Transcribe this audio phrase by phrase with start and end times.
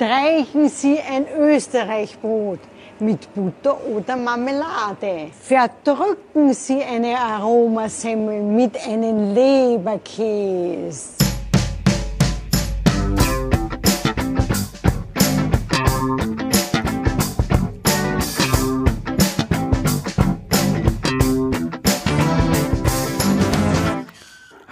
[0.00, 2.60] Streichen Sie ein Österreichbrot
[3.00, 5.28] mit Butter oder Marmelade.
[5.42, 11.29] Verdrücken Sie eine Aromasemmel mit einem Leberkäse.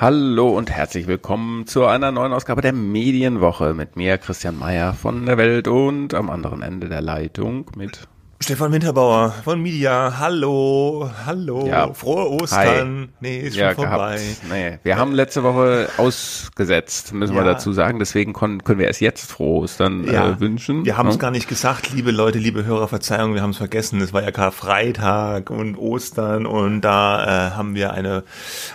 [0.00, 5.26] Hallo und herzlich willkommen zu einer neuen Ausgabe der Medienwoche mit mir, Christian Mayer von
[5.26, 8.06] der Welt und am anderen Ende der Leitung mit
[8.40, 11.92] Stefan Winterbauer von Media, hallo, hallo, ja.
[11.92, 13.00] frohe Ostern.
[13.00, 13.14] Hi.
[13.18, 14.20] Nee, ist ja, schon vorbei.
[14.48, 17.40] Nee, wir haben letzte Woche ausgesetzt, müssen ja.
[17.40, 17.98] wir dazu sagen.
[17.98, 20.30] Deswegen können, wir erst jetzt frohe Ostern äh, ja.
[20.30, 20.84] äh, wünschen.
[20.84, 24.00] Wir haben es gar nicht gesagt, liebe Leute, liebe Hörer, Verzeihung, wir haben es vergessen.
[24.00, 28.22] Es war ja Karfreitag und Ostern und da äh, haben wir eine,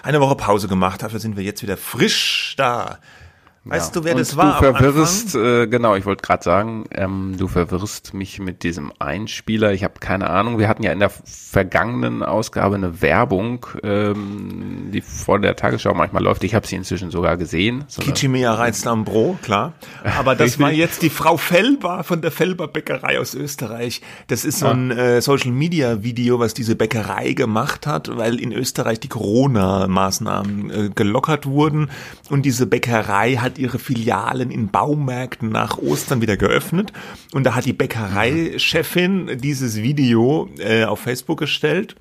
[0.04, 1.02] eine Woche Pause gemacht.
[1.04, 3.00] Dafür sind wir jetzt wieder frisch da.
[3.66, 4.02] Weißt ja.
[4.02, 4.60] du, wer und das war?
[4.60, 9.72] Du verwirrst, äh, genau, ich wollte gerade sagen, ähm, du verwirrst mich mit diesem Einspieler.
[9.72, 10.60] Ich habe keine Ahnung.
[10.60, 16.22] Wir hatten ja in der vergangenen Ausgabe eine Werbung, ähm, die vor der Tagesschau manchmal
[16.22, 16.44] läuft.
[16.44, 17.86] Ich habe sie inzwischen sogar gesehen.
[17.88, 19.72] So Kichimea reizt am Bro, klar.
[20.18, 24.02] Aber das war jetzt die Frau Felber von der Felber Bäckerei aus Österreich.
[24.28, 28.52] Das ist so ein äh, Social Media Video, was diese Bäckerei gemacht hat, weil in
[28.52, 31.90] Österreich die Corona-Maßnahmen äh, gelockert wurden
[32.30, 36.92] und diese Bäckerei hat hat ihre Filialen in Baumärkten nach Ostern wieder geöffnet.
[37.34, 41.96] Und da hat die Bäckereichefin dieses Video äh, auf Facebook gestellt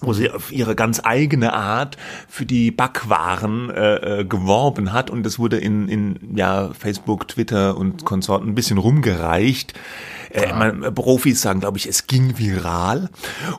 [0.00, 1.96] wo sie auf ihre ganz eigene Art
[2.28, 7.78] für die Backwaren äh, äh, geworben hat und das wurde in, in ja, Facebook, Twitter
[7.78, 9.72] und Konsorten ein bisschen rumgereicht.
[10.30, 13.08] Äh, man, Profis sagen, glaube ich, es ging viral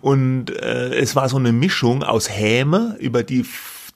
[0.02, 3.44] und äh, es war so eine Mischung aus Häme über die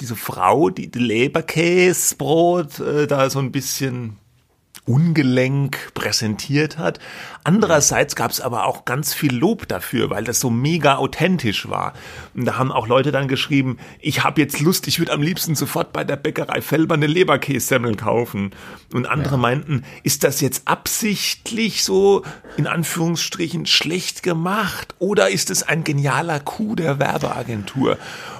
[0.01, 4.17] diese Frau, die, die Leberkäsebrot äh, da so ein bisschen
[4.89, 6.99] ungelenk präsentiert hat.
[7.43, 11.93] Andererseits gab es aber auch ganz viel Lob dafür, weil das so mega authentisch war.
[12.33, 15.53] Und da haben auch Leute dann geschrieben, ich habe jetzt Lust, ich würde am liebsten
[15.53, 18.51] sofort bei der Bäckerei Felber eine Leberkässemmel kaufen.
[18.91, 19.41] Und andere ja.
[19.41, 22.23] meinten, ist das jetzt absichtlich so
[22.57, 27.97] in Anführungsstrichen schlecht gemacht oder ist es ein genialer Coup der Werbeagentur?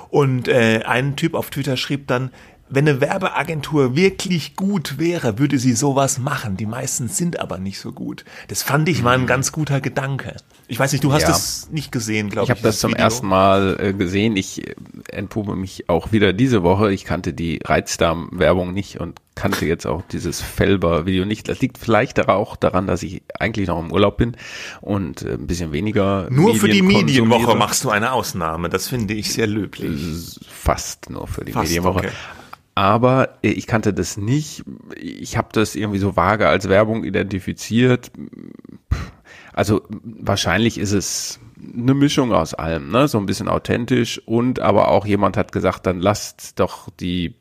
[0.09, 2.31] Und äh, ein Typ auf Twitter schrieb dann,
[2.69, 6.56] wenn eine Werbeagentur wirklich gut wäre, würde sie sowas machen.
[6.56, 8.25] Die meisten sind aber nicht so gut.
[8.47, 9.28] Das fand ich mal ein mhm.
[9.28, 10.35] ganz guter Gedanke.
[10.68, 11.30] Ich weiß nicht, du hast ja.
[11.30, 12.50] das nicht gesehen, glaube ich.
[12.50, 13.03] Ich habe das zum Video.
[13.03, 14.38] ersten Mal äh, gesehen.
[14.38, 14.75] Ich äh,
[15.09, 16.94] entpumpe mich auch wieder diese Woche.
[16.94, 21.50] Ich kannte die Reizdarm-Werbung nicht und kannte jetzt auch dieses Felber-Video nicht.
[21.50, 24.38] Das liegt vielleicht auch daran, dass ich eigentlich noch im Urlaub bin
[24.81, 26.28] und äh, ein bisschen weniger.
[26.30, 28.69] Nur Medien für die Medienwoche machst du eine Ausnahme.
[28.69, 30.00] Das finde ich sehr löblich.
[30.47, 32.00] Fast nur für die Fast, Medienwoche.
[32.00, 32.12] Okay
[32.79, 34.63] aber ich kannte das nicht.
[34.95, 38.09] Ich habe das irgendwie so vage als Werbung identifiziert.
[39.51, 41.41] Also wahrscheinlich ist es
[41.78, 43.09] eine Mischung aus allem, ne?
[43.09, 47.35] So ein bisschen authentisch und aber auch jemand hat gesagt, dann lasst doch die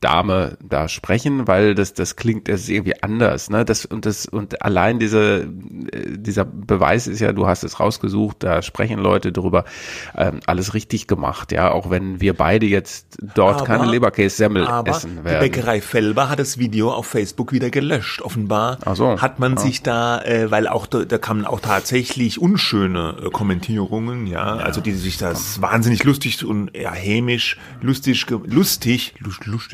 [0.00, 3.64] Dame da sprechen, weil das, das klingt, das ist irgendwie anders, ne?
[3.64, 8.62] Das, und das, und allein diese, dieser Beweis ist ja, du hast es rausgesucht, da
[8.62, 9.64] sprechen Leute drüber,
[10.16, 15.24] ähm, alles richtig gemacht, ja, auch wenn wir beide jetzt dort aber, keine Leberkäse-Semmel essen
[15.24, 15.40] werden.
[15.40, 18.22] Die Bäckerei Felber hat das Video auf Facebook wieder gelöscht.
[18.22, 19.20] Offenbar so.
[19.20, 19.60] hat man ja.
[19.60, 24.62] sich da, äh, weil auch da, da kamen auch tatsächlich unschöne äh, Kommentierungen, ja, ja,
[24.62, 29.14] also die sich das wahnsinnig lustig und ja, hämisch, lustig, lustig,
[29.44, 29.73] lustig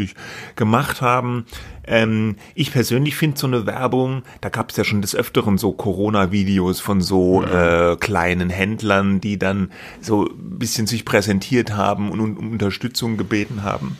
[0.56, 1.46] gemacht haben.
[1.86, 5.72] Ähm, ich persönlich finde so eine Werbung, da gab es ja schon des Öfteren so
[5.72, 12.20] Corona-Videos von so äh, kleinen Händlern, die dann so ein bisschen sich präsentiert haben und
[12.20, 13.96] um Unterstützung gebeten haben.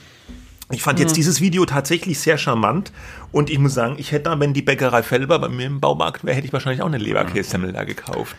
[0.73, 1.17] Ich fand jetzt mhm.
[1.17, 2.93] dieses Video tatsächlich sehr charmant
[3.33, 6.25] und ich muss sagen, ich hätte da, wenn die Bäckerei Felber bei mir im Baumarkt
[6.25, 8.37] wäre, hätte ich wahrscheinlich auch eine Leberkässemmel da gekauft.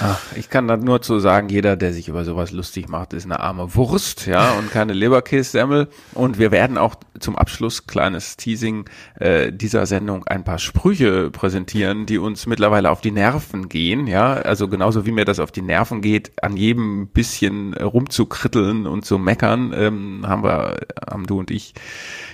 [0.00, 3.24] Ach, ich kann da nur zu sagen, jeder, der sich über sowas lustig macht, ist
[3.24, 5.88] eine arme Wurst, ja, und keine Leberkässemmel.
[6.14, 8.86] Und wir werden auch zum Abschluss, kleines Teasing
[9.18, 14.32] äh, dieser Sendung, ein paar Sprüche präsentieren, die uns mittlerweile auf die Nerven gehen, ja.
[14.34, 19.18] Also genauso wie mir das auf die Nerven geht, an jedem bisschen rumzukritteln und zu
[19.18, 21.74] meckern, ähm, haben wir, haben du und ich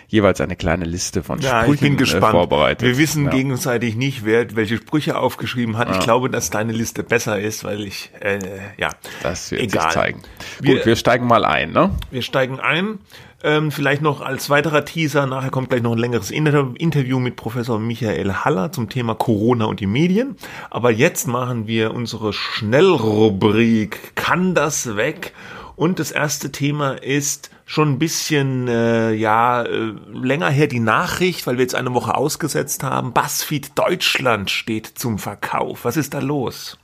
[0.08, 2.32] jeweils eine kleine Liste von ja, Sprüchen ich bin äh, gespannt.
[2.32, 2.88] vorbereitet.
[2.88, 3.30] Wir wissen ja.
[3.30, 5.88] gegenseitig nicht, wer welche Sprüche aufgeschrieben hat.
[5.88, 5.94] Ja.
[5.94, 8.38] Ich glaube, dass deine Liste besser ist, weil ich, äh,
[8.78, 8.90] ja,
[9.22, 9.84] das wird egal.
[9.84, 10.22] sich zeigen.
[10.60, 11.90] Wir, Gut, wir steigen mal ein, ne?
[12.10, 12.98] Wir steigen ein.
[13.44, 17.78] Ähm, vielleicht noch als weiterer Teaser, nachher kommt gleich noch ein längeres Interview mit Professor
[17.78, 20.36] Michael Haller zum Thema Corona und die Medien.
[20.70, 25.34] Aber jetzt machen wir unsere Schnellrubrik Kann das weg?
[25.76, 31.46] Und das erste Thema ist schon ein bisschen äh, ja äh, länger her die Nachricht,
[31.46, 33.12] weil wir jetzt eine Woche ausgesetzt haben.
[33.12, 35.84] BuzzFeed Deutschland steht zum Verkauf.
[35.84, 36.78] Was ist da los?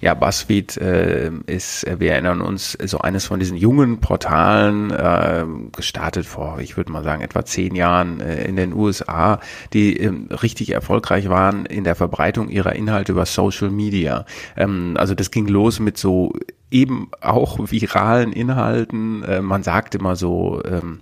[0.00, 5.44] Ja, BuzzFeed äh, ist, wir erinnern uns, so eines von diesen jungen Portalen, äh,
[5.76, 9.40] gestartet vor, ich würde mal sagen, etwa zehn Jahren äh, in den USA,
[9.74, 14.24] die äh, richtig erfolgreich waren in der Verbreitung ihrer Inhalte über Social Media.
[14.56, 16.32] Ähm, also das ging los mit so
[16.70, 19.22] eben auch viralen Inhalten.
[19.22, 21.00] Äh, man sagt immer so, ähm,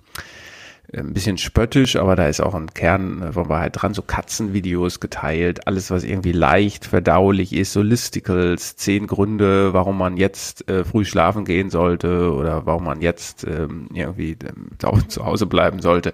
[0.93, 5.67] ein bisschen spöttisch, aber da ist auch ein Kern von Wahrheit dran, so Katzenvideos geteilt,
[5.67, 11.03] alles was irgendwie leicht verdaulich ist, so Listicles, zehn Gründe, warum man jetzt äh, früh
[11.03, 14.69] schlafen gehen sollte oder warum man jetzt ähm, irgendwie ähm,
[15.09, 16.13] zu Hause bleiben sollte.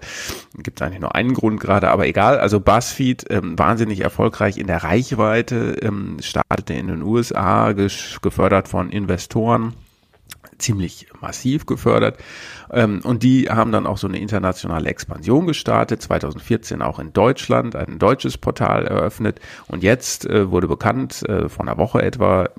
[0.58, 2.40] Gibt eigentlich nur einen Grund gerade, aber egal.
[2.40, 8.90] Also BuzzFeed ähm, wahnsinnig erfolgreich in der Reichweite, ähm, startete in den USA, gefördert von
[8.90, 9.74] Investoren
[10.58, 12.18] ziemlich massiv gefördert.
[12.72, 17.76] Ähm, und die haben dann auch so eine internationale Expansion gestartet, 2014 auch in Deutschland,
[17.76, 19.40] ein deutsches Portal eröffnet.
[19.68, 22.50] Und jetzt äh, wurde bekannt, äh, vor einer Woche etwa,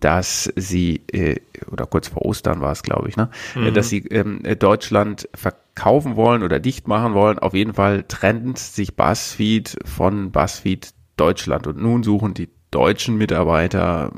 [0.00, 1.40] dass sie, äh,
[1.70, 3.74] oder kurz vor Ostern war es, glaube ich, ne, mhm.
[3.74, 7.38] dass sie ähm, Deutschland verkaufen wollen oder dicht machen wollen.
[7.38, 11.66] Auf jeden Fall trennt sich BuzzFeed von BuzzFeed Deutschland.
[11.66, 14.10] Und nun suchen die deutschen Mitarbeiter,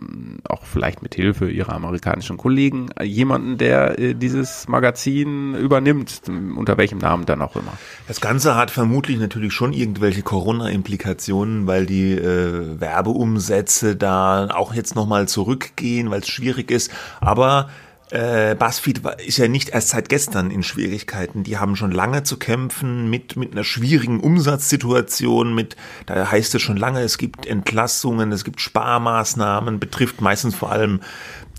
[0.48, 6.22] auch vielleicht mit Hilfe ihrer amerikanischen Kollegen, jemanden, der äh, dieses Magazin übernimmt,
[6.56, 7.72] unter welchem Namen dann auch immer.
[8.08, 14.96] Das Ganze hat vermutlich natürlich schon irgendwelche Corona-Implikationen, weil die äh, Werbeumsätze da auch jetzt
[14.96, 16.90] nochmal zurückgehen, weil es schwierig ist.
[17.20, 17.68] Aber
[18.10, 21.42] äh, BuzzFeed ist ja nicht erst seit gestern in Schwierigkeiten.
[21.42, 25.76] Die haben schon lange zu kämpfen mit, mit einer schwierigen Umsatzsituation, mit,
[26.06, 31.00] da heißt es schon lange, es gibt Entlassungen, es gibt Sparmaßnahmen, betrifft meistens vor allem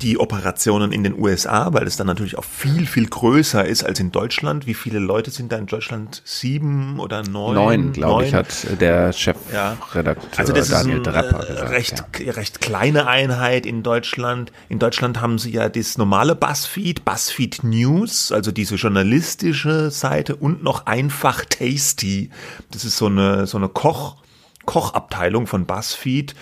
[0.01, 3.99] die Operationen in den USA, weil es dann natürlich auch viel, viel größer ist als
[3.99, 4.67] in Deutschland.
[4.67, 6.21] Wie viele Leute sind da in Deutschland?
[6.25, 7.55] Sieben oder neun?
[7.55, 10.37] Neun, glaube ich, hat der Chefredakteur ja.
[10.37, 11.71] also das Daniel ist ein, Drapper gesagt.
[11.71, 12.31] Recht, ja.
[12.33, 14.51] recht kleine Einheit in Deutschland.
[14.69, 20.63] In Deutschland haben sie ja das normale BuzzFeed, BuzzFeed News, also diese journalistische Seite und
[20.63, 22.29] noch einfach Tasty.
[22.71, 24.17] Das ist so eine, so eine Koch,
[24.65, 26.35] Kochabteilung von BuzzFeed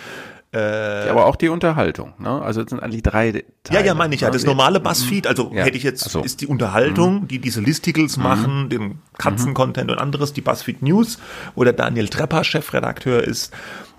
[0.56, 2.40] äh, aber auch die Unterhaltung, ne?
[2.42, 3.80] Also es sind eigentlich drei Teile.
[3.80, 4.28] Ja, ja, meine ich ja.
[4.28, 4.32] Ne?
[4.32, 5.64] Das normale Buzzfeed, also ja.
[5.64, 6.22] hätte ich jetzt, so.
[6.22, 7.28] ist die Unterhaltung, mhm.
[7.28, 8.22] die diese Listicles mhm.
[8.22, 11.18] machen, den Katzen-Content und anderes, die Buzzfeed News,
[11.54, 13.52] wo der Daniel Trepper Chefredakteur ist,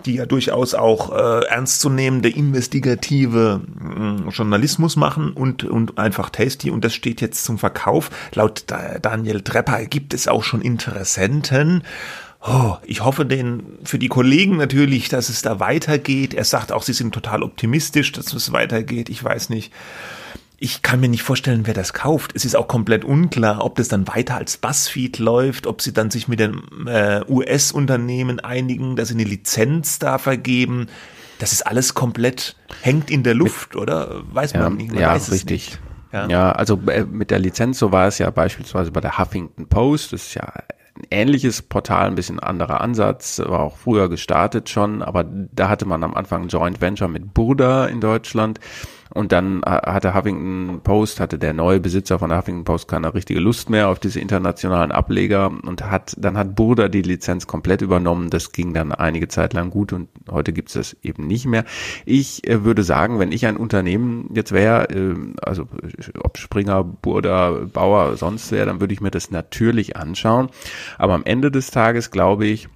[0.06, 6.84] die ja durchaus auch äh, ernstzunehmende investigative äh, Journalismus machen und, und einfach tasty und
[6.84, 8.10] das steht jetzt zum Verkauf.
[8.34, 8.66] Laut
[9.02, 11.84] Daniel Trepper gibt es auch schon Interessenten.
[12.42, 16.34] Oh, ich hoffe den für die Kollegen natürlich, dass es da weitergeht.
[16.34, 19.10] Er sagt auch, sie sind total optimistisch, dass es weitergeht.
[19.10, 19.74] Ich weiß nicht.
[20.60, 22.32] Ich kann mir nicht vorstellen, wer das kauft.
[22.36, 26.10] Es ist auch komplett unklar, ob das dann weiter als Buzzfeed läuft, ob sie dann
[26.10, 30.88] sich mit den äh, US-Unternehmen einigen, dass sie eine Lizenz da vergeben.
[31.38, 34.24] Das ist alles komplett hängt in der Luft, oder?
[34.34, 34.92] Weiß man ja, nicht.
[34.92, 35.70] Man ja, weiß richtig.
[35.70, 35.80] Nicht.
[36.12, 36.28] Ja.
[36.28, 40.14] ja, also äh, mit der Lizenz, so war es ja beispielsweise bei der Huffington Post,
[40.14, 40.52] das ist ja
[41.12, 46.04] ähnliches Portal, ein bisschen anderer Ansatz, war auch früher gestartet schon, aber da hatte man
[46.04, 48.60] am Anfang ein Joint Venture mit Burda in Deutschland
[49.14, 53.40] und dann hatte Huffington Post, hatte der neue Besitzer von der Huffington Post keine richtige
[53.40, 58.30] Lust mehr auf diese internationalen Ableger und hat, dann hat Burda die Lizenz komplett übernommen.
[58.30, 61.66] Das ging dann einige Zeit lang gut und heute gibt es das eben nicht mehr.
[62.06, 65.68] Ich äh, würde sagen, wenn ich ein Unternehmen jetzt wäre, äh, also
[66.24, 70.50] ob Springer, Burda, Bauer, sonst wäre, dann würde ich mir das natürlich anschauen.
[70.98, 72.70] Aber am Ende des Tages glaube ich,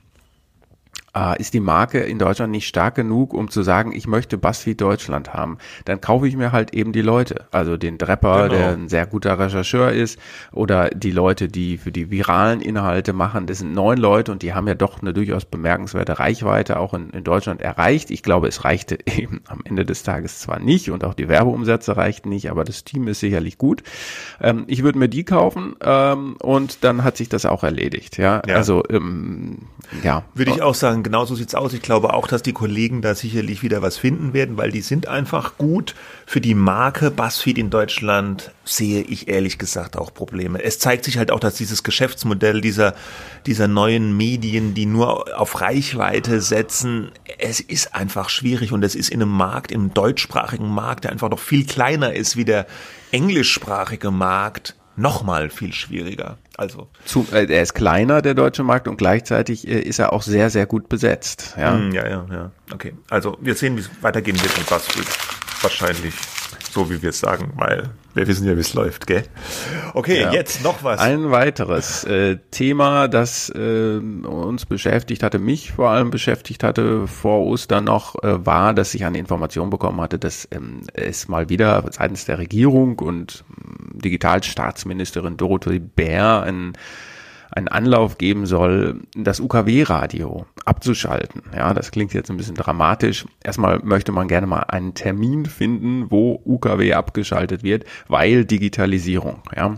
[1.15, 4.80] äh, ist die Marke in Deutschland nicht stark genug, um zu sagen, ich möchte BuzzFeed
[4.80, 7.46] Deutschland haben, dann kaufe ich mir halt eben die Leute.
[7.51, 8.56] Also den Drepper, genau.
[8.56, 10.20] der ein sehr guter Rechercheur ist,
[10.51, 13.46] oder die Leute, die für die viralen Inhalte machen.
[13.46, 17.10] Das sind neun Leute und die haben ja doch eine durchaus bemerkenswerte Reichweite auch in,
[17.12, 18.12] in Deutschland erreicht.
[18.12, 21.98] Ich glaube, es reichte eben am Ende des Tages zwar nicht und auch die Werbeumsätze
[21.98, 23.84] reichten nicht, aber das Team ist sicherlich gut.
[24.39, 28.18] Ähm, ich würde mir die kaufen ähm, und dann hat sich das auch erledigt.
[28.18, 28.56] Ja, ja.
[28.56, 29.68] also ähm,
[30.03, 30.24] ja.
[30.34, 31.74] Würde ich auch sagen, sagen, genau so sieht's aus.
[31.74, 35.08] Ich glaube auch, dass die Kollegen da sicherlich wieder was finden werden, weil die sind
[35.08, 35.96] einfach gut.
[36.25, 40.63] Für die Marke BuzzFeed in Deutschland sehe ich ehrlich gesagt auch Probleme.
[40.63, 42.93] Es zeigt sich halt auch, dass dieses Geschäftsmodell dieser,
[43.46, 49.10] dieser neuen Medien, die nur auf Reichweite setzen, es ist einfach schwierig und es ist
[49.10, 52.67] in einem Markt, im deutschsprachigen Markt, der einfach noch viel kleiner ist wie der
[53.12, 56.38] englischsprachige Markt, nochmal viel schwieriger.
[56.62, 60.22] Also Zu, äh, er ist kleiner der deutsche Markt und gleichzeitig äh, ist er auch
[60.22, 61.56] sehr sehr gut besetzt.
[61.58, 62.51] Ja, mm, ja, ja, ja.
[62.72, 65.08] Okay, also wir sehen, wie es weitergehen wird mit BuzzFeed.
[65.63, 66.13] Wahrscheinlich
[66.72, 69.24] so wie wir es sagen, weil wir wissen ja, wie es läuft, gell?
[69.94, 70.34] Okay, ja.
[70.34, 71.00] jetzt noch was.
[71.00, 77.42] Ein weiteres äh, Thema, das äh, uns beschäftigt hatte, mich vor allem beschäftigt hatte vor
[77.42, 81.86] Ostern noch, äh, war, dass ich eine Information bekommen hatte, dass ähm, es mal wieder
[81.92, 86.74] seitens der Regierung und ähm, Digitalstaatsministerin Dorothee Bär ein
[87.51, 91.43] einen Anlauf geben soll, das UKW-Radio abzuschalten.
[91.55, 93.25] Ja, das klingt jetzt ein bisschen dramatisch.
[93.43, 99.41] Erstmal möchte man gerne mal einen Termin finden, wo UKW abgeschaltet wird, weil Digitalisierung.
[99.55, 99.77] Ja,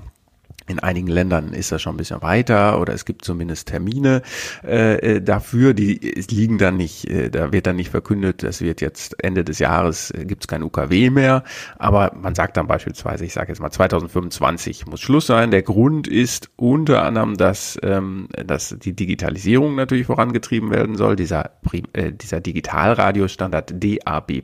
[0.68, 4.22] in einigen Ländern ist das schon ein bisschen weiter oder es gibt zumindest Termine
[4.64, 5.96] äh, äh dafür, die
[6.30, 10.12] liegen dann nicht, äh, da wird dann nicht verkündet, das wird jetzt Ende des Jahres,
[10.12, 11.44] äh, gibt es kein UKW mehr,
[11.78, 15.52] aber man sagt dann beispielsweise, ich sage jetzt mal 2025 muss Schluss sein.
[15.52, 21.52] Der Grund ist unter anderem, dass, ähm, dass die Digitalisierung natürlich vorangetrieben werden soll, dieser,
[21.94, 24.44] äh, dieser Digitalradiostandard DAB+,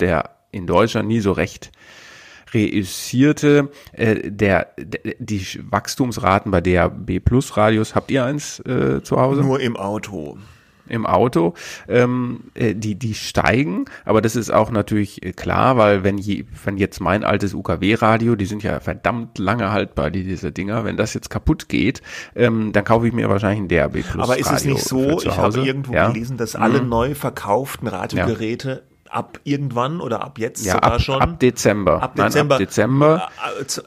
[0.00, 1.70] der in Deutschland nie so recht
[2.54, 3.70] reüssierte.
[3.92, 9.42] Äh, der, der, die Wachstumsraten bei DAB Plus Radios, habt ihr eins äh, zu Hause?
[9.42, 10.38] Nur im Auto
[10.88, 11.54] im Auto,
[11.88, 16.44] ähm, äh, die, die steigen, aber das ist auch natürlich äh, klar, weil wenn, je,
[16.64, 20.96] wenn jetzt mein altes UKW-Radio, die sind ja verdammt lange haltbar, die, diese Dinger, wenn
[20.96, 22.02] das jetzt kaputt geht,
[22.34, 25.20] ähm, dann kaufe ich mir wahrscheinlich ein DAB Plus Aber ist Radio es nicht so,
[25.20, 26.10] ich habe irgendwo ja?
[26.10, 26.88] gelesen, dass alle mhm.
[26.88, 31.20] neu verkauften Radiogeräte ja ab irgendwann oder ab jetzt ja, sogar ab, schon?
[31.20, 32.02] Ab Dezember.
[32.02, 32.42] Ab Dezember.
[32.42, 33.28] Nein, ab Dezember.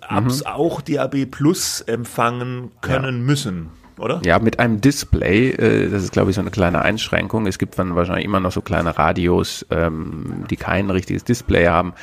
[0.08, 0.42] Ab, mhm.
[0.46, 3.24] auch DAB Plus empfangen können ja.
[3.24, 3.70] müssen.
[3.98, 4.20] Oder?
[4.26, 7.46] Ja, mit einem Display, äh, das ist glaube ich so eine kleine Einschränkung.
[7.46, 11.94] Es gibt dann wahrscheinlich immer noch so kleine Radios, ähm, die kein richtiges Display haben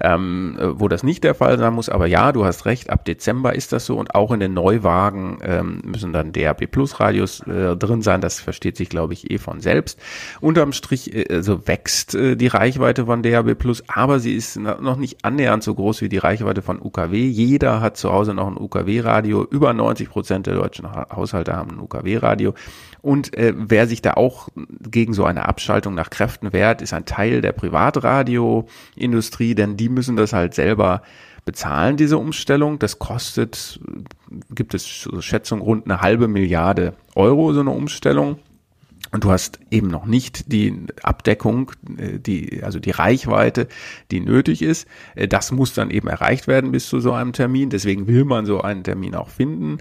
[0.00, 1.88] ähm, wo das nicht der Fall sein muss.
[1.88, 5.38] Aber ja, du hast recht, ab Dezember ist das so und auch in den Neuwagen
[5.42, 8.20] ähm, müssen dann DAB Plus Radios äh, drin sein.
[8.20, 9.98] Das versteht sich, glaube ich, eh von selbst.
[10.40, 14.96] Unterm Strich äh, also wächst äh, die Reichweite von DAB Plus, aber sie ist noch
[14.96, 17.26] nicht annähernd so groß wie die Reichweite von UKW.
[17.26, 19.44] Jeder hat zu Hause noch ein UKW-Radio.
[19.44, 22.54] Über 90 Prozent der deutschen Haushalte haben ein UKW-Radio.
[23.06, 24.48] Und äh, wer sich da auch
[24.80, 30.16] gegen so eine Abschaltung nach Kräften wehrt, ist ein Teil der Privatradioindustrie, denn die müssen
[30.16, 31.02] das halt selber
[31.44, 32.80] bezahlen, diese Umstellung.
[32.80, 33.78] Das kostet,
[34.50, 38.40] gibt es Schätzung, rund eine halbe Milliarde Euro, so eine Umstellung.
[39.12, 43.68] Und du hast eben noch nicht die Abdeckung, äh, die, also die Reichweite,
[44.10, 44.86] die nötig ist.
[45.14, 47.70] Äh, das muss dann eben erreicht werden bis zu so einem Termin.
[47.70, 49.78] Deswegen will man so einen Termin auch finden.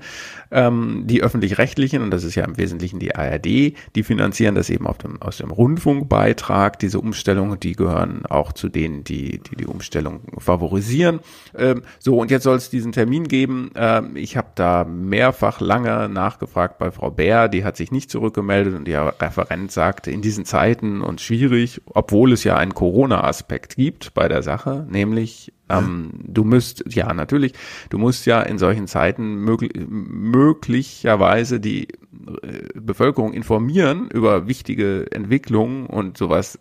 [0.52, 4.86] Ähm, die öffentlich-rechtlichen, und das ist ja im Wesentlichen die ARD, die finanzieren das eben
[5.04, 7.60] dem, aus dem Rundfunkbeitrag, diese Umstellung.
[7.60, 11.20] Die gehören auch zu denen, die die, die Umstellung favorisieren.
[11.58, 13.72] Ähm, so, und jetzt soll es diesen Termin geben.
[13.76, 17.48] Ähm, ich habe da mehrfach lange nachgefragt bei Frau Bär.
[17.48, 22.34] Die hat sich nicht zurückgemeldet und die Referent sagte, in diesen Zeiten und schwierig, obwohl
[22.34, 27.54] es ja einen Corona-Aspekt gibt bei der Sache, nämlich ähm, du müsst, ja natürlich,
[27.90, 35.88] du musst ja in solchen Zeiten möglich, möglicherweise die äh, Bevölkerung informieren über wichtige Entwicklungen
[35.88, 36.60] und sowas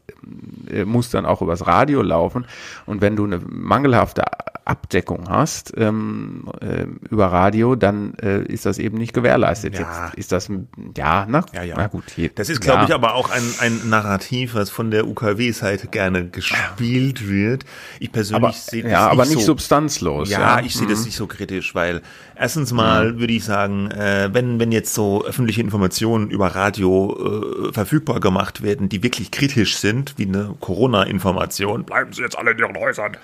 [0.71, 2.47] äh, muss dann auch übers Radio laufen.
[2.87, 4.25] Und wenn du eine mangelhafte
[4.65, 9.75] Abdeckung hast ähm, äh, über Radio, dann äh, ist das eben nicht gewährleistet.
[9.75, 10.07] Ja.
[10.07, 10.51] Jetzt ist das,
[10.97, 11.75] ja, na, ja, ja.
[11.77, 12.05] na gut.
[12.15, 12.85] Hier, das ist, glaube ja.
[12.85, 17.65] ich, aber auch ein, ein Narrativ, was von der UKW-Seite gerne gespielt wird.
[18.01, 20.31] Ich persönlich sehe ja, aber nicht so, substanzlos.
[20.31, 20.65] Ja, ja.
[20.65, 20.91] ich sehe mhm.
[20.91, 22.03] das nicht so kritisch, weil
[22.37, 23.21] erstens mal mhm.
[23.21, 28.63] würde ich sagen, äh, wenn, wenn jetzt so öffentliche Informationen über Radio äh, verfügbar gemacht
[28.63, 33.17] werden, die wirklich kritisch sind, wie eine Corona-Information, bleiben Sie jetzt alle in Ihren Häusern,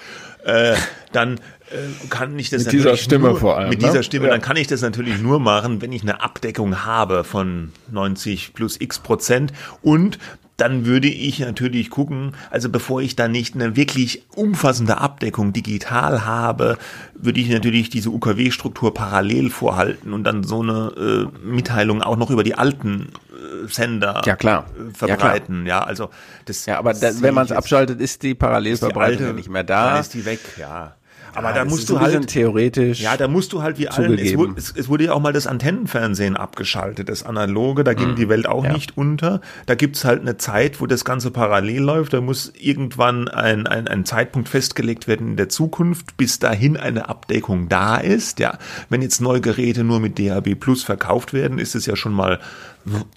[0.44, 0.74] äh,
[1.12, 1.34] dann
[1.70, 3.70] äh, kann ich das mit dieser Stimme nur, vor allem.
[3.70, 4.02] Mit dieser ne?
[4.02, 4.32] Stimme, ja.
[4.32, 8.80] dann kann ich das natürlich nur machen, wenn ich eine Abdeckung habe von 90 plus
[8.80, 10.18] x Prozent und
[10.60, 16.24] dann würde ich natürlich gucken, also bevor ich da nicht eine wirklich umfassende Abdeckung digital
[16.24, 16.78] habe,
[17.14, 22.30] würde ich natürlich diese UKW-Struktur parallel vorhalten und dann so eine äh, Mitteilung auch noch
[22.30, 24.66] über die alten äh, Sender ja, klar.
[24.78, 25.66] Äh, verbreiten.
[25.66, 25.82] Ja, klar.
[25.82, 26.10] ja, also
[26.44, 26.66] das.
[26.66, 29.92] Ja, aber da, wenn man es abschaltet, ist die Parallelverbreitung nicht mehr da.
[29.92, 30.94] Dann ist die weg, ja.
[31.34, 33.00] Aber ja, da musst du halt theoretisch.
[33.00, 34.18] Ja, da musst du halt wie allen.
[34.18, 37.84] Es wurde, es, es wurde, ja auch mal das Antennenfernsehen abgeschaltet, das analoge.
[37.84, 38.16] Da ging mhm.
[38.16, 38.72] die Welt auch ja.
[38.72, 39.40] nicht unter.
[39.66, 42.12] Da gibt's halt eine Zeit, wo das Ganze parallel läuft.
[42.12, 47.08] Da muss irgendwann ein, ein, ein Zeitpunkt festgelegt werden in der Zukunft, bis dahin eine
[47.08, 48.40] Abdeckung da ist.
[48.40, 48.58] Ja,
[48.88, 52.40] wenn jetzt neue Geräte nur mit DAB Plus verkauft werden, ist es ja schon mal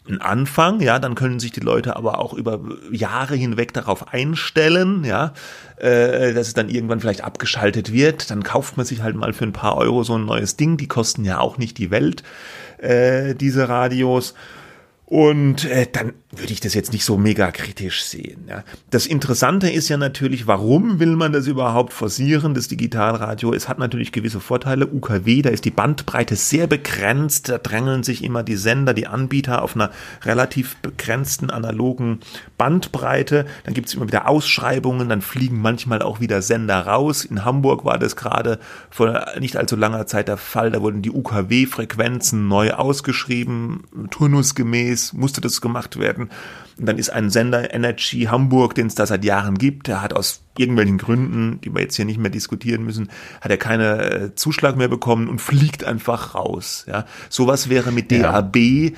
[0.07, 2.59] ein Anfang, ja, dann können sich die Leute aber auch über
[2.91, 5.33] Jahre hinweg darauf einstellen, ja,
[5.77, 8.29] äh, dass es dann irgendwann vielleicht abgeschaltet wird.
[8.29, 10.77] Dann kauft man sich halt mal für ein paar Euro so ein neues Ding.
[10.77, 12.23] Die kosten ja auch nicht die Welt,
[12.77, 14.33] äh, diese Radios.
[15.05, 18.45] Und äh, dann würde ich das jetzt nicht so mega kritisch sehen.
[18.47, 18.63] Ja.
[18.89, 23.53] Das Interessante ist ja natürlich, warum will man das überhaupt forcieren, das Digitalradio?
[23.53, 24.87] Es hat natürlich gewisse Vorteile.
[24.87, 29.61] UKW, da ist die Bandbreite sehr begrenzt, da drängeln sich immer die Sender, die Anbieter
[29.61, 29.91] auf einer
[30.23, 32.19] relativ begrenzten analogen
[32.57, 33.45] Bandbreite.
[33.65, 37.25] Dann gibt es immer wieder Ausschreibungen, dann fliegen manchmal auch wieder Sender raus.
[37.25, 38.59] In Hamburg war das gerade
[38.89, 40.71] vor nicht allzu langer Zeit der Fall.
[40.71, 46.22] Da wurden die UKW-Frequenzen neu ausgeschrieben, turnusgemäß musste das gemacht werden.
[46.29, 46.62] werden.
[46.77, 50.13] Und dann ist ein Sender Energy Hamburg, den es da seit Jahren gibt, der hat
[50.13, 53.09] aus irgendwelchen Gründen, die wir jetzt hier nicht mehr diskutieren müssen,
[53.41, 56.85] hat er keine äh, Zuschlag mehr bekommen und fliegt einfach raus.
[56.87, 58.93] Ja, sowas wäre mit DAB äh,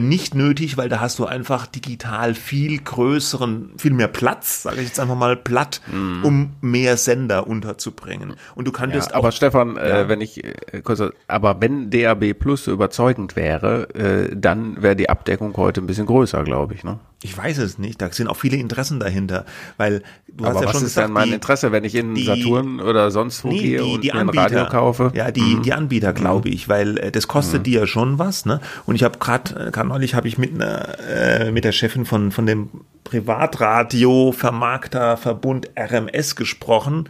[0.00, 4.88] nicht nötig, weil da hast du einfach digital viel größeren, viel mehr Platz, sage ich
[4.88, 6.24] jetzt einfach mal platt, mhm.
[6.24, 8.34] um mehr Sender unterzubringen.
[8.54, 10.00] Und du könntest ja, aber Stefan, äh, ja.
[10.02, 14.94] äh, wenn ich äh, kurz, aber wenn DAB Plus so überzeugend wäre, äh, dann wäre
[14.94, 17.00] die Abdeckung heute ein bisschen größer, glaube ich, ne?
[17.22, 18.00] Ich weiß es nicht.
[18.00, 19.44] Da sind auch viele Interessen dahinter,
[19.76, 21.94] weil du Aber hast ja was schon ist gesagt, denn mein die, Interesse, wenn ich
[21.94, 25.12] in die, Saturn oder sonst wo nee, gehe die, und die Anbieter, ein Radio kaufe?
[25.14, 25.62] Ja, die mhm.
[25.62, 26.54] die Anbieter, glaube mhm.
[26.54, 27.64] ich, weil äh, das kostet mhm.
[27.64, 28.60] die ja schon was, ne?
[28.86, 32.06] Und ich habe gerade äh, gerade neulich habe ich mit einer äh, mit der Chefin
[32.06, 32.70] von von dem
[33.04, 37.08] Privatradio Vermarkter Verbund RMS gesprochen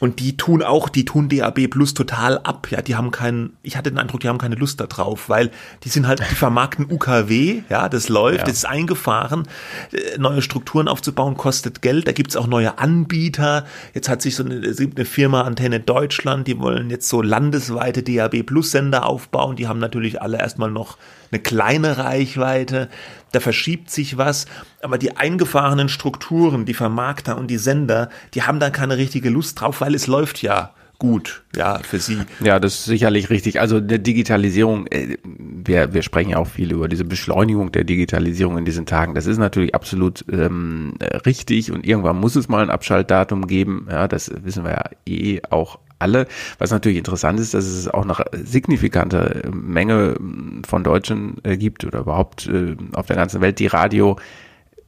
[0.00, 2.68] und die tun auch, die tun DAB Plus total ab.
[2.70, 5.50] Ja, die haben keinen, ich hatte den Eindruck, die haben keine Lust da drauf, weil
[5.84, 8.44] die sind halt, die vermarkten UKW, ja, das läuft, ja.
[8.44, 9.46] das ist eingefahren.
[9.92, 12.08] Äh, neue Strukturen aufzubauen kostet Geld.
[12.08, 13.66] Da gibt's auch neue Anbieter.
[13.92, 17.20] Jetzt hat sich so eine, es gibt eine Firma Antenne Deutschland, die wollen jetzt so
[17.20, 19.56] landesweite DAB Plus Sender aufbauen.
[19.56, 20.96] Die haben natürlich alle erstmal noch
[21.30, 22.88] eine kleine Reichweite,
[23.32, 24.46] da verschiebt sich was,
[24.82, 29.60] aber die eingefahrenen Strukturen, die Vermarkter und die Sender, die haben da keine richtige Lust
[29.60, 32.18] drauf, weil es läuft ja gut, ja, für sie.
[32.40, 33.58] Ja, das ist sicherlich richtig.
[33.58, 38.58] Also der Digitalisierung, äh, wir, wir sprechen ja auch viel über diese Beschleunigung der Digitalisierung
[38.58, 39.14] in diesen Tagen.
[39.14, 40.94] Das ist natürlich absolut ähm,
[41.26, 43.88] richtig und irgendwann muss es mal ein Abschaltdatum geben.
[43.90, 46.26] Ja, das wissen wir ja eh auch alle.
[46.58, 50.16] Was natürlich interessant ist, dass es auch noch signifikante Menge
[50.66, 54.16] von Deutschen äh, gibt oder überhaupt äh, auf der ganzen Welt, die Radio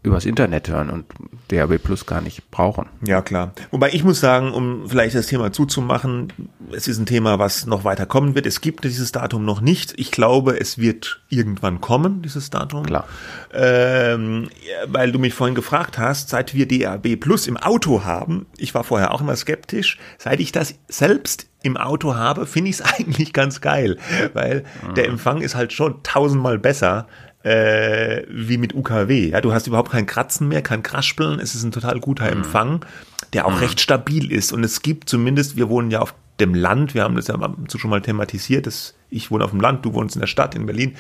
[0.03, 1.07] übers Internet hören und
[1.49, 2.87] DAB Plus gar nicht brauchen.
[3.07, 3.53] Ja, klar.
[3.71, 6.33] Wobei ich muss sagen, um vielleicht das Thema zuzumachen,
[6.73, 8.47] es ist ein Thema, was noch weiter kommen wird.
[8.47, 9.95] Es gibt dieses Datum noch nicht.
[9.97, 12.85] Ich glaube, es wird irgendwann kommen, dieses Datum.
[12.85, 13.07] Klar.
[13.53, 14.49] Ähm,
[14.87, 18.83] weil du mich vorhin gefragt hast, seit wir DAB Plus im Auto haben, ich war
[18.83, 23.33] vorher auch immer skeptisch, seit ich das selbst im Auto habe, finde ich es eigentlich
[23.33, 23.99] ganz geil,
[24.33, 24.95] weil mhm.
[24.95, 27.07] der Empfang ist halt schon tausendmal besser
[27.43, 29.31] äh, wie mit UKW.
[29.31, 31.41] Ja, du hast überhaupt kein Kratzen mehr, kein Kraspeln.
[31.41, 32.39] Es ist ein total guter mhm.
[32.39, 32.85] Empfang,
[33.33, 33.59] der auch mhm.
[33.59, 34.53] recht stabil ist.
[34.53, 37.39] Und es gibt zumindest, wir wohnen ja auf dem Land, wir haben das ja
[37.77, 40.67] schon mal thematisiert, dass ich wohne auf dem Land, du wohnst in der Stadt in
[40.67, 40.97] Berlin.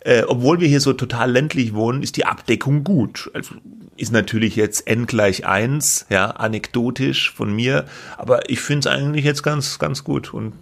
[0.00, 3.30] Äh, obwohl wir hier so total ländlich wohnen, ist die Abdeckung gut.
[3.32, 3.54] Also
[3.96, 7.86] ist natürlich jetzt n gleich eins, ja, anekdotisch von mir,
[8.18, 10.52] aber ich finde es eigentlich jetzt ganz, ganz gut und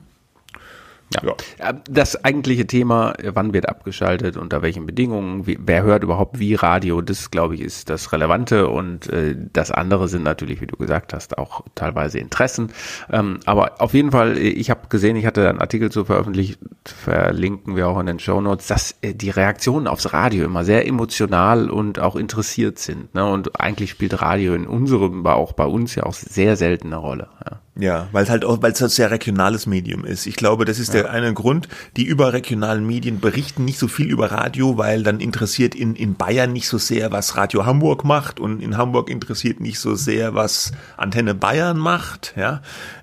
[1.23, 1.35] ja.
[1.59, 1.73] ja.
[1.91, 7.01] Das eigentliche Thema, wann wird abgeschaltet, unter welchen Bedingungen, wie, wer hört überhaupt wie Radio,
[7.01, 11.13] das glaube ich ist das Relevante und äh, das andere sind natürlich, wie du gesagt
[11.13, 12.73] hast, auch teilweise Interessen.
[13.11, 17.77] Ähm, aber auf jeden Fall, ich habe gesehen, ich hatte einen Artikel zu veröffentlicht, verlinken
[17.77, 21.71] wir auch in den Show Notes, dass äh, die Reaktionen aufs Radio immer sehr emotional
[21.71, 23.15] und auch interessiert sind.
[23.15, 23.25] Ne?
[23.25, 26.97] Und eigentlich spielt Radio in unserem, aber auch bei uns ja auch sehr selten eine
[26.97, 27.29] Rolle.
[27.45, 27.61] Ja.
[27.75, 30.27] Ja, weil es halt auch, weil es ein sehr regionales Medium ist.
[30.27, 31.03] Ich glaube, das ist ja.
[31.03, 31.69] der eine Grund.
[31.97, 36.53] Die überregionalen Medien berichten nicht so viel über Radio, weil dann interessiert in, in Bayern
[36.53, 40.73] nicht so sehr, was Radio Hamburg macht und in Hamburg interessiert nicht so sehr, was
[40.99, 42.35] Antenne Bayern macht.
[42.37, 42.61] Ja,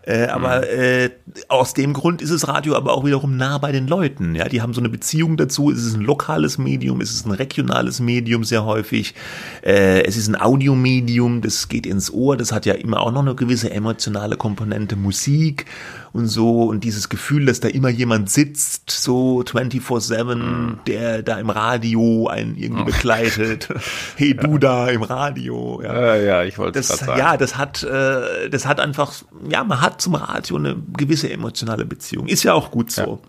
[0.09, 0.63] äh, aber mhm.
[0.81, 1.09] äh,
[1.47, 4.35] aus dem Grund ist es Radio aber auch wiederum nah bei den Leuten.
[4.35, 5.71] Ja, die haben so eine Beziehung dazu.
[5.71, 9.15] Es ist ein lokales Medium, es ist ein regionales Medium sehr häufig.
[9.63, 12.37] Äh, es ist ein Audiomedium, das geht ins Ohr.
[12.37, 14.59] Das hat ja immer auch noch eine gewisse emotionale Komponente.
[14.59, 15.65] Komponente Musik
[16.11, 20.79] und so und dieses Gefühl, dass da immer jemand sitzt, so 24-7, mm.
[20.87, 22.85] der da im Radio einen irgendwie oh.
[22.85, 23.69] begleitet.
[24.15, 25.81] hey, du da im Radio.
[25.83, 27.19] Ja, ja, ja ich wollte das sagen.
[27.19, 29.13] Ja, das hat, äh, das hat einfach,
[29.49, 32.27] ja, man hat zum Radio eine gewisse emotionale Beziehung.
[32.27, 33.21] Ist ja auch gut so.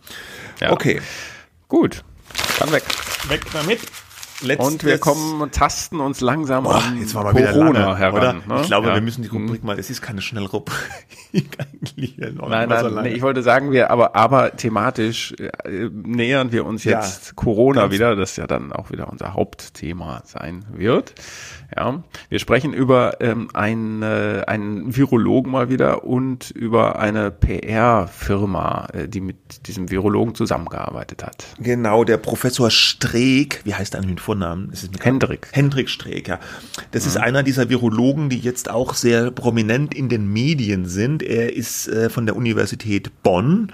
[0.60, 0.72] Ja.
[0.72, 1.00] Okay.
[1.68, 2.02] Gut.
[2.58, 2.84] Dann weg.
[3.28, 3.80] Weg damit.
[4.42, 7.98] Letztes und wir kommen und tasten uns langsam an jetzt waren wir Corona wieder lange,
[7.98, 8.42] heran.
[8.48, 8.60] Ne?
[8.62, 8.94] Ich glaube, ja.
[8.94, 10.74] wir müssen die Rubrik mal, es ist keine Schnellrubrik
[11.58, 12.16] eigentlich.
[12.18, 16.84] Nein, nein, so nee, ich wollte sagen, wir, aber, aber thematisch äh, nähern wir uns
[16.84, 21.14] jetzt ja, Corona wieder, das ja dann auch wieder unser Hauptthema sein wird.
[21.76, 28.88] Ja, wir sprechen über ähm, einen, äh, einen Virologen mal wieder und über eine PR-Firma,
[28.92, 31.46] äh, die mit diesem Virologen zusammengearbeitet hat.
[31.58, 34.72] Genau, der Professor Streeck, wie heißt er mit Vornamen?
[35.00, 35.48] Hendrik.
[35.52, 36.40] Hendrik Streeck, ja.
[36.90, 37.08] Das mhm.
[37.08, 41.22] ist einer dieser Virologen, die jetzt auch sehr prominent in den Medien sind.
[41.22, 43.72] Er ist äh, von der Universität Bonn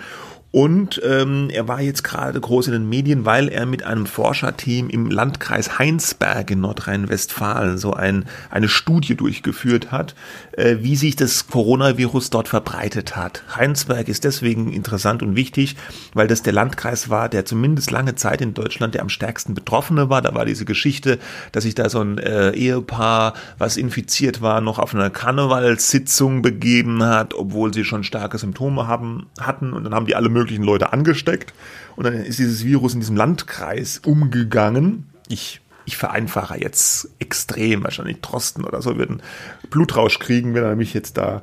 [0.57, 4.89] und ähm, er war jetzt gerade groß in den Medien, weil er mit einem Forscherteam
[4.89, 10.15] im Landkreis Heinsberg in Nordrhein-Westfalen so ein, eine Studie durchgeführt hat,
[10.53, 13.43] äh, wie sich das Coronavirus dort verbreitet hat.
[13.55, 15.77] Heinsberg ist deswegen interessant und wichtig,
[16.15, 20.09] weil das der Landkreis war, der zumindest lange Zeit in Deutschland der am stärksten Betroffene
[20.09, 20.23] war.
[20.23, 21.19] Da war diese Geschichte,
[21.53, 27.03] dass sich da so ein äh, Ehepaar, was infiziert war, noch auf einer Karnevalssitzung begeben
[27.03, 29.75] hat, obwohl sie schon starke Symptome haben, hatten.
[29.75, 31.53] Und dann haben die alle möglichen Leute angesteckt.
[31.97, 35.07] Und dann ist dieses Virus in diesem Landkreis umgegangen.
[35.29, 39.23] Ich ich vereinfache jetzt extrem, wahrscheinlich Trosten oder so wird einen
[39.71, 41.43] Blutrausch kriegen, wenn er mich jetzt da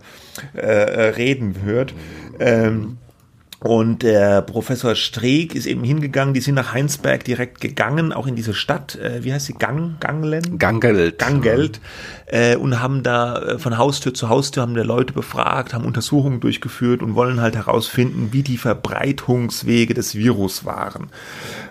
[0.53, 1.93] äh, äh reden hört.
[2.39, 2.97] Ähm,
[3.63, 8.35] und der Professor Streeck ist eben hingegangen, die sind nach Heinsberg direkt gegangen, auch in
[8.35, 10.57] diese Stadt, äh, wie heißt sie, Gang, Ganglen?
[10.57, 11.17] Gangelt.
[11.17, 11.79] Gangelt,
[12.25, 16.41] äh, und haben da äh, von Haustür zu Haustür, haben der Leute befragt, haben Untersuchungen
[16.41, 21.07] durchgeführt und wollen halt herausfinden, wie die Verbreitungswege des Virus waren.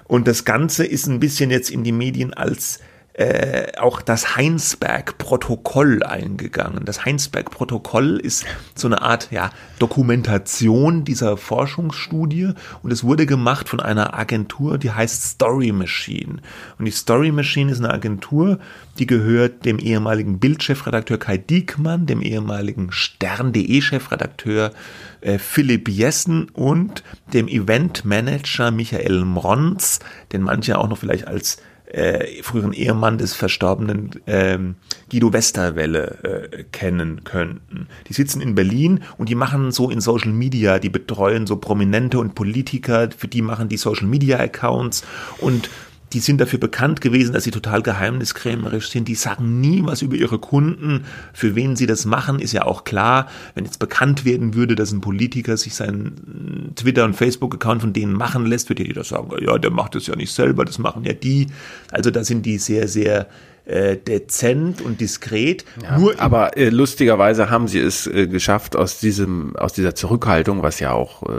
[0.05, 2.81] Und das Ganze ist ein bisschen jetzt in die Medien als
[3.15, 6.85] äh, auch das Heinsberg-Protokoll eingegangen.
[6.85, 13.81] Das Heinsberg-Protokoll ist so eine Art ja, Dokumentation dieser Forschungsstudie und es wurde gemacht von
[13.81, 16.37] einer Agentur, die heißt Story Machine.
[16.79, 18.59] Und die Story Machine ist eine Agentur,
[18.99, 24.73] die gehört dem ehemaligen Bildchefredakteur Kai Diekmann, dem ehemaligen Stern.de Chefredakteur
[25.21, 27.03] äh, Philipp Jessen und
[27.35, 30.01] dem Eventmanager Michael Mronz,
[30.33, 31.59] den manche auch noch vielleicht als
[31.93, 34.77] äh, früheren Ehemann des verstorbenen ähm,
[35.11, 37.87] Guido Westerwelle äh, kennen könnten.
[38.09, 42.19] Die sitzen in Berlin und die machen so in Social Media, die betreuen so Prominente
[42.19, 45.05] und Politiker, für die machen die Social Media Accounts
[45.39, 45.69] und
[46.13, 49.09] die sind dafür bekannt gewesen, dass sie total geheimniskrämerisch sind.
[49.09, 51.05] Die sagen nie was über ihre Kunden.
[51.33, 53.29] Für wen sie das machen, ist ja auch klar.
[53.55, 58.13] Wenn jetzt bekannt werden würde, dass ein Politiker sich seinen Twitter- und Facebook-Account von denen
[58.13, 61.13] machen lässt, würde jeder sagen, ja, der macht das ja nicht selber, das machen ja
[61.13, 61.47] die.
[61.91, 63.29] Also da sind die sehr, sehr
[63.65, 65.65] äh, dezent und diskret.
[65.83, 70.63] Ja, Nur aber äh, lustigerweise haben sie es äh, geschafft aus diesem aus dieser Zurückhaltung,
[70.63, 71.35] was ja auch äh,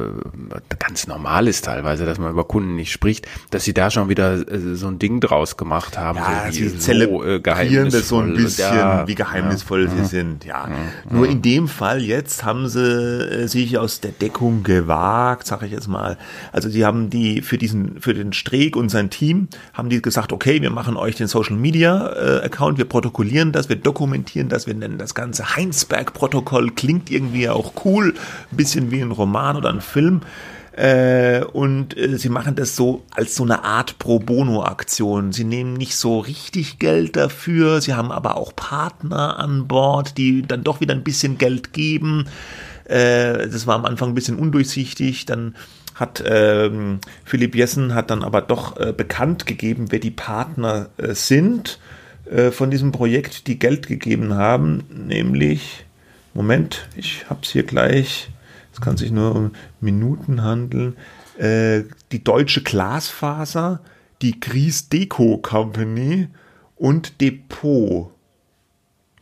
[0.80, 4.36] ganz normal ist teilweise, dass man über Kunden nicht spricht, dass sie da schon wieder
[4.36, 6.18] äh, so ein Ding draus gemacht haben.
[6.18, 10.46] Ja, so, sie zelebrieren so, das so ein bisschen, ja, wie geheimnisvoll ja, sie sind.
[10.46, 10.70] Ja,
[11.10, 15.74] nur in dem Fall jetzt haben sie äh, sich aus der Deckung gewagt, sage ich
[15.74, 16.18] jetzt mal.
[16.54, 20.32] Also sie haben die für diesen für den Streeck und sein Team haben die gesagt,
[20.32, 24.73] okay, wir machen euch den Social Media Twitter-Account, wir protokollieren das, wir dokumentieren das, wir
[24.73, 28.13] nennen das Ganze Heinsberg-Protokoll, klingt irgendwie auch cool,
[28.52, 30.21] ein bisschen wie ein Roman oder ein Film.
[30.76, 35.32] Äh, und äh, sie machen das so als so eine Art Pro Bono-Aktion.
[35.32, 40.41] Sie nehmen nicht so richtig Geld dafür, sie haben aber auch Partner an Bord, die
[40.41, 42.26] dann doch wieder ein bisschen Geld geben.
[42.86, 45.56] Äh, das war am Anfang ein bisschen undurchsichtig, dann
[45.93, 51.13] hat ähm, Philipp Jessen hat dann aber doch äh, bekannt gegeben, wer die Partner äh,
[51.13, 51.78] sind
[52.26, 55.86] äh, von diesem Projekt, die Geld gegeben haben, nämlich,
[56.34, 58.30] Moment, ich habe es hier gleich,
[58.74, 60.96] es kann sich nur um Minuten handeln,
[61.38, 63.82] äh, die deutsche Glasfaser,
[64.22, 66.30] die Gries Deco Company
[66.76, 68.12] und Depot.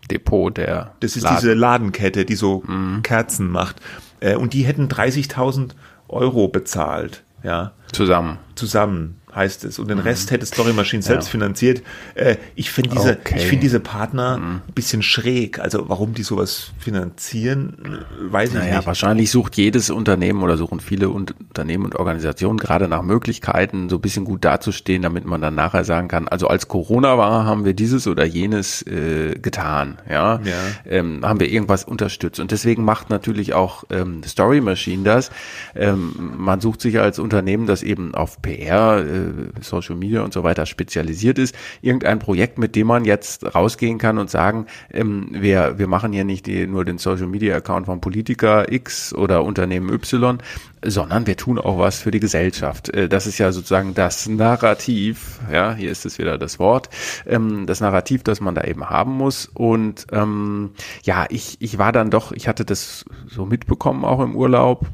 [0.10, 0.94] Depot der.
[1.00, 1.38] Das ist Laden.
[1.38, 3.02] diese Ladenkette, die so mhm.
[3.02, 3.78] Kerzen macht.
[4.20, 5.72] Äh, und die hätten 30.000
[6.08, 7.24] Euro bezahlt.
[7.44, 7.72] Ja.
[7.92, 8.38] Zusammen.
[8.56, 9.80] Zusammen heißt es.
[9.80, 10.04] Und den mhm.
[10.04, 11.32] Rest hätte Story Machine selbst ja.
[11.32, 11.82] finanziert.
[12.16, 13.36] Äh, ich finde diese, okay.
[13.38, 14.62] ich finde diese Partner mhm.
[14.68, 15.60] ein bisschen schräg.
[15.60, 18.88] Also warum die sowas finanzieren, weiß ich naja, nicht.
[18.88, 24.02] Wahrscheinlich sucht jedes Unternehmen oder suchen viele Unternehmen und Organisationen gerade nach Möglichkeiten, so ein
[24.02, 27.74] bisschen gut dazustehen, damit man dann nachher sagen kann, also als Corona war, haben wir
[27.74, 29.98] dieses oder jenes äh, getan.
[30.10, 30.54] Ja, ja.
[30.86, 32.40] Ähm, haben wir irgendwas unterstützt.
[32.40, 35.32] Und deswegen macht natürlich auch ähm, Story Machine das.
[35.76, 40.34] Ähm, man sucht sich als Unternehmen, das eben auf PR äh, äh, Social Media und
[40.34, 45.30] so weiter spezialisiert ist, irgendein Projekt, mit dem man jetzt rausgehen kann und sagen, ähm,
[45.32, 49.44] wir, wir machen hier nicht die, nur den Social Media Account von Politiker X oder
[49.44, 50.40] Unternehmen Y,
[50.84, 52.90] sondern wir tun auch was für die Gesellschaft.
[52.90, 56.90] Äh, das ist ja sozusagen das Narrativ, ja, hier ist es wieder das Wort,
[57.28, 59.50] ähm, das Narrativ, das man da eben haben muss.
[59.54, 60.72] Und ähm,
[61.04, 64.88] ja, ich, ich war dann doch, ich hatte das so mitbekommen auch im Urlaub,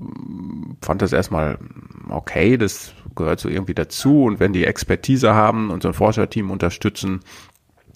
[0.81, 1.57] fand das erstmal
[2.09, 4.23] okay, das gehört so irgendwie dazu.
[4.23, 7.19] Und wenn die Expertise haben und so ein Forscherteam unterstützen,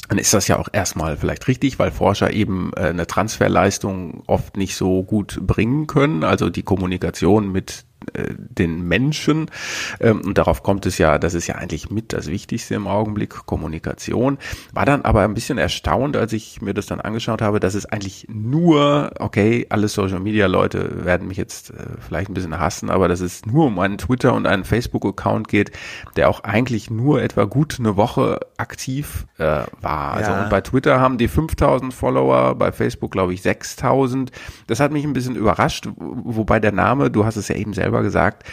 [0.09, 4.57] dann ist das ja auch erstmal vielleicht richtig, weil Forscher eben äh, eine Transferleistung oft
[4.57, 6.25] nicht so gut bringen können.
[6.25, 7.85] Also die Kommunikation mit
[8.37, 9.49] den Menschen.
[9.99, 13.45] Ähm, und darauf kommt es ja, das ist ja eigentlich mit das Wichtigste im Augenblick,
[13.45, 14.37] Kommunikation.
[14.73, 17.85] War dann aber ein bisschen erstaunt, als ich mir das dann angeschaut habe, dass es
[17.85, 22.89] eigentlich nur, okay, alle Social Media Leute werden mich jetzt äh, vielleicht ein bisschen hassen,
[22.89, 25.71] aber dass es nur um einen Twitter und einen Facebook-Account geht,
[26.15, 30.13] der auch eigentlich nur etwa gut eine Woche aktiv äh, war.
[30.13, 30.43] Also ja.
[30.43, 34.31] und bei Twitter haben die 5000 Follower, bei Facebook glaube ich 6000.
[34.67, 37.90] Das hat mich ein bisschen überrascht, wobei der Name, du hast es ja eben selber
[37.99, 38.43] gesagt,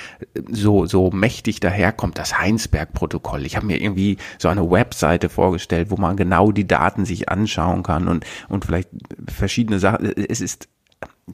[0.51, 3.47] so, so mächtig daherkommt, das Heinsberg-Protokoll.
[3.47, 7.83] Ich habe mir irgendwie so eine Webseite vorgestellt, wo man genau die Daten sich anschauen
[7.83, 8.91] kann und, und vielleicht
[9.29, 10.05] verschiedene Sachen.
[10.17, 10.69] Es ist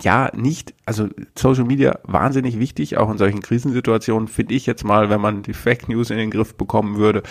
[0.02, 5.08] ja, nicht, also Social Media wahnsinnig wichtig, auch in solchen Krisensituationen, finde ich jetzt mal,
[5.08, 7.22] wenn man die Fake News in den Griff bekommen würde.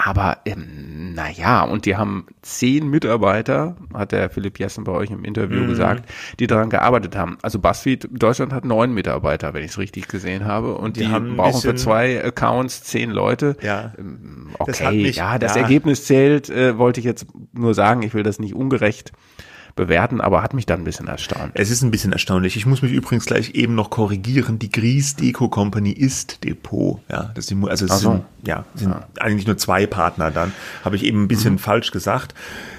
[0.00, 5.24] Aber ähm, naja, und die haben zehn Mitarbeiter, hat der Philipp Jessen bei euch im
[5.24, 5.66] Interview mhm.
[5.66, 6.08] gesagt,
[6.38, 7.36] die daran gearbeitet haben.
[7.42, 10.76] Also BuzzFeed Deutschland hat neun Mitarbeiter, wenn ich es richtig gesehen habe.
[10.76, 13.56] Und die, die brauchen für zwei Accounts zehn Leute.
[13.60, 13.92] Ja.
[13.98, 15.62] Ähm, okay, mich, ja, das ja.
[15.62, 18.02] Ergebnis zählt, äh, wollte ich jetzt nur sagen.
[18.02, 19.10] Ich will das nicht ungerecht
[19.78, 21.52] bewerten, aber hat mich dann ein bisschen erstaunt.
[21.54, 22.56] Es ist ein bisschen erstaunlich.
[22.56, 24.58] Ich muss mich übrigens gleich eben noch korrigieren.
[24.58, 27.00] Die Gries Deco Company ist Depot.
[27.08, 28.10] Ja, das sind, also es so.
[28.10, 29.06] sind, ja, sind ja.
[29.20, 30.52] eigentlich nur zwei Partner dann.
[30.84, 31.58] Habe ich eben ein bisschen mhm.
[31.58, 32.34] falsch gesagt.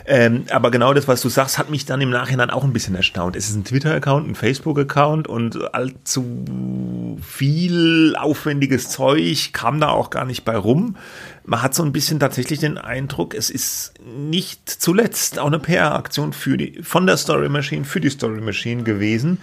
[0.05, 2.95] Ähm, aber genau das, was du sagst, hat mich dann im Nachhinein auch ein bisschen
[2.95, 3.35] erstaunt.
[3.35, 10.25] Es ist ein Twitter-Account, ein Facebook-Account und allzu viel aufwendiges Zeug kam da auch gar
[10.25, 10.97] nicht bei rum
[11.45, 16.33] man hat so ein bisschen tatsächlich den Eindruck, es ist nicht zuletzt auch eine PR-Aktion
[16.33, 19.39] für die, von der Story Machine für die Story Machine gewesen.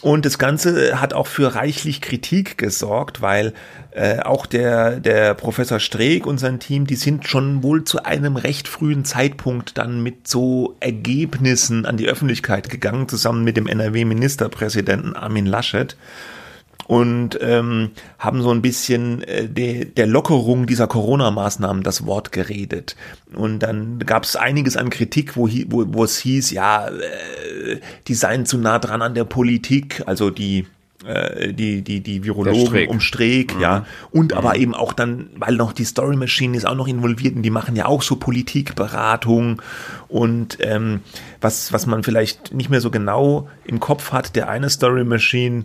[0.00, 3.52] Und das Ganze hat auch für reichlich Kritik gesorgt, weil
[3.90, 8.36] äh, auch der, der Professor Streeck und sein Team, die sind schon wohl zu einem
[8.36, 15.16] recht frühen Zeitpunkt dann mit so Ergebnissen an die Öffentlichkeit gegangen, zusammen mit dem NRW-Ministerpräsidenten
[15.16, 15.96] Armin Laschet
[16.88, 22.96] und ähm, haben so ein bisschen äh, de, der Lockerung dieser Corona-Maßnahmen das Wort geredet.
[23.34, 28.14] Und dann gab es einiges an Kritik, wo, wo, wo es hieß, ja, äh, die
[28.14, 30.66] seien zu nah dran an der Politik, also die
[31.04, 32.90] äh, die, die, die Virologen Streeck.
[32.90, 33.60] um Streeck, mhm.
[33.60, 33.86] ja.
[34.10, 34.38] Und mhm.
[34.38, 37.50] aber eben auch dann, weil noch die Story Machine ist auch noch involviert und die
[37.50, 39.60] machen ja auch so Politikberatung
[40.08, 41.00] und ähm,
[41.42, 45.64] was, was man vielleicht nicht mehr so genau im Kopf hat, der eine Story Machine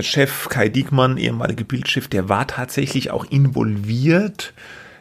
[0.00, 4.52] Chef Kai Diekmann, ehemalige Bildchef, der war tatsächlich auch involviert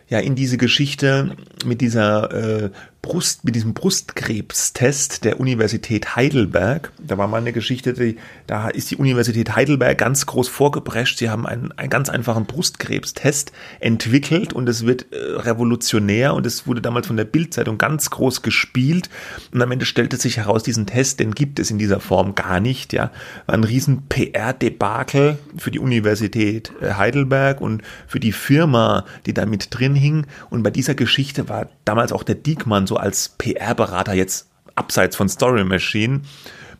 [0.08, 2.32] ja in diese Geschichte mit dieser
[2.65, 2.69] äh,
[3.06, 6.91] Brust, mit diesem Brustkrebstest der Universität Heidelberg.
[6.98, 11.20] Da war mal eine Geschichte, die, da ist die Universität Heidelberg ganz groß vorgeprescht.
[11.20, 16.65] Sie haben einen, einen ganz einfachen Brustkrebstest entwickelt und es wird äh, revolutionär und es
[16.65, 19.12] wurde damals von der Bildzeitung ganz groß gespielt.
[19.54, 22.60] Und am Ende stellte sich heraus, diesen Test, den gibt es in dieser Form gar
[22.60, 22.91] nicht.
[22.91, 23.12] Ja,
[23.46, 29.46] war ein riesen PR-Debakel für die Universität äh, Heidelberg und für die Firma, die da
[29.46, 30.26] mit drin hing.
[30.50, 35.29] Und bei dieser Geschichte war damals auch der Diekmann so als PR-Berater jetzt abseits von
[35.29, 36.21] Story Machine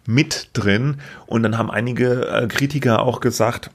[0.06, 0.98] mit drin.
[1.26, 3.72] Und dann haben einige äh, Kritiker auch gesagt,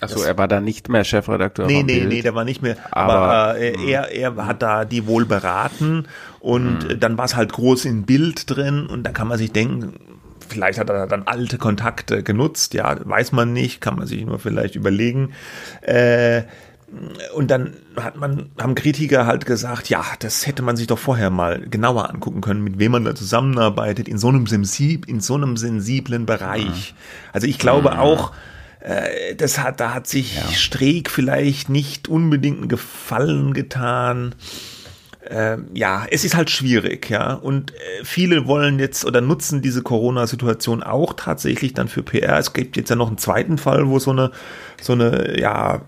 [0.00, 1.66] Achso, er war da nicht mehr Chefredakteur.
[1.66, 2.08] Nee, nee, Bild.
[2.08, 2.76] nee, der war nicht mehr.
[2.90, 3.88] Aber, aber äh, hm.
[3.88, 6.06] er, er hat da die wohl beraten
[6.40, 6.90] und mh.
[6.90, 7.00] Hm.
[7.00, 9.94] dann war es halt groß in Bild drin und da kann man sich denken,
[10.46, 14.38] vielleicht hat er dann alte Kontakte genutzt, ja, weiß man nicht, kann man sich nur
[14.38, 15.32] vielleicht überlegen.
[15.80, 16.42] Äh,
[17.34, 21.30] und dann hat man, haben Kritiker halt gesagt, ja, das hätte man sich doch vorher
[21.30, 25.34] mal genauer angucken können, mit wem man da zusammenarbeitet, in so einem, sensib, in so
[25.34, 26.94] einem sensiblen Bereich.
[27.32, 27.98] Also ich glaube ja.
[27.98, 28.32] auch,
[28.80, 30.48] äh, das hat, da hat sich ja.
[30.52, 34.34] Streeck vielleicht nicht unbedingt einen Gefallen getan.
[35.28, 37.34] Äh, ja, es ist halt schwierig, ja.
[37.34, 42.38] Und äh, viele wollen jetzt oder nutzen diese Corona-Situation auch tatsächlich dann für PR.
[42.38, 44.30] Es gibt jetzt ja noch einen zweiten Fall, wo so eine,
[44.80, 45.82] so eine, ja,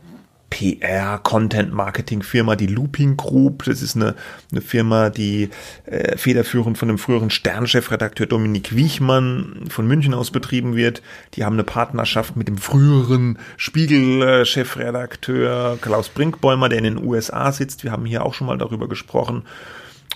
[0.50, 3.64] PR, Content Marketing Firma, die Looping Group.
[3.64, 4.14] Das ist eine,
[4.50, 5.50] eine Firma, die
[5.84, 11.02] äh, federführend von dem früheren Sternchefredakteur Dominik Wiechmann von München aus betrieben wird.
[11.34, 17.84] Die haben eine Partnerschaft mit dem früheren Spiegel-Chefredakteur Klaus Brinkbäumer, der in den USA sitzt.
[17.84, 19.42] Wir haben hier auch schon mal darüber gesprochen.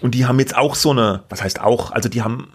[0.01, 2.49] Und die haben jetzt auch so eine, was heißt auch, also die haben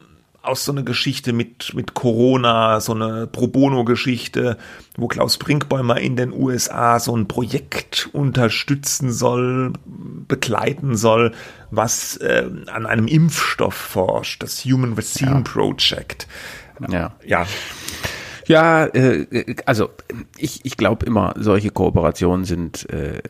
[0.47, 4.57] aus so einer Geschichte mit, mit Corona, so eine Pro Bono-Geschichte,
[4.95, 11.33] wo Klaus Brinkbäumer in den USA so ein Projekt unterstützen soll, begleiten soll,
[11.69, 15.41] was äh, an einem Impfstoff forscht, das Human Vaccine ja.
[15.41, 16.27] Project.
[16.89, 17.15] Ja.
[17.25, 17.45] ja.
[18.47, 19.89] Ja, äh, also
[20.37, 23.21] ich, ich glaube immer, solche Kooperationen sind äh,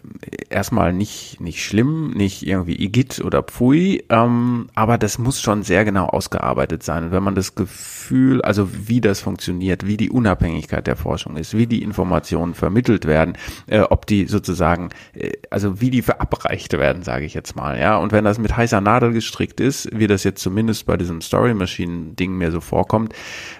[0.50, 5.86] erstmal nicht, nicht schlimm, nicht irgendwie Igitt oder Pfui, ähm, aber das muss schon sehr
[5.86, 7.06] genau ausgearbeitet sein.
[7.06, 11.58] Und wenn man das Gefühl, also wie das funktioniert, wie die Unabhängigkeit der Forschung ist,
[11.58, 17.04] wie die Informationen vermittelt werden, äh, ob die sozusagen, äh, also wie die verabreicht werden,
[17.04, 17.98] sage ich jetzt mal, ja.
[17.98, 21.54] Und wenn das mit heißer Nadel gestrickt ist, wie das jetzt zumindest bei diesem Story
[21.54, 23.14] Machine Ding mir so vorkommt,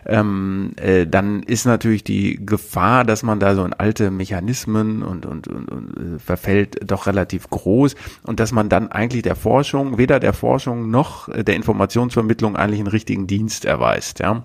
[0.06, 5.26] ähm, äh, dann ist natürlich die Gefahr, dass man da so in alte Mechanismen und,
[5.26, 9.98] und, und, und äh, verfällt, doch relativ groß und dass man dann eigentlich der Forschung,
[9.98, 14.44] weder der Forschung noch der Informationsvermittlung eigentlich einen richtigen Dienst erweist, ja.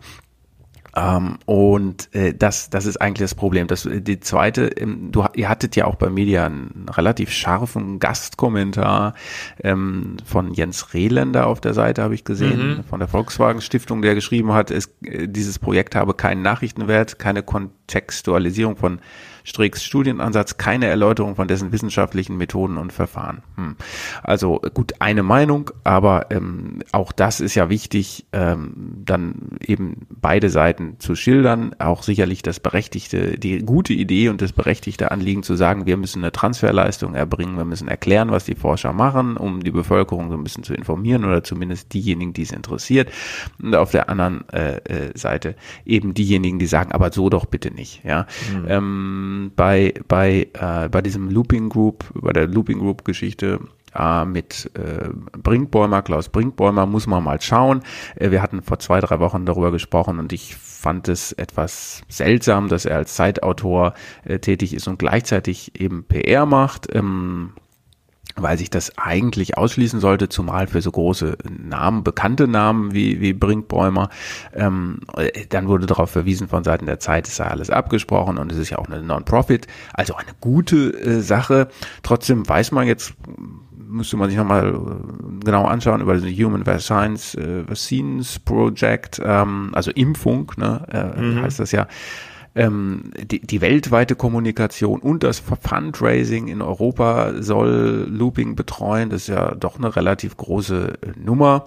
[0.95, 3.67] Ähm, und äh, das, das ist eigentlich das Problem.
[3.67, 7.99] Das, äh, die zweite, ähm, du, ihr hattet ja auch bei Media einen relativ scharfen
[7.99, 9.15] Gastkommentar
[9.63, 12.85] ähm, von Jens Rehländer auf der Seite, habe ich gesehen, mhm.
[12.85, 17.43] von der Volkswagen Stiftung, der geschrieben hat, es, äh, dieses Projekt habe keinen Nachrichtenwert, keine
[17.43, 19.01] Kontextualisierung von
[19.45, 23.43] Stricks Studienansatz keine Erläuterung von dessen wissenschaftlichen Methoden und Verfahren.
[23.57, 23.77] Hm.
[24.23, 28.73] Also gut, eine Meinung, aber ähm, auch das ist ja wichtig, ähm,
[29.05, 34.53] dann eben beide Seiten zu schildern, auch sicherlich das berechtigte, die gute Idee und das
[34.53, 38.93] berechtigte Anliegen zu sagen, wir müssen eine Transferleistung erbringen, wir müssen erklären, was die Forscher
[38.93, 43.11] machen, um die Bevölkerung so ein bisschen zu informieren oder zumindest diejenigen, die es interessiert.
[43.61, 47.71] Und auf der anderen äh, äh Seite eben diejenigen, die sagen, aber so doch bitte
[47.71, 48.05] nicht.
[48.05, 48.27] Ja.
[48.53, 48.67] Mhm.
[48.69, 53.61] Ähm, bei, bei, äh, bei diesem Looping Group, bei der Looping Group Geschichte
[53.95, 57.83] äh, mit äh, Brinkbäumer, Klaus Brinkbäumer, muss man mal schauen.
[58.17, 62.69] Äh, wir hatten vor zwei, drei Wochen darüber gesprochen und ich fand es etwas seltsam,
[62.69, 66.95] dass er als Zeitautor äh, tätig ist und gleichzeitig eben PR macht.
[66.95, 67.53] Ähm,
[68.37, 73.33] weil sich das eigentlich ausschließen sollte, zumal für so große Namen, bekannte Namen wie, wie
[73.33, 74.09] Brinkbäumer.
[74.55, 75.01] Ähm,
[75.51, 78.71] dann wurde darauf verwiesen von Seiten der Zeit, es sei alles abgesprochen und es ist
[78.71, 81.69] ja auch eine Non-Profit, also eine gute äh, Sache.
[82.03, 83.15] Trotzdem weiß man jetzt,
[83.77, 89.71] müsste man sich nochmal äh, genau anschauen über das Human Science äh, Vaccines Project, ähm,
[89.73, 91.43] also Impfung, ne, äh, mhm.
[91.43, 91.87] heißt das ja
[92.55, 99.11] ähm, die, die weltweite Kommunikation und das Fundraising in Europa soll Looping betreuen.
[99.11, 101.65] Das ist ja doch eine relativ große äh, Nummer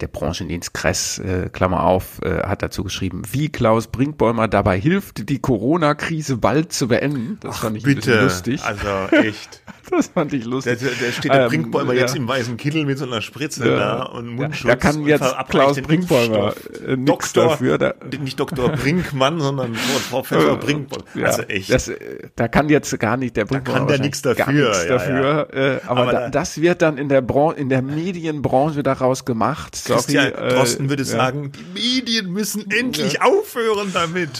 [0.00, 5.28] der Branchendienst Kress, äh, Klammer auf, äh, hat dazu geschrieben, wie Klaus Brinkbäumer dabei hilft,
[5.28, 7.38] die Corona-Krise bald zu beenden.
[7.40, 8.20] Das Ach, fand ich bitte.
[8.22, 8.62] lustig.
[8.62, 9.62] Also echt.
[9.90, 10.78] das fand ich lustig.
[10.78, 12.02] Der, der steht der ähm, Brinkbäumer ja.
[12.02, 13.76] jetzt im weißen Kittel mit so einer Spritze ja.
[13.76, 14.70] da und Mundschutz.
[14.70, 16.54] Da kann jetzt Klaus Brinkbäumer
[16.86, 17.78] äh, nichts dafür.
[17.78, 18.70] Da, nicht Dr.
[18.70, 19.76] Brinkmann, sondern
[20.10, 21.26] Professor Brinkbäumer.
[21.26, 21.72] Also echt.
[21.72, 23.74] Das, äh, da kann jetzt gar nicht der Brinkbäumer.
[23.74, 24.52] Da kann der nichts dafür.
[24.52, 25.48] Nichts dafür.
[25.52, 29.87] Äh, aber, aber da, das wird dann in der, Bran in der Medienbranche daraus gemacht
[29.94, 31.08] Christian Sorry, Drosten äh, würde ja.
[31.08, 33.22] sagen, die Medien müssen endlich ja.
[33.22, 34.30] aufhören damit.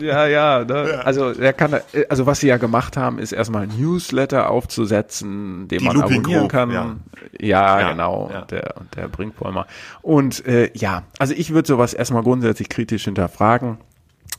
[0.00, 0.90] Ja, ja, ne?
[0.90, 5.78] ja, Also er kann, also was sie ja gemacht haben, ist erstmal Newsletter aufzusetzen, den
[5.78, 7.00] die man Looping abonnieren Group, kann.
[7.38, 8.30] Ja, genau.
[8.34, 9.66] Und der und der Brinkbäumer.
[10.02, 13.78] Und äh, ja, also ich würde sowas erstmal grundsätzlich kritisch hinterfragen.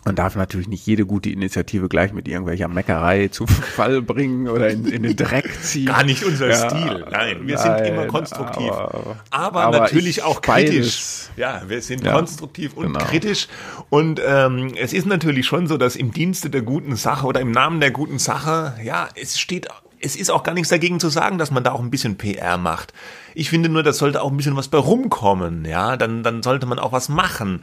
[0.04, 4.70] Man darf natürlich nicht jede gute Initiative gleich mit irgendwelcher Meckerei zu Fall bringen oder
[4.70, 5.86] in, in den Dreck ziehen.
[5.86, 7.06] Gar nicht unser ja, Stil.
[7.12, 8.72] Nein, wir nein, sind immer konstruktiv.
[8.72, 10.76] Aber, aber, aber natürlich auch kritisch.
[10.76, 11.32] Beides.
[11.38, 13.00] Ja, wir sind ja, konstruktiv und genau.
[13.00, 13.48] kritisch.
[13.90, 17.52] Und ähm, es ist natürlich schon so, dass im Dienste der guten Sache oder im
[17.52, 19.68] Namen der guten Sache, ja, es steht
[20.04, 22.58] es ist auch gar nichts dagegen zu sagen, dass man da auch ein bisschen PR
[22.58, 22.92] macht.
[23.36, 26.66] Ich finde nur, das sollte auch ein bisschen was bei rumkommen, ja, dann, dann sollte
[26.66, 27.62] man auch was machen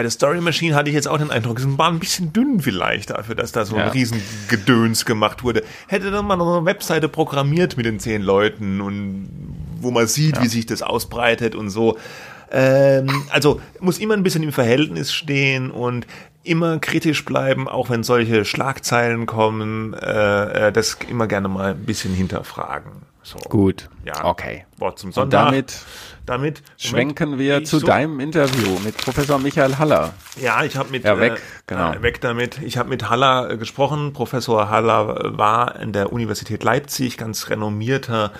[0.00, 2.58] bei der Story Machine hatte ich jetzt auch den Eindruck, es war ein bisschen dünn
[2.58, 3.88] vielleicht dafür, dass da so ein ja.
[3.88, 5.62] Riesengedöns gemacht wurde.
[5.88, 9.28] Hätte dann mal noch eine Webseite programmiert mit den zehn Leuten und
[9.78, 10.42] wo man sieht, ja.
[10.42, 11.98] wie sich das ausbreitet und so.
[12.50, 16.06] Ähm, also muss immer ein bisschen im Verhältnis stehen und
[16.44, 21.84] immer kritisch bleiben, auch wenn solche Schlagzeilen kommen, äh, äh das immer gerne mal ein
[21.84, 23.02] bisschen hinterfragen.
[23.22, 23.36] So.
[23.50, 23.90] Gut.
[24.06, 24.24] Ja.
[24.24, 24.64] Okay.
[24.78, 25.48] Wort zum Sonntag.
[25.48, 25.84] Und damit
[26.30, 30.14] damit schwenken wir zu so deinem Interview mit Professor Michael Haller.
[30.40, 31.92] Ja, ich habe mit ja, weg, äh, genau.
[31.92, 32.62] Äh, weg damit.
[32.62, 34.12] Ich habe mit Haller äh, gesprochen.
[34.12, 38.32] Professor Haller war in der Universität Leipzig ganz renommierter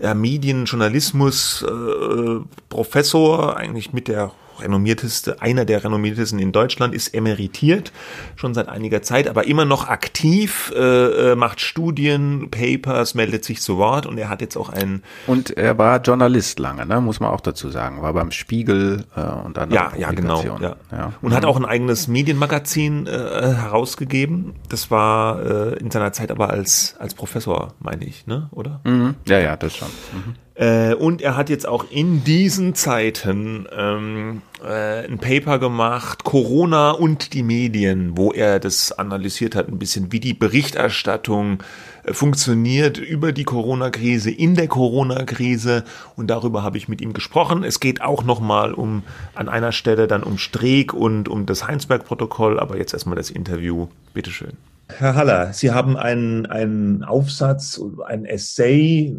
[0.00, 7.92] äh, Medienjournalismus äh, Professor, eigentlich mit der renommierteste, einer der renommiertesten in Deutschland, ist emeritiert,
[8.36, 13.60] schon seit einiger Zeit, aber immer noch aktiv, äh, äh, macht Studien, Papers, meldet sich
[13.60, 15.02] zu Wort und er hat jetzt auch einen.
[15.26, 17.00] Und er war Journalist lange, ne?
[17.00, 20.76] muss man auch dazu sagen, war beim Spiegel äh, und dann ja, ja, genau, ja.
[20.90, 21.12] ja.
[21.22, 21.34] Und mhm.
[21.34, 24.54] hat auch ein eigenes Medienmagazin äh, herausgegeben.
[24.68, 28.48] Das war äh, in seiner Zeit aber als als Professor, meine ich, ne?
[28.52, 28.80] Oder?
[28.84, 29.14] Mhm.
[29.26, 29.88] Ja, ja, das schon.
[30.12, 30.34] Mhm.
[30.60, 36.90] Äh, und er hat jetzt auch in diesen Zeiten ähm, äh, ein Paper gemacht, Corona
[36.90, 41.62] und die Medien, wo er das analysiert hat, ein bisschen, wie die Berichterstattung
[42.04, 45.84] äh, funktioniert über die Corona-Krise, in der Corona-Krise.
[46.14, 47.64] Und darüber habe ich mit ihm gesprochen.
[47.64, 49.02] Es geht auch nochmal um,
[49.34, 52.60] an einer Stelle dann um Streeck und um das Heinsberg-Protokoll.
[52.60, 53.88] Aber jetzt erstmal das Interview.
[54.12, 54.52] Bitteschön.
[54.88, 59.16] Herr Haller, Sie haben einen, einen Aufsatz, ein Essay,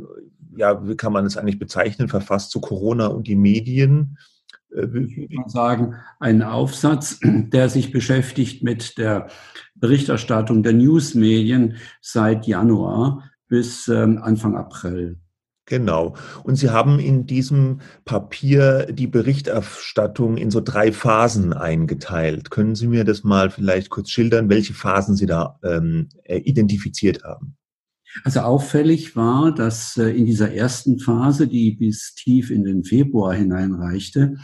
[0.56, 4.18] ja, wie kann man es eigentlich bezeichnen, verfasst zu Corona und die Medien.
[4.76, 9.28] Äh, ich kann sagen, einen Aufsatz, der sich beschäftigt mit der
[9.76, 15.20] Berichterstattung der Newsmedien seit Januar bis ähm, Anfang April.
[15.66, 16.16] Genau.
[16.44, 22.52] Und Sie haben in diesem Papier die Berichterstattung in so drei Phasen eingeteilt.
[22.52, 27.24] Können Sie mir das mal vielleicht kurz schildern, welche Phasen Sie da ähm, äh, identifiziert
[27.24, 27.56] haben?
[28.24, 33.34] Also auffällig war, dass äh, in dieser ersten Phase, die bis tief in den Februar
[33.34, 34.38] hineinreichte,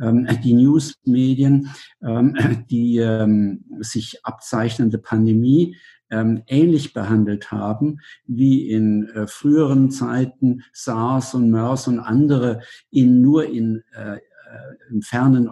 [0.00, 1.70] ähm, die Newsmedien
[2.02, 2.36] ähm,
[2.70, 5.76] die ähm, sich abzeichnende Pandemie
[6.08, 7.98] ähnlich behandelt haben
[8.28, 12.60] wie in äh, früheren Zeiten SARS und MERS und andere
[12.92, 14.18] in nur in äh,
[14.90, 15.50] im fernen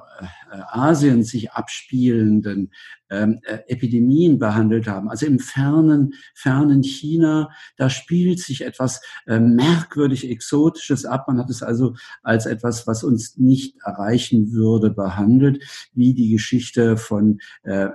[0.51, 2.71] Asien sich abspielenden
[3.15, 5.09] ähm, äh, Epidemien behandelt haben.
[5.09, 11.27] Also im fernen, fernen China, da spielt sich etwas äh, merkwürdig Exotisches ab.
[11.29, 16.97] Man hat es also als etwas, was uns nicht erreichen würde, behandelt, wie die Geschichte
[16.97, 17.89] von äh,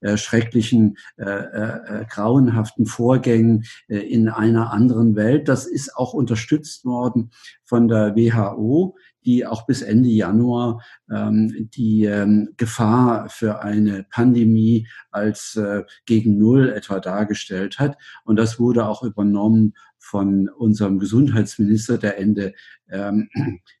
[0.00, 5.48] äh, schrecklichen, äh, äh, grauenhaften Vorgängen äh, in einer anderen Welt.
[5.48, 7.30] Das ist auch unterstützt worden
[7.64, 14.88] von der WHO die auch bis Ende Januar ähm, die ähm, Gefahr für eine Pandemie
[15.10, 17.96] als äh, gegen Null etwa dargestellt hat.
[18.24, 22.54] Und das wurde auch übernommen von unserem Gesundheitsminister, der Ende
[22.90, 23.30] ähm,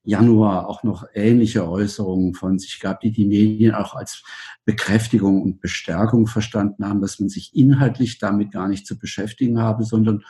[0.04, 4.22] Januar auch noch ähnliche Äußerungen von sich gab, die die Medien auch als
[4.64, 9.84] Bekräftigung und Bestärkung verstanden haben, dass man sich inhaltlich damit gar nicht zu beschäftigen habe,
[9.84, 10.22] sondern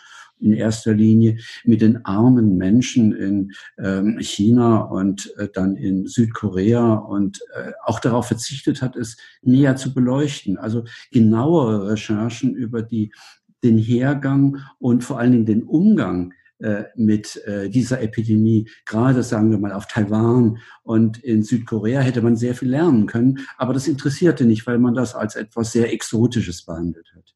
[0.42, 6.94] in erster Linie mit den armen Menschen in ähm, China und äh, dann in Südkorea
[6.94, 10.58] und äh, auch darauf verzichtet hat, es näher zu beleuchten.
[10.58, 13.12] Also genauere Recherchen über die,
[13.62, 19.50] den Hergang und vor allen Dingen den Umgang äh, mit äh, dieser Epidemie, gerade sagen
[19.50, 23.88] wir mal auf Taiwan und in Südkorea hätte man sehr viel lernen können, aber das
[23.88, 27.34] interessierte nicht, weil man das als etwas sehr Exotisches behandelt hat.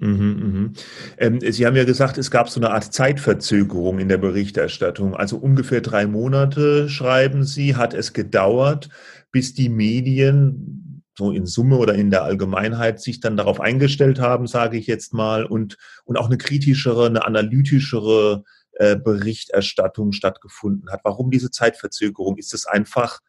[0.00, 0.80] Mhm, mh.
[1.18, 5.14] ähm, Sie haben ja gesagt, es gab so eine Art Zeitverzögerung in der Berichterstattung.
[5.14, 8.88] Also ungefähr drei Monate, schreiben Sie, hat es gedauert,
[9.30, 14.46] bis die Medien so in Summe oder in der Allgemeinheit sich dann darauf eingestellt haben,
[14.46, 21.00] sage ich jetzt mal, und, und auch eine kritischere, eine analytischere äh, Berichterstattung stattgefunden hat.
[21.04, 22.38] Warum diese Zeitverzögerung?
[22.38, 23.20] Ist es einfach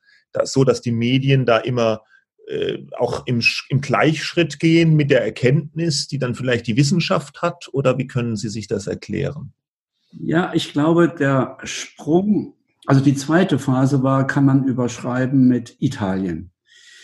[0.43, 2.03] so, dass die Medien da immer
[2.97, 7.69] auch im, im Gleichschritt gehen mit der Erkenntnis, die dann vielleicht die Wissenschaft hat?
[7.71, 9.53] Oder wie können Sie sich das erklären?
[10.19, 16.51] Ja, ich glaube, der Sprung, also die zweite Phase war, kann man überschreiben mit Italien.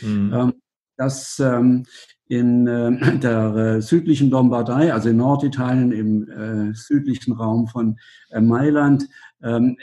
[0.02, 0.34] Mhm.
[0.34, 0.54] Ähm,
[0.98, 1.86] das ähm,
[2.28, 7.98] in äh, der äh, südlichen Lombardei, also in Norditalien, im äh, südlichen Raum von
[8.30, 9.08] äh, Mailand,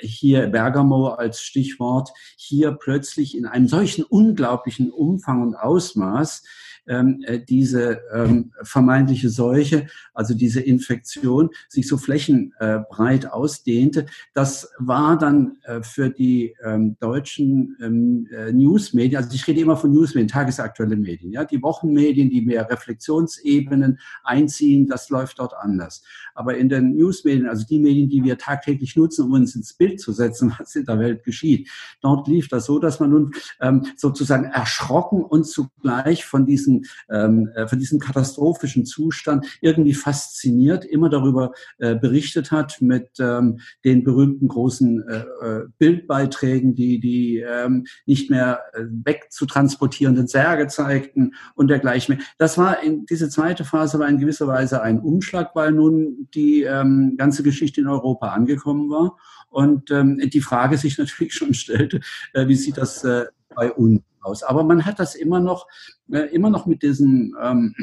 [0.01, 6.43] hier Bergamo als Stichwort, hier plötzlich in einem solchen unglaublichen Umfang und Ausmaß
[6.87, 14.07] ähm, äh, diese ähm, vermeintliche Seuche, also diese Infektion, sich so flächenbreit ausdehnte.
[14.35, 19.77] Das war dann äh, für die ähm, deutschen ähm, äh, Newsmedien, also ich rede immer
[19.77, 26.03] von Newsmedien, tagesaktuelle Medien, ja, die Wochenmedien, die mehr Reflexionsebenen einziehen, das läuft dort anders.
[26.35, 30.01] Aber in den Newsmedien, also die Medien, die wir tagtäglich nutzen, um uns ins Bild
[30.01, 31.69] zu setzen, was in der Welt geschieht,
[32.01, 37.49] dort lief das so, dass man nun ähm, sozusagen erschrocken und zugleich von diesem, ähm,
[37.55, 44.05] äh, von diesem katastrophischen Zustand irgendwie fasziniert immer darüber äh, berichtet hat mit ähm, den
[44.05, 51.69] berühmten großen äh, äh Bildbeiträgen, die die ähm, nicht mehr äh, wegzutransportierenden Särge zeigten und
[51.69, 52.21] dergleichen.
[52.39, 56.63] Das war in diese zweite Phase war in gewisser Weise ein Umschlag, weil nun die
[56.63, 59.17] ähm, ganze Geschichte in Europa angekommen war
[59.51, 62.01] und ähm, die Frage sich natürlich schon stellte,
[62.33, 64.43] äh, wie sieht das äh, bei uns aus?
[64.43, 65.67] Aber man hat das immer noch,
[66.11, 67.75] äh, immer noch mit diesem ähm,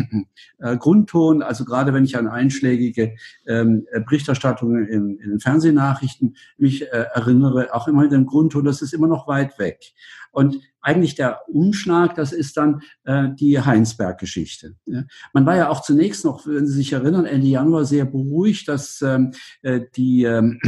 [0.60, 3.16] äh, Grundton, also gerade wenn ich an einschlägige
[3.48, 8.82] ähm, Berichterstattungen in, in den Fernsehnachrichten mich äh, erinnere, auch immer mit dem Grundton, das
[8.82, 9.94] ist immer noch weit weg.
[10.32, 14.76] Und eigentlich der Umschlag, das ist dann äh, die Heinsberg-Geschichte.
[14.86, 15.04] Ja.
[15.34, 19.02] Man war ja auch zunächst noch, wenn Sie sich erinnern, Ende Januar sehr beruhigt, dass
[19.02, 20.60] ähm, äh, die ähm,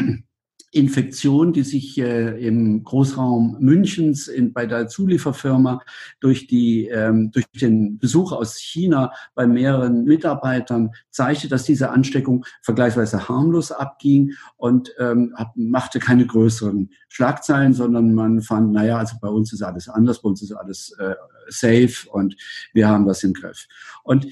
[0.73, 5.81] Infektion, die sich äh, im Großraum Münchens in, bei der Zulieferfirma
[6.19, 12.45] durch, die, ähm, durch den Besuch aus China bei mehreren Mitarbeitern zeigte, dass diese Ansteckung
[12.63, 19.29] vergleichsweise harmlos abging und ähm, machte keine größeren Schlagzeilen, sondern man fand, naja, also bei
[19.29, 21.13] uns ist alles anders, bei uns ist alles äh,
[21.49, 22.35] safe und
[22.73, 23.67] wir haben das im Griff.
[24.03, 24.25] Und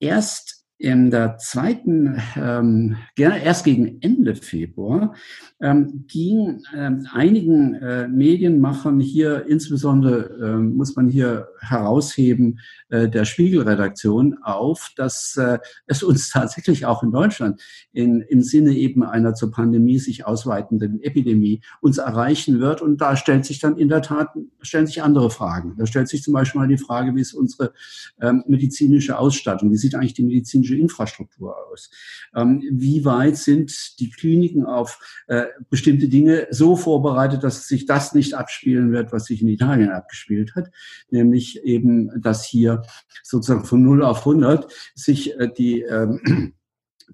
[0.00, 5.14] erst in der zweiten, ähm, erst gegen Ende Februar,
[5.58, 12.60] ähm, ging ähm, einigen äh, Medienmachern hier, insbesondere ähm, muss man hier herausheben,
[12.90, 17.62] äh, der Spiegelredaktion auf, dass äh, es uns tatsächlich auch in Deutschland
[17.94, 22.82] in, im Sinne eben einer zur Pandemie sich ausweitenden Epidemie uns erreichen wird.
[22.82, 24.28] Und da stellt sich dann in der Tat,
[24.60, 25.76] stellen sich andere Fragen.
[25.78, 27.72] Da stellt sich zum Beispiel mal die Frage, wie ist unsere
[28.20, 29.70] ähm, medizinische Ausstattung?
[29.70, 31.90] Wie sieht eigentlich die medizinische Infrastruktur aus?
[32.34, 38.14] Ähm, wie weit sind die Kliniken auf äh, bestimmte Dinge so vorbereitet, dass sich das
[38.14, 40.70] nicht abspielen wird, was sich in Italien abgespielt hat,
[41.10, 42.82] nämlich eben, dass hier
[43.22, 46.54] sozusagen von 0 auf 100 sich äh, die ähm,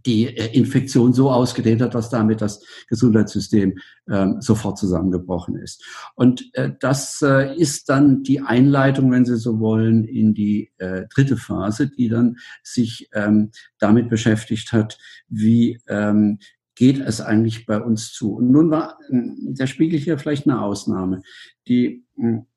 [0.07, 3.79] die äh, Infektion so ausgedehnt hat, dass damit das Gesundheitssystem
[4.09, 5.85] ähm, sofort zusammengebrochen ist.
[6.15, 11.07] Und äh, das äh, ist dann die Einleitung, wenn Sie so wollen, in die äh,
[11.13, 16.39] dritte Phase, die dann sich ähm, damit beschäftigt hat, wie ähm,
[16.81, 18.37] geht es eigentlich bei uns zu?
[18.37, 21.21] Und nun war der Spiegel hier vielleicht eine Ausnahme.
[21.69, 22.07] Die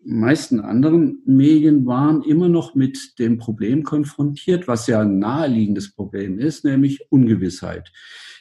[0.04, 6.40] meisten anderen Medien waren immer noch mit dem Problem konfrontiert, was ja ein naheliegendes Problem
[6.40, 7.92] ist, nämlich Ungewissheit.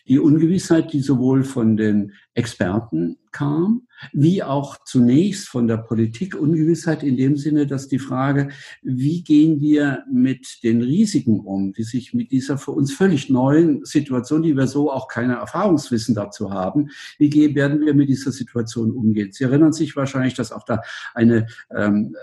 [0.08, 3.82] Die Ungewissheit, die sowohl von den Experten kam,
[4.12, 8.48] wie auch zunächst von der Politik Ungewissheit in dem Sinne, dass die Frage,
[8.82, 13.84] wie gehen wir mit den Risiken um, die sich mit dieser für uns völlig neuen
[13.84, 18.90] Situation, die wir so auch keine Erfahrungswissen dazu haben, wie werden wir mit dieser Situation
[18.90, 19.32] umgehen?
[19.32, 20.82] Sie erinnern sich wahrscheinlich, dass auch da
[21.14, 22.16] eine ähm,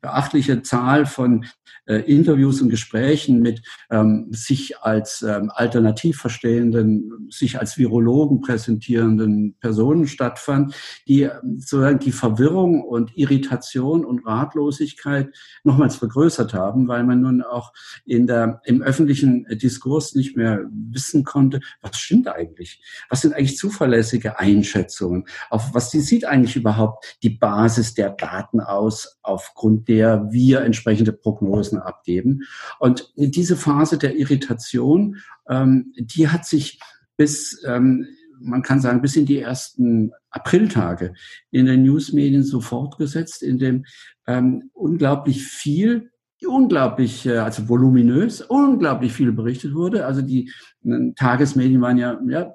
[0.00, 1.44] beachtliche Zahl von
[1.86, 9.56] äh, Interviews und Gesprächen mit ähm, sich als ähm, alternativ verstehenden, sich als Virologen präsentierenden
[9.60, 10.74] Personen stattfand,
[11.06, 17.42] die ähm, sozusagen die Verwirrung und Irritation und Ratlosigkeit nochmals vergrößert haben, weil man nun
[17.42, 17.72] auch
[18.04, 22.82] in der, im öffentlichen Diskurs nicht mehr wissen konnte, was stimmt eigentlich?
[23.08, 25.26] Was sind eigentlich zuverlässige Einschätzungen?
[25.50, 29.19] Auf was sieht eigentlich überhaupt die Basis der Daten aus?
[29.22, 32.42] Aufgrund der wir entsprechende Prognosen abgeben.
[32.78, 35.16] Und diese Phase der Irritation,
[35.48, 36.80] ähm, die hat sich
[37.16, 38.06] bis, ähm,
[38.40, 41.14] man kann sagen, bis in die ersten Apriltage
[41.50, 43.84] in den Newsmedien so fortgesetzt, in dem
[44.26, 46.10] ähm, unglaublich viel
[46.46, 50.06] unglaublich, äh, also voluminös, unglaublich viel berichtet wurde.
[50.06, 50.50] Also die
[50.84, 52.54] äh, Tagesmedien waren ja, ja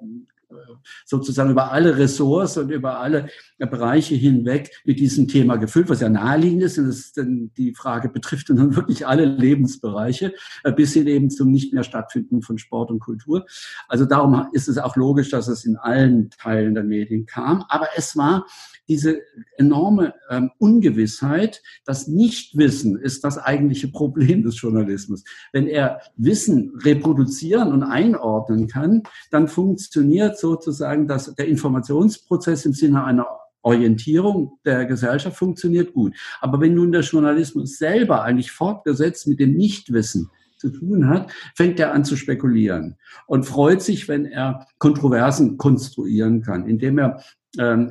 [1.05, 6.09] sozusagen über alle Ressorts und über alle Bereiche hinweg mit diesem Thema gefüllt, was ja
[6.09, 6.77] naheliegend ist.
[6.77, 10.33] Und das, denn die Frage betrifft dann wirklich alle Lebensbereiche,
[10.63, 13.45] äh, bis hin eben zum nicht mehr stattfinden von Sport und Kultur.
[13.87, 17.63] Also darum ist es auch logisch, dass es in allen Teilen der Medien kam.
[17.69, 18.45] Aber es war
[18.87, 19.21] diese
[19.57, 25.23] enorme ähm, Ungewissheit, das Nichtwissen ist das eigentliche Problem des Journalismus.
[25.51, 33.03] Wenn er Wissen reproduzieren und einordnen kann, dann funktioniert sozusagen das, der Informationsprozess im Sinne
[33.03, 33.25] einer
[33.63, 36.13] Orientierung der Gesellschaft funktioniert gut.
[36.39, 41.79] Aber wenn nun der Journalismus selber eigentlich fortgesetzt mit dem Nichtwissen zu tun hat, fängt
[41.79, 47.23] er an zu spekulieren und freut sich, wenn er Kontroversen konstruieren kann, indem er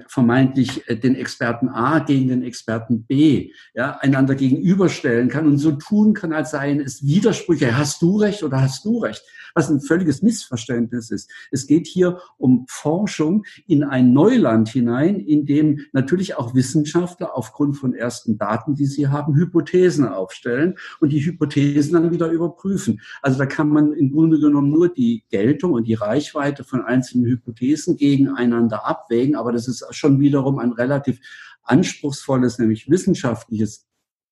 [0.09, 5.73] vermeintlich äh, den Experten A gegen den Experten B ja, einander gegenüberstellen kann und so
[5.73, 7.77] tun kann, als seien es Widersprüche.
[7.77, 9.23] Hast du recht oder hast du recht?
[9.55, 11.31] Was ein völliges Missverständnis ist.
[11.53, 17.77] Es geht hier um Forschung in ein Neuland hinein, in dem natürlich auch Wissenschaftler aufgrund
[17.77, 23.01] von ersten Daten, die sie haben, Hypothesen aufstellen und die Hypothesen dann wieder überprüfen.
[23.23, 27.27] Also da kann man im Grunde genommen nur die Geltung und die Reichweite von einzelnen
[27.27, 31.19] Hypothesen gegeneinander abwägen, aber das ist schon wiederum ein relativ
[31.63, 33.87] anspruchsvolles, nämlich wissenschaftliches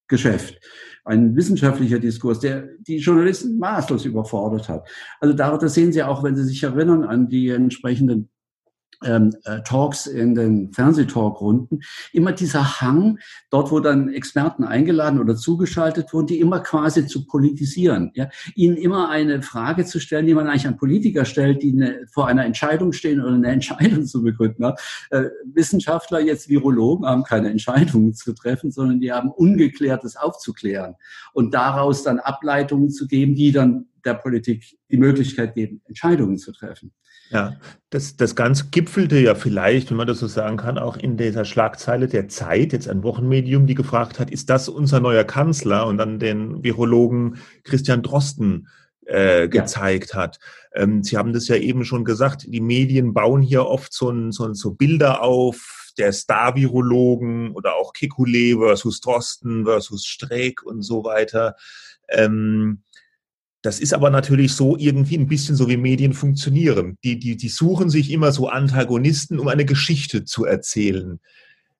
[0.08, 0.60] Geschäft.
[1.04, 4.88] Ein wissenschaftlicher Diskurs, der die Journalisten maßlos überfordert hat.
[5.20, 8.28] Also darunter sehen Sie auch, wenn Sie sich erinnern an die entsprechenden
[9.04, 11.82] ähm, äh, Talks in den Fernsehtalkrunden
[12.12, 13.18] immer dieser Hang,
[13.50, 18.76] dort wo dann Experten eingeladen oder zugeschaltet wurden, die immer quasi zu politisieren, ja, ihnen
[18.76, 22.44] immer eine Frage zu stellen, die man eigentlich an Politiker stellt, die eine, vor einer
[22.44, 24.62] Entscheidung stehen oder eine Entscheidung zu begründen.
[24.62, 24.74] Ja.
[25.10, 30.94] Äh, Wissenschaftler, jetzt Virologen, haben keine Entscheidungen zu treffen, sondern die haben Ungeklärtes aufzuklären
[31.32, 36.52] und daraus dann Ableitungen zu geben, die dann der Politik die Möglichkeit geben, Entscheidungen zu
[36.52, 36.92] treffen.
[37.30, 37.56] Ja,
[37.88, 41.46] das, das Ganze gipfelte ja vielleicht, wenn man das so sagen kann, auch in dieser
[41.46, 45.86] Schlagzeile der Zeit, jetzt ein Wochenmedium, die gefragt hat, ist das unser neuer Kanzler?
[45.86, 48.68] Und dann den Virologen Christian Drosten
[49.06, 50.20] äh, gezeigt ja.
[50.20, 50.40] hat.
[50.74, 54.30] Ähm, Sie haben das ja eben schon gesagt, die Medien bauen hier oft so, ein,
[54.30, 61.04] so, so Bilder auf, der Star-Virologen oder auch Kekulé versus Drosten versus Streeck und so
[61.04, 61.56] weiter.
[62.08, 62.82] Ähm,
[63.62, 66.98] das ist aber natürlich so irgendwie ein bisschen so, wie Medien funktionieren.
[67.04, 71.20] Die, die, die suchen sich immer so Antagonisten, um eine Geschichte zu erzählen.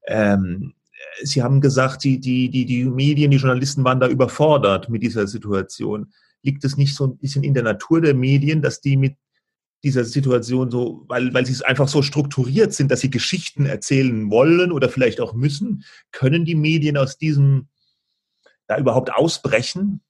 [0.07, 0.75] Ähm,
[1.23, 5.27] Sie haben gesagt, die, die, die, die Medien, die Journalisten waren da überfordert mit dieser
[5.27, 6.13] Situation.
[6.43, 9.17] Liegt es nicht so ein bisschen in der Natur der Medien, dass die mit
[9.83, 14.31] dieser Situation so, weil, weil sie es einfach so strukturiert sind, dass sie Geschichten erzählen
[14.31, 15.85] wollen oder vielleicht auch müssen?
[16.13, 17.67] Können die Medien aus diesem
[18.69, 20.01] da überhaupt ausbrechen?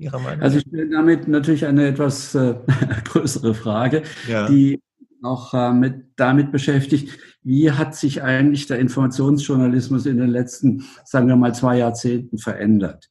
[0.00, 0.42] Ihrer Meinung?
[0.42, 2.54] Also ich stelle damit natürlich eine etwas äh,
[3.04, 4.48] größere Frage, ja.
[4.48, 4.80] die
[5.22, 11.28] auch äh, mit, damit beschäftigt, wie hat sich eigentlich der Informationsjournalismus in den letzten, sagen
[11.28, 13.08] wir mal, zwei Jahrzehnten verändert?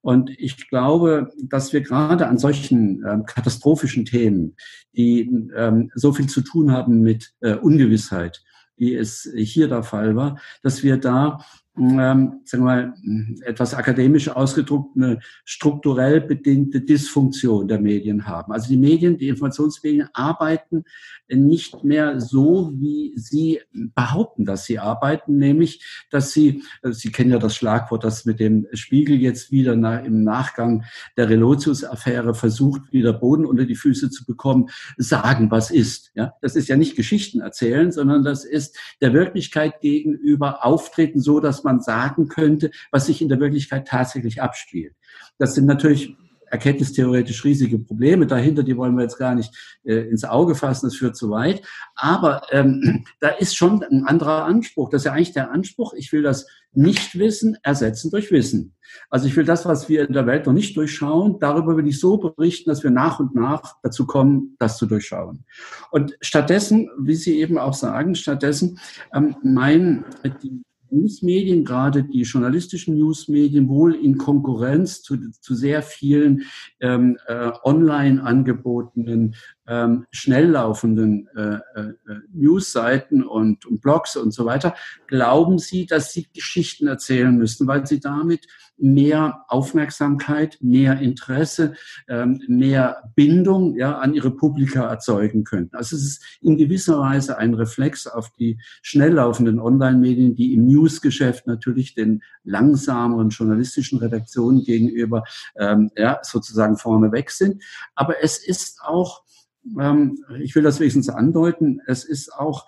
[0.00, 4.56] Und ich glaube, dass wir gerade an solchen ähm, katastrophischen Themen,
[4.96, 8.42] die ähm, so viel zu tun haben mit äh, Ungewissheit,
[8.76, 11.38] wie es hier der Fall war, dass wir da
[11.78, 12.94] ähm, sagen wir mal,
[13.44, 18.52] etwas akademisch ausgedruckt, eine strukturell bedingte Dysfunktion der Medien haben.
[18.52, 20.84] Also die Medien, die Informationsmedien arbeiten
[21.28, 27.30] nicht mehr so, wie sie behaupten, dass sie arbeiten, nämlich, dass sie, also Sie kennen
[27.30, 30.84] ja das Schlagwort, das mit dem Spiegel jetzt wieder nach, im Nachgang
[31.16, 34.68] der Relotius-Affäre versucht, wieder Boden unter die Füße zu bekommen,
[34.98, 36.12] sagen, was ist.
[36.14, 41.40] Ja, das ist ja nicht Geschichten erzählen, sondern das ist der Wirklichkeit gegenüber auftreten, so
[41.40, 44.94] dass man sagen könnte, was sich in der Wirklichkeit tatsächlich abspielt.
[45.38, 46.16] Das sind natürlich
[46.52, 49.54] erkenntnistheoretisch riesige Probleme dahinter, die wollen wir jetzt gar nicht
[49.84, 51.62] äh, ins Auge fassen, das führt zu weit.
[51.94, 54.90] Aber ähm, da ist schon ein anderer Anspruch.
[54.90, 58.74] Das ist ja eigentlich der Anspruch, ich will das Nichtwissen ersetzen durch Wissen.
[59.08, 61.98] Also ich will das, was wir in der Welt noch nicht durchschauen, darüber will ich
[61.98, 65.44] so berichten, dass wir nach und nach dazu kommen, das zu durchschauen.
[65.90, 68.78] Und stattdessen, wie Sie eben auch sagen, stattdessen
[69.14, 70.04] ähm, meinen
[70.42, 70.62] die
[70.92, 76.42] Newsmedien, gerade die journalistischen Newsmedien, wohl in Konkurrenz zu, zu sehr vielen
[76.80, 79.34] ähm, äh, online angebotenen
[79.66, 81.92] ähm, schnell laufenden äh, äh,
[82.32, 84.74] Newsseiten und, und Blogs und so weiter,
[85.06, 88.46] glauben Sie, dass Sie Geschichten erzählen müssen, weil Sie damit
[88.76, 91.74] mehr Aufmerksamkeit, mehr Interesse,
[92.08, 95.76] ähm, mehr Bindung ja, an ihre Publika erzeugen könnten.
[95.76, 100.66] Also es ist in gewisser Weise ein Reflex auf die schnell laufenden Online-Medien, die im
[100.66, 105.22] Newsgeschäft natürlich den langsameren journalistischen Redaktionen gegenüber
[105.56, 107.62] ähm, ja, sozusagen vorneweg sind.
[107.94, 109.22] Aber es ist auch
[109.78, 112.66] ähm, ich will das wenigstens andeuten, es ist auch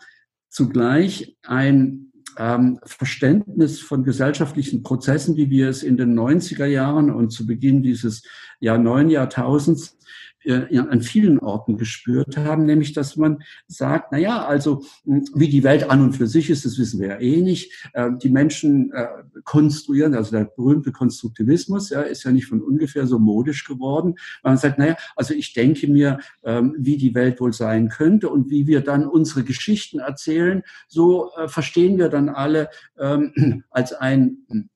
[0.49, 7.31] zugleich ein ähm, Verständnis von gesellschaftlichen Prozessen, wie wir es in den 90er Jahren und
[7.31, 8.23] zu Beginn dieses
[8.61, 9.97] Jahr neuen Jahrtausends
[10.47, 15.65] an vielen Orten gespürt haben, nämlich dass man sagt, na ja, also hm, wie die
[15.65, 17.73] Welt an und für sich ist, das wissen wir ja eh nicht.
[17.93, 19.07] Äh, die Menschen äh,
[19.45, 24.15] konstruieren, also der berühmte Konstruktivismus ja, ist ja nicht von ungefähr so modisch geworden.
[24.43, 28.29] Man sagt, na ja, also ich denke mir, ähm, wie die Welt wohl sein könnte
[28.29, 32.69] und wie wir dann unsere Geschichten erzählen, so verstehen wir dann alle
[32.99, 34.69] ähm, als ein hm,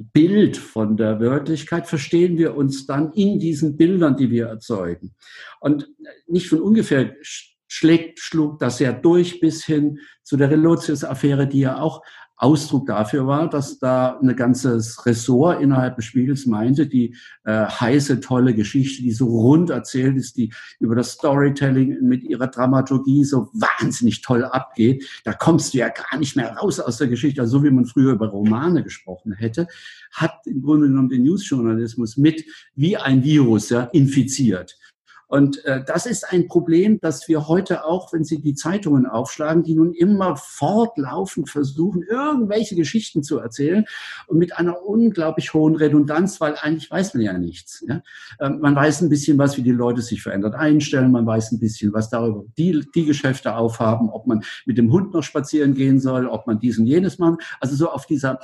[0.00, 5.14] Bild von der Wirklichkeit verstehen wir uns dann in diesen Bildern, die wir erzeugen.
[5.60, 5.88] Und
[6.26, 11.78] nicht von ungefähr schlägt, schlug das ja durch bis hin zu der Relotius-Affäre, die ja
[11.78, 12.02] auch
[12.40, 17.14] Ausdruck dafür war, dass da ein ganzes Ressort innerhalb des Spiegels meinte, die
[17.44, 22.46] äh, heiße, tolle Geschichte, die so rund erzählt ist, die über das Storytelling mit ihrer
[22.46, 25.06] Dramaturgie so wahnsinnig toll abgeht.
[25.24, 27.84] Da kommst du ja gar nicht mehr raus aus der Geschichte, also so wie man
[27.84, 29.66] früher über Romane gesprochen hätte,
[30.10, 34.78] hat im Grunde genommen den Newsjournalismus mit wie ein Virus ja, infiziert.
[35.30, 39.62] Und äh, das ist ein Problem, das wir heute auch, wenn Sie die Zeitungen aufschlagen,
[39.62, 43.84] die nun immer fortlaufend versuchen, irgendwelche Geschichten zu erzählen
[44.26, 47.84] und mit einer unglaublich hohen Redundanz, weil eigentlich weiß man ja nichts.
[47.86, 48.02] Ja?
[48.40, 51.60] Ähm, man weiß ein bisschen was, wie die Leute sich verändert einstellen, man weiß ein
[51.60, 56.00] bisschen was darüber, die, die Geschäfte aufhaben, ob man mit dem Hund noch spazieren gehen
[56.00, 57.38] soll, ob man dies und jenes machen.
[57.60, 58.40] Also so auf dieser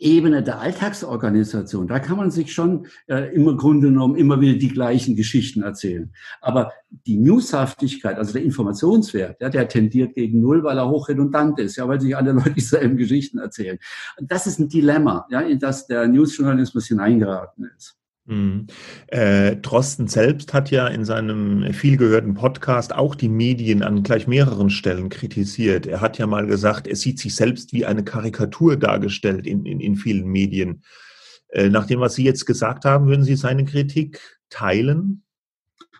[0.00, 4.68] Ebene der Alltagsorganisation, da kann man sich schon äh, im Grunde genommen immer wieder die
[4.68, 6.12] gleichen Geschichten erzählen.
[6.40, 6.72] Aber
[7.06, 11.86] die Newshaftigkeit, also der Informationswert, ja, der tendiert gegen Null, weil er hochredundant ist, ja,
[11.86, 13.78] weil sich alle Leute dieselben Geschichten erzählen.
[14.18, 17.99] Und das ist ein Dilemma, ja, in das der Newsjournalismus hineingeraten ist.
[18.30, 18.68] Mhm.
[19.08, 24.70] Äh, Drosten selbst hat ja in seinem vielgehörten Podcast auch die Medien an gleich mehreren
[24.70, 25.86] Stellen kritisiert.
[25.86, 29.80] Er hat ja mal gesagt, er sieht sich selbst wie eine Karikatur dargestellt in, in,
[29.80, 30.84] in vielen Medien.
[31.48, 35.24] Äh, nach dem, was Sie jetzt gesagt haben, würden Sie seine Kritik teilen?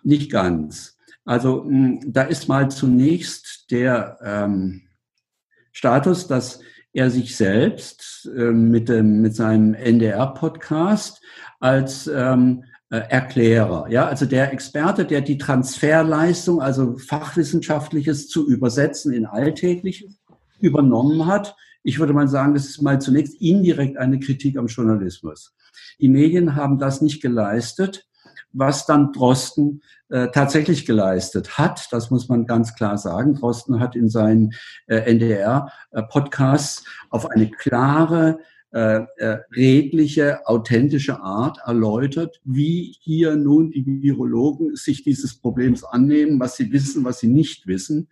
[0.05, 0.97] Nicht ganz.
[1.24, 4.83] Also mh, da ist mal zunächst der ähm,
[5.72, 6.61] Status, dass
[6.93, 11.20] er sich selbst äh, mit, dem, mit seinem NDR-Podcast
[11.61, 19.13] als ähm, äh, Erklärer, ja, also der Experte, der die Transferleistung, also Fachwissenschaftliches zu übersetzen
[19.13, 20.19] in Alltägliches
[20.59, 21.55] übernommen hat.
[21.83, 25.55] Ich würde mal sagen, das ist mal zunächst indirekt eine Kritik am Journalismus.
[26.01, 28.11] Die Medien haben das nicht geleistet
[28.53, 31.89] was dann Drosten äh, tatsächlich geleistet hat.
[31.93, 33.35] Das muss man ganz klar sagen.
[33.35, 34.53] Drosten hat in seinen
[34.87, 38.41] äh, NDR-Podcasts auf eine klare,
[38.73, 46.39] äh, äh, redliche, authentische Art erläutert, wie hier nun die Virologen sich dieses Problems annehmen,
[46.39, 48.09] was sie wissen, was sie nicht wissen,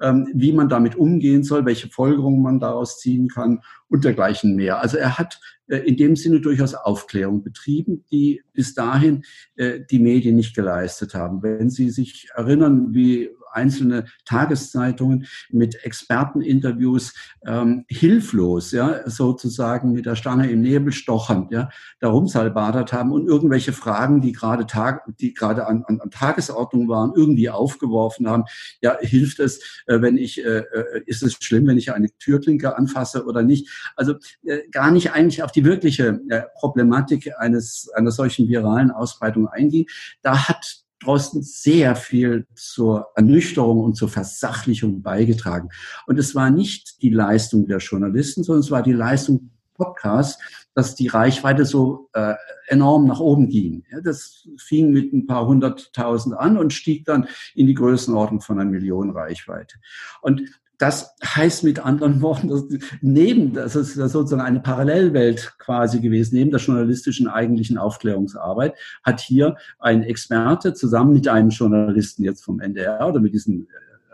[0.00, 4.80] ähm, wie man damit umgehen soll, welche Folgerungen man daraus ziehen kann und dergleichen mehr.
[4.80, 9.24] Also er hat äh, in dem Sinne durchaus Aufklärung betrieben, die bis dahin
[9.56, 11.42] äh, die Medien nicht geleistet haben.
[11.42, 17.14] Wenn Sie sich erinnern, wie einzelne Tageszeitungen mit Experteninterviews
[17.46, 21.68] ähm, hilflos, ja, sozusagen mit der Stange im Nebel stochend, ja,
[22.00, 26.88] darum salbadert haben und irgendwelche Fragen, die gerade Tag, die gerade an, an, an Tagesordnung
[26.88, 28.44] waren, irgendwie aufgeworfen haben.
[28.80, 32.76] Ja, hilft es, äh, wenn ich, äh, äh, ist es schlimm, wenn ich eine Türklinke
[32.76, 33.68] anfasse oder nicht?
[33.96, 39.48] Also äh, gar nicht eigentlich auf die wirkliche äh, Problematik eines einer solchen viralen Ausbreitung
[39.48, 39.86] einging.
[40.22, 45.70] Da hat Drosten sehr viel zur Ernüchterung und zur Versachlichung beigetragen.
[46.06, 50.42] Und es war nicht die Leistung der Journalisten, sondern es war die Leistung Podcasts,
[50.74, 52.34] dass die Reichweite so äh,
[52.66, 53.84] enorm nach oben ging.
[53.90, 58.60] Ja, das fing mit ein paar hunderttausend an und stieg dann in die Größenordnung von
[58.60, 59.76] einer Million Reichweite.
[60.20, 60.42] Und
[60.78, 62.64] das heißt mit anderen Worten, dass
[63.00, 69.56] neben, das ist sozusagen eine Parallelwelt quasi gewesen, neben der journalistischen eigentlichen Aufklärungsarbeit, hat hier
[69.78, 73.68] ein Experte zusammen mit einem Journalisten jetzt vom NDR oder mit diesen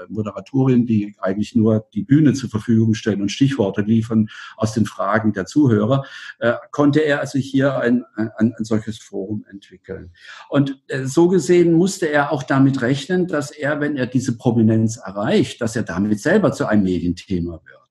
[0.08, 5.32] Moderatorinnen, die eigentlich nur die Bühne zur Verfügung stellen und Stichworte liefern aus den Fragen
[5.32, 6.04] der Zuhörer,
[6.38, 10.12] äh, konnte er also hier ein, ein, ein solches Forum entwickeln.
[10.48, 14.96] Und äh, so gesehen musste er auch damit rechnen, dass er, wenn er diese Prominenz
[14.96, 17.83] erreicht, dass er damit selber zu einem Medienthema wird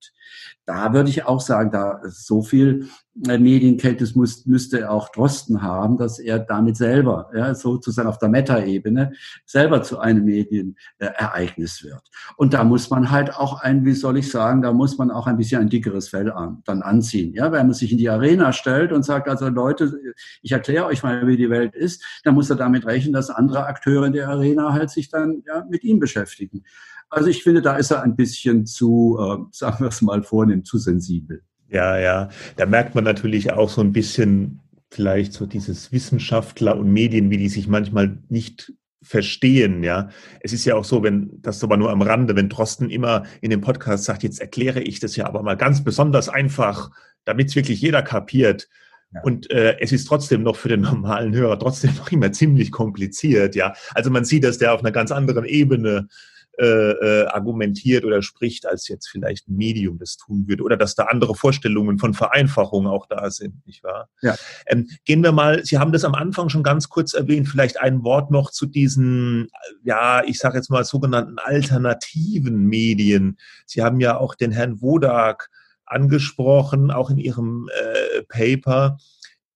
[0.66, 2.88] da würde ich auch sagen, da so viel
[3.28, 8.30] äh, Medienkenntnis muss, müsste auch Drosten haben, dass er damit selber, ja, sozusagen auf der
[8.30, 9.12] Meta-Ebene,
[9.46, 12.02] selber zu einem Medienereignis wird.
[12.38, 15.28] Und da muss man halt auch ein, wie soll ich sagen, da muss man auch
[15.28, 17.34] ein bisschen ein dickeres Fell an, dann anziehen.
[17.34, 19.94] Ja, wenn man sich in die Arena stellt und sagt, also Leute,
[20.42, 23.66] ich erkläre euch mal, wie die Welt ist, dann muss er damit rechnen, dass andere
[23.66, 26.64] Akteure in der Arena halt sich dann ja, mit ihm beschäftigen.
[27.14, 30.66] Also ich finde, da ist er ein bisschen zu, äh, sagen wir es mal vornehm,
[30.66, 31.44] zu sensibel.
[31.70, 32.30] Ja, ja.
[32.58, 34.60] Da merkt man natürlich auch so ein bisschen
[34.92, 40.10] vielleicht so dieses Wissenschaftler und Medien, wie die sich manchmal nicht verstehen, ja.
[40.40, 43.50] Es ist ja auch so, wenn, das aber nur am Rande, wenn Drosten immer in
[43.50, 46.92] dem Podcast sagt, jetzt erkläre ich das ja aber mal ganz besonders einfach,
[47.26, 48.70] damit es wirklich jeder kapiert.
[49.14, 49.22] Ja.
[49.22, 53.56] Und äh, es ist trotzdem noch für den normalen Hörer trotzdem noch immer ziemlich kompliziert,
[53.56, 53.74] ja.
[53.94, 56.08] Also man sieht, dass der auf einer ganz anderen Ebene
[56.60, 60.94] äh, äh, argumentiert oder spricht, als jetzt vielleicht ein Medium das tun würde oder dass
[60.94, 64.08] da andere Vorstellungen von Vereinfachung auch da sind, nicht wahr?
[64.22, 64.36] Ja.
[64.68, 68.04] Ähm, gehen wir mal, Sie haben das am Anfang schon ganz kurz erwähnt, vielleicht ein
[68.04, 69.50] Wort noch zu diesen,
[69.84, 73.38] ja, ich sage jetzt mal sogenannten alternativen Medien.
[73.66, 75.50] Sie haben ja auch den Herrn Wodak
[75.86, 78.98] angesprochen, auch in Ihrem äh, Paper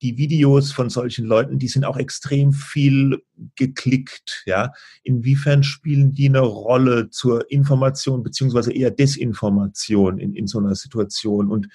[0.01, 3.23] die Videos von solchen Leuten, die sind auch extrem viel
[3.55, 4.71] geklickt, ja.
[5.03, 11.49] Inwiefern spielen die eine Rolle zur Information beziehungsweise eher Desinformation in, in so einer Situation?
[11.49, 11.69] Und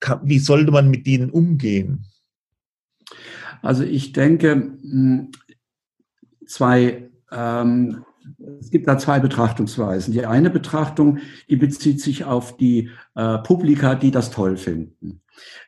[0.00, 2.06] kann, wie sollte man mit denen umgehen?
[3.62, 5.32] Also ich denke, hm,
[6.46, 8.04] zwei, ähm,
[8.60, 10.12] es gibt da zwei Betrachtungsweisen.
[10.12, 11.18] Die eine Betrachtung,
[11.48, 15.20] die bezieht sich auf die äh, Publika, die das toll finden.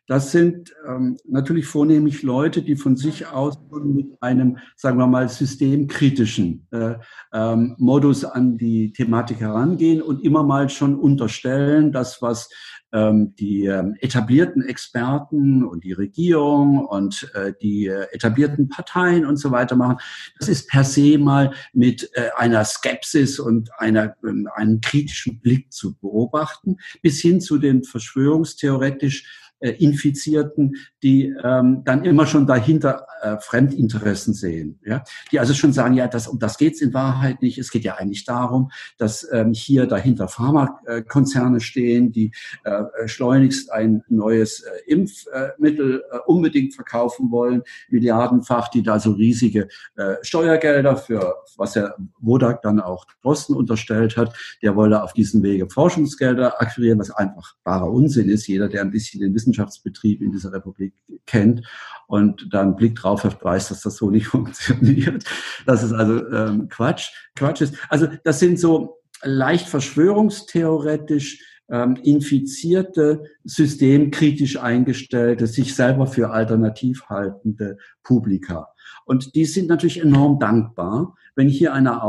[0.07, 5.29] Das sind ähm, natürlich vornehmlich Leute, die von sich aus mit einem, sagen wir mal,
[5.29, 6.95] systemkritischen äh,
[7.33, 12.49] ähm, Modus an die Thematik herangehen und immer mal schon unterstellen, das, was
[12.93, 19.51] die ähm, etablierten Experten und die Regierung und äh, die äh, etablierten Parteien und so
[19.51, 19.99] weiter machen,
[20.39, 25.73] das ist per se mal mit äh, einer Skepsis und einer, ähm, einem kritischen Blick
[25.73, 33.07] zu beobachten, bis hin zu den verschwörungstheoretisch äh, Infizierten, die ähm, dann immer schon dahinter
[33.23, 35.03] äh, Fremdinteressen sehen, ja,
[35.33, 37.59] die also schon sagen, ja, das um das geht's in Wahrheit nicht.
[37.59, 42.33] Es geht ja eigentlich darum, dass ähm, hier dahinter Pharmakonzerne stehen, die
[42.65, 49.69] äh, schleunigst ein neues äh, Impfmittel äh, unbedingt verkaufen wollen, milliardenfach, die da so riesige
[49.97, 55.43] äh, Steuergelder für was ja Wodak dann auch Drosten unterstellt hat, der wolle auf diesem
[55.43, 58.47] Wege Forschungsgelder akquirieren, was einfach barer Unsinn ist.
[58.47, 60.95] Jeder, der ein bisschen den Wissenschaftsbetrieb in dieser Republik
[61.27, 61.67] kennt
[62.07, 65.25] und da einen Blick drauf hat, weiß, dass das so nicht funktioniert.
[65.65, 67.11] Das ist also ähm, Quatsch.
[67.35, 67.75] Quatsch ist.
[67.89, 77.79] Also das sind so leicht verschwörungstheoretisch ähm, infizierte, systemkritisch eingestellte, sich selber für alternativ haltende
[78.03, 78.69] Publika.
[79.05, 82.05] Und die sind natürlich enorm dankbar, wenn hier einer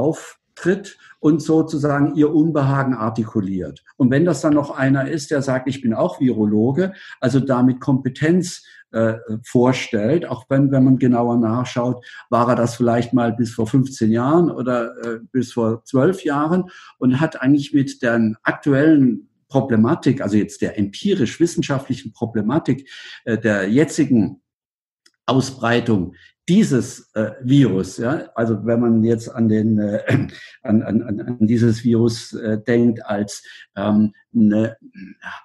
[0.57, 3.83] auftritt und sozusagen ihr Unbehagen artikuliert.
[3.97, 7.79] Und wenn das dann noch einer ist, der sagt, ich bin auch Virologe, also damit
[7.79, 13.53] Kompetenz äh, vorstellt, auch wenn, wenn man genauer nachschaut, war er das vielleicht mal bis
[13.53, 16.65] vor 15 Jahren oder äh, bis vor 12 Jahren
[16.97, 22.89] und hat eigentlich mit der aktuellen Problematik, also jetzt der empirisch-wissenschaftlichen Problematik
[23.25, 24.41] äh, der jetzigen
[25.25, 26.13] Ausbreitung
[26.47, 30.01] dieses äh, Virus, ja, also wenn man jetzt an den äh,
[30.63, 33.43] an, an, an dieses Virus äh, denkt als
[33.75, 34.77] ähm, eine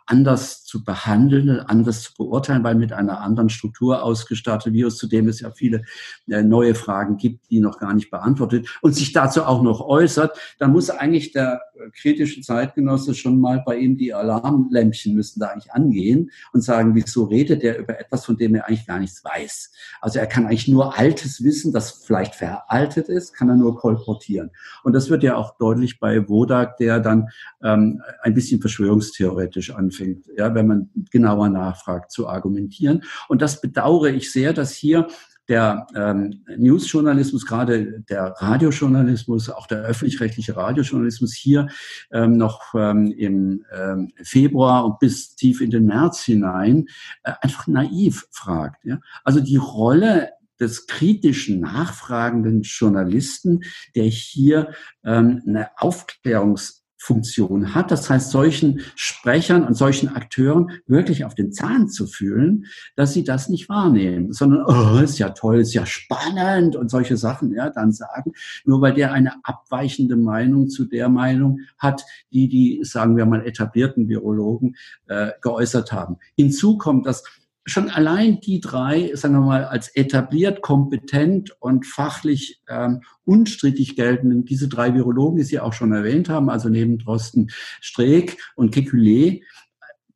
[0.06, 5.28] anders zu behandeln, anders zu beurteilen, weil mit einer anderen Struktur ausgestattet Virus, zu dem
[5.28, 5.82] es ja viele
[6.28, 10.38] äh, neue Fragen gibt, die noch gar nicht beantwortet und sich dazu auch noch äußert,
[10.58, 11.60] dann muss eigentlich der
[12.00, 17.24] kritische Zeitgenosse schon mal bei ihm die Alarmlämpchen müssen da eigentlich angehen und sagen, wieso
[17.24, 19.72] redet er über etwas, von dem er eigentlich gar nichts weiß.
[20.00, 24.50] Also er kann eigentlich nur altes Wissen, das vielleicht veraltet ist, kann er nur kolportieren.
[24.82, 27.28] Und das wird ja auch deutlich bei Wodak, der dann
[27.62, 33.02] ähm, ein bisschen verschwörungstheoretisch anfängt, ja, wenn man genauer nachfragt, zu argumentieren.
[33.28, 35.08] Und das bedauere ich sehr, dass hier
[35.48, 41.68] der ähm, Newsjournalismus, gerade der Radiojournalismus, auch der öffentlich-rechtliche Radiojournalismus hier
[42.12, 46.86] ähm, noch ähm, im ähm, Februar und bis tief in den März hinein
[47.24, 48.84] äh, einfach naiv fragt.
[48.84, 49.00] Ja?
[49.24, 50.30] Also die Rolle
[50.60, 53.60] des kritischen, nachfragenden Journalisten,
[53.94, 54.72] der hier
[55.04, 57.90] ähm, eine Aufklärungs Funktion hat.
[57.90, 63.24] Das heißt, solchen Sprechern und solchen Akteuren wirklich auf den Zahn zu fühlen, dass sie
[63.24, 67.70] das nicht wahrnehmen, sondern, oh, ist ja toll, ist ja spannend und solche Sachen, ja,
[67.70, 68.34] dann sagen,
[68.64, 73.44] nur weil der eine abweichende Meinung zu der Meinung hat, die die, sagen wir mal,
[73.44, 74.76] etablierten Virologen
[75.08, 76.18] äh, geäußert haben.
[76.36, 77.24] Hinzu kommt, dass
[77.64, 84.44] schon allein die drei, sagen wir mal, als etabliert, kompetent und fachlich ähm, unstrittig geltenden,
[84.44, 87.50] diese drei Virologen, die Sie auch schon erwähnt haben, also neben Drosten
[87.80, 89.42] Streeck und Kekulé,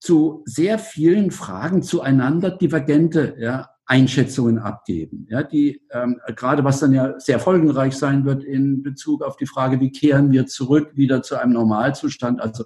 [0.00, 6.92] zu sehr vielen Fragen zueinander divergente ja, Einschätzungen abgeben, ja, die ähm, gerade was dann
[6.92, 11.22] ja sehr folgenreich sein wird in Bezug auf die Frage, wie kehren wir zurück wieder
[11.22, 12.64] zu einem Normalzustand, also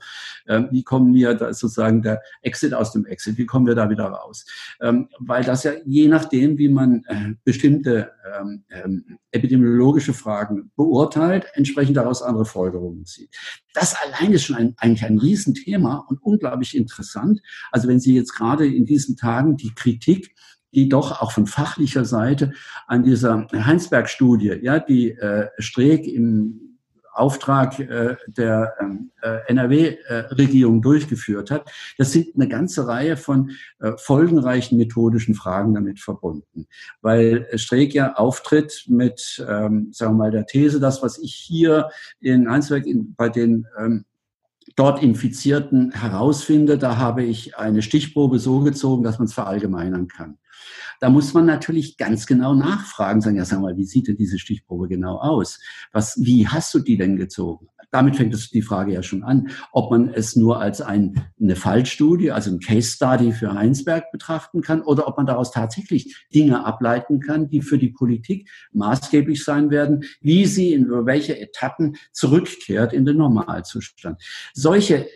[0.49, 3.91] ähm, wie kommen wir, da sozusagen der Exit aus dem Exit, wie kommen wir da
[3.91, 4.47] wieder raus,
[4.81, 11.45] ähm, weil das ja je nachdem, wie man äh, bestimmte ähm, ähm, epidemiologische Fragen beurteilt,
[11.53, 13.37] entsprechend daraus andere Folgerungen zieht.
[13.75, 17.43] Das allein ist schon ein, eigentlich ein Riesenthema und unglaublich interessant.
[17.71, 20.35] Also wenn Sie jetzt gerade in diesen Tagen die Kritik
[20.73, 22.53] die doch auch von fachlicher Seite
[22.87, 26.71] an dieser Heinsberg-Studie, ja, die äh, Streeck im
[27.13, 31.71] Auftrag äh, der ähm, äh, NRW-Regierung durchgeführt hat.
[31.99, 33.51] Das sind eine ganze Reihe von
[33.81, 36.67] äh, folgenreichen methodischen Fragen damit verbunden,
[37.03, 41.91] weil Streeck ja auftritt mit, ähm, sagen wir mal, der These, das, was ich hier
[42.21, 44.05] in Heinsberg in, bei den ähm,
[44.77, 50.39] dort Infizierten herausfinde, da habe ich eine Stichprobe so gezogen, dass man es verallgemeinern kann.
[51.01, 54.39] Da muss man natürlich ganz genau nachfragen, sagen, ja, sag mal, wie sieht denn diese
[54.39, 55.59] Stichprobe genau aus?
[55.93, 57.69] Was, wie hast du die denn gezogen?
[57.91, 61.57] Damit fängt es die Frage ja schon an, ob man es nur als ein, eine
[61.57, 66.65] Fallstudie, also ein Case Study für Heinsberg betrachten kann oder ob man daraus tatsächlich Dinge
[66.65, 72.93] ableiten kann, die für die Politik maßgeblich sein werden, wie sie in welche Etappen zurückkehrt
[72.93, 74.23] in den Normalzustand.
[74.55, 75.07] Solche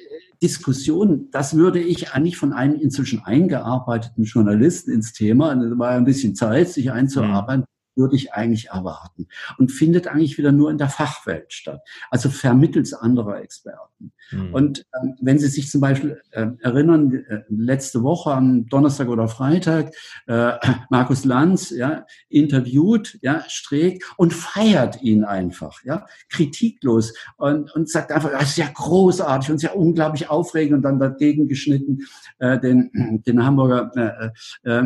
[0.43, 6.05] Diskussion, das würde ich eigentlich von einem inzwischen eingearbeiteten Journalisten ins Thema, das war ein
[6.05, 7.74] bisschen Zeit, sich einzuarbeiten, mhm.
[7.97, 9.29] Würde ich eigentlich erwarten.
[9.59, 11.81] Und findet eigentlich wieder nur in der Fachwelt statt,
[12.11, 14.13] also vermittels anderer Experten.
[14.31, 14.55] Mhm.
[14.55, 19.29] Und ähm, wenn Sie sich zum Beispiel äh, erinnern, äh, letzte Woche am Donnerstag oder
[19.29, 19.95] Freitag,
[20.27, 20.53] äh,
[20.91, 28.13] Markus Lanz ja, interviewt ja, Streeck und feiert ihn einfach, ja, kritiklos und, und sagt
[28.13, 32.01] einfach, das ist ja großartig und sehr unglaublich aufregend und dann dagegen geschnitten
[32.39, 34.33] äh, den, den Hamburger
[34.65, 34.85] äh, äh,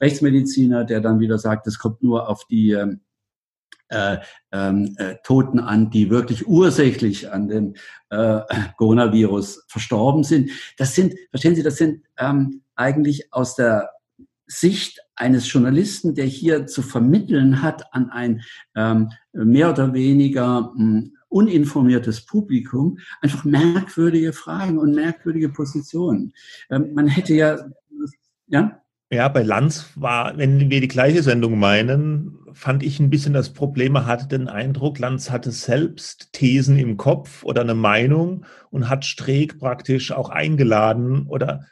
[0.00, 2.96] Rechtsmediziner, der dann wieder sagt, es kommt nur auf die äh,
[3.90, 4.18] äh,
[4.52, 7.74] ähm, äh, Toten an, die wirklich ursächlich an dem
[8.10, 8.40] äh,
[8.76, 10.50] Coronavirus verstorben sind.
[10.76, 13.90] Das sind, verstehen Sie, das sind ähm, eigentlich aus der
[14.46, 18.42] Sicht eines Journalisten, der hier zu vermitteln hat an ein
[18.74, 26.32] ähm, mehr oder weniger mh, hm, uninformiertes Publikum, einfach merkwürdige Fragen und merkwürdige Positionen.
[26.70, 27.58] Ähm, man hätte ja,
[28.48, 28.82] ja?
[29.12, 33.52] Ja, bei Lanz war, wenn wir die gleiche Sendung meinen, fand ich ein bisschen das
[33.52, 38.88] Problem, man hatte den Eindruck, Lanz hatte selbst Thesen im Kopf oder eine Meinung und
[38.88, 41.66] hat Streeck praktisch auch eingeladen oder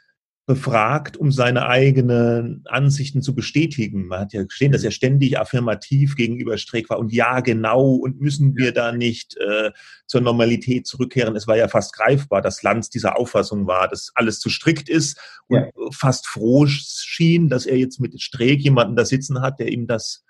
[0.49, 4.07] befragt, um seine eigenen Ansichten zu bestätigen.
[4.07, 8.19] Man hat ja gesehen, dass er ständig affirmativ gegenüber Streeck war und ja, genau, und
[8.19, 9.69] müssen wir da nicht äh,
[10.07, 11.35] zur Normalität zurückkehren.
[11.35, 15.19] Es war ja fast greifbar, dass Lanz dieser Auffassung war, dass alles zu strikt ist
[15.49, 15.69] und ja.
[15.91, 20.25] fast froh schien, dass er jetzt mit Streeck jemanden da sitzen hat, der ihm das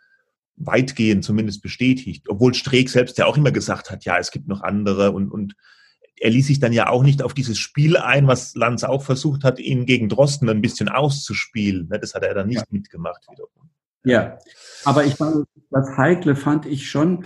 [0.57, 2.26] weitgehend zumindest bestätigt.
[2.28, 5.55] Obwohl Streeck selbst ja auch immer gesagt hat, ja, es gibt noch andere und, und
[6.20, 9.43] er ließ sich dann ja auch nicht auf dieses Spiel ein, was Lanz auch versucht
[9.43, 11.88] hat, ihn gegen Drosten ein bisschen auszuspielen.
[11.89, 12.67] Ne, das hat er dann nicht ja.
[12.70, 13.70] mitgemacht wiederum.
[14.03, 14.38] Ja,
[14.86, 17.26] aber ich fand, das Heikle fand ich schon,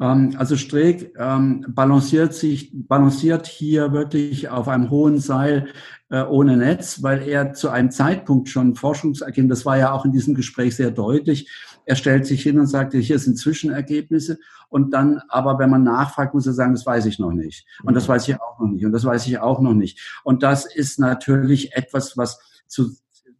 [0.00, 5.68] ähm, also Streeck ähm, balanciert sich, balanciert hier wirklich auf einem hohen Seil
[6.10, 10.12] äh, ohne Netz, weil er zu einem Zeitpunkt schon Forschungsergebnisse, das war ja auch in
[10.12, 11.50] diesem Gespräch sehr deutlich,
[11.86, 14.38] er stellt sich hin und sagt, hier sind Zwischenergebnisse.
[14.68, 17.66] Und dann, aber wenn man nachfragt, muss er sagen, das weiß ich noch nicht.
[17.82, 18.12] Und das mhm.
[18.12, 18.84] weiß ich auch noch nicht.
[18.84, 20.20] Und das weiß ich auch noch nicht.
[20.24, 22.90] Und das ist natürlich etwas, was zu,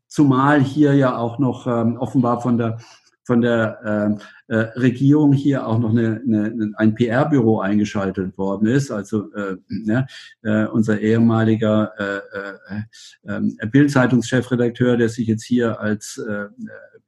[0.06, 2.78] zumal hier ja auch noch ähm, offenbar von der
[3.24, 4.18] von der
[4.48, 8.90] äh, äh, Regierung hier auch noch eine, eine, ein PR-Büro eingeschaltet worden ist.
[8.90, 10.06] Also äh, ne,
[10.42, 16.46] äh, unser ehemaliger äh, äh, äh, Bild-Zeitungschefredakteur, der sich jetzt hier als äh,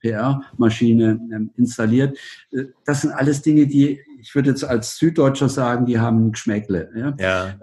[0.01, 2.19] PR-Maschine ähm, installiert.
[2.51, 6.91] Äh, das sind alles Dinge, die, ich würde jetzt als Süddeutscher sagen, die haben Geschmäckle.
[6.95, 7.15] Ja?
[7.19, 7.55] ja.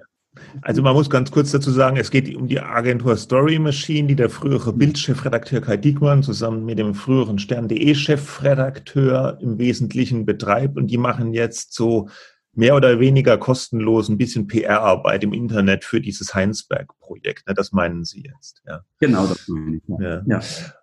[0.62, 4.16] Also man muss ganz kurz dazu sagen, es geht um die Agentur Story Machine, die
[4.16, 10.88] der frühere Bildchefredakteur Kai Diekmann zusammen mit dem früheren Stern.de Chefredakteur im Wesentlichen betreibt und
[10.88, 12.10] die machen jetzt so
[12.56, 17.48] mehr oder weniger kostenlos ein bisschen PR-Arbeit im Internet für dieses Heinsberg-Projekt.
[17.48, 17.54] Ne?
[17.54, 18.82] Das meinen Sie jetzt, ja?
[19.00, 19.84] Genau, das meine ich.
[20.00, 20.22] Ja.
[20.26, 20.42] ja.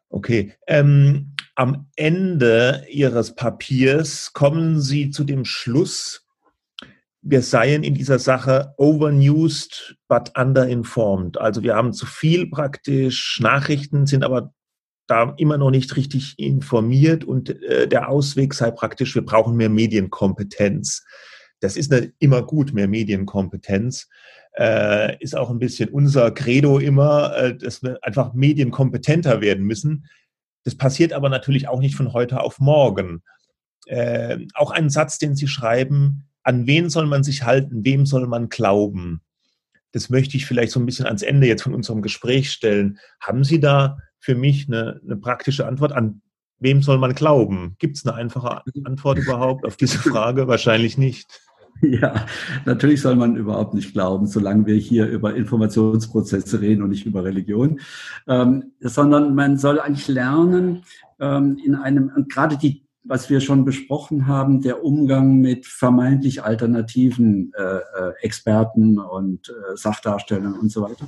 [0.08, 0.54] Okay.
[0.66, 6.26] Ähm, am Ende Ihres Papiers kommen Sie zu dem Schluss,
[7.22, 11.38] wir seien in dieser Sache overnewsed but underinformed.
[11.38, 14.52] Also wir haben zu viel praktisch Nachrichten, sind aber
[15.06, 19.68] da immer noch nicht richtig informiert und äh, der Ausweg sei praktisch, wir brauchen mehr
[19.68, 21.04] Medienkompetenz.
[21.58, 24.08] Das ist nicht immer gut, mehr Medienkompetenz.
[24.56, 30.06] Äh, ist auch ein bisschen unser Credo immer, äh, dass wir einfach medienkompetenter werden müssen.
[30.64, 33.22] Das passiert aber natürlich auch nicht von heute auf morgen.
[33.86, 38.26] Äh, auch ein Satz, den Sie schreiben, an wen soll man sich halten, wem soll
[38.26, 39.22] man glauben?
[39.92, 42.98] Das möchte ich vielleicht so ein bisschen ans Ende jetzt von unserem Gespräch stellen.
[43.20, 46.22] Haben Sie da für mich eine, eine praktische Antwort an
[46.60, 47.74] wem soll man glauben?
[47.78, 50.46] Gibt es eine einfache Antwort überhaupt auf diese Frage?
[50.46, 51.40] Wahrscheinlich nicht.
[51.82, 52.26] Ja,
[52.66, 57.24] natürlich soll man überhaupt nicht glauben, solange wir hier über Informationsprozesse reden und nicht über
[57.24, 57.80] Religion,
[58.28, 60.82] ähm, sondern man soll eigentlich lernen,
[61.20, 67.52] ähm, in einem, gerade die was wir schon besprochen haben, der Umgang mit vermeintlich alternativen
[67.56, 71.06] äh, äh, Experten und äh, Sachdarstellern und so weiter,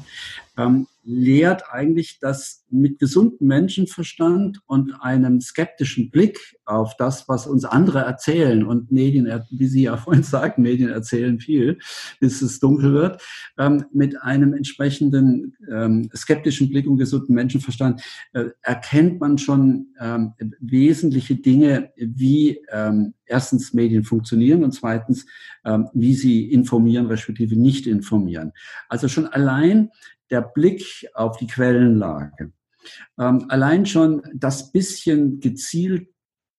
[0.56, 7.64] ähm, lehrt eigentlich, dass mit gesundem Menschenverstand und einem skeptischen Blick auf das, was uns
[7.64, 11.78] andere erzählen und Medien, wie Sie ja vorhin sagten, Medien erzählen viel,
[12.20, 13.22] bis es dunkel wird,
[13.58, 20.32] ähm, mit einem entsprechenden ähm, skeptischen Blick und gesunden Menschenverstand äh, erkennt man schon ähm,
[20.60, 25.26] wesentliche Dinge, wie ähm, erstens Medien funktionieren und zweitens,
[25.64, 28.52] ähm, wie sie informieren, respektive nicht informieren.
[28.88, 29.90] Also schon allein
[30.32, 32.52] der Blick auf die Quellenlage.
[33.18, 36.08] Ähm, allein schon das bisschen gezielt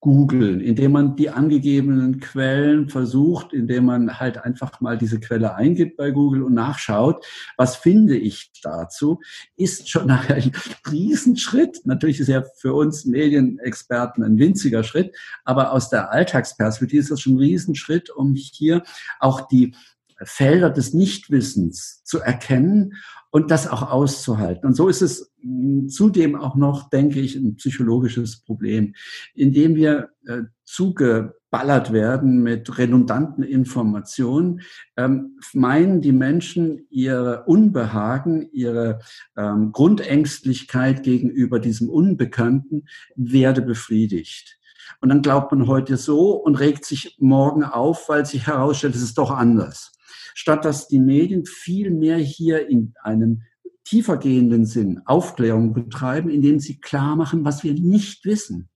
[0.04, 5.96] googeln, indem man die angegebenen Quellen versucht, indem man halt einfach mal diese Quelle eingibt
[5.96, 9.22] bei Google und nachschaut, was finde ich dazu,
[9.56, 10.52] ist schon ein
[10.92, 11.86] Riesenschritt.
[11.86, 15.16] Natürlich ist er für uns Medienexperten ein winziger Schritt,
[15.46, 18.84] aber aus der Alltagsperspektive ist das schon ein Riesenschritt, um hier
[19.22, 19.74] auch die
[20.24, 22.93] Felder des Nichtwissens zu erkennen
[23.34, 24.68] und das auch auszuhalten.
[24.68, 28.93] Und so ist es hm, zudem auch noch, denke ich, ein psychologisches Problem,
[29.34, 34.61] indem wir äh, zugeballert werden mit redundanten Informationen,
[34.97, 38.99] ähm, meinen die Menschen ihre Unbehagen, ihre
[39.36, 42.86] ähm, Grundängstlichkeit gegenüber diesem Unbekannten
[43.16, 44.59] werde befriedigt.
[45.01, 49.01] Und dann glaubt man heute so und regt sich morgen auf, weil sich herausstellt, es
[49.01, 49.93] ist doch anders
[50.34, 53.44] statt dass die Medien viel mehr hier in einem
[53.86, 58.70] tiefergehenden Sinn Aufklärung betreiben, indem sie klar machen, was wir nicht wissen,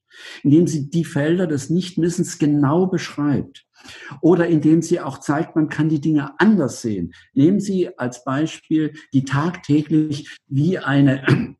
[0.43, 3.65] indem sie die Felder des Nichtwissens genau beschreibt
[4.21, 7.13] oder indem sie auch zeigt, man kann die Dinge anders sehen.
[7.33, 11.55] Nehmen Sie als Beispiel die tagtäglich wie eine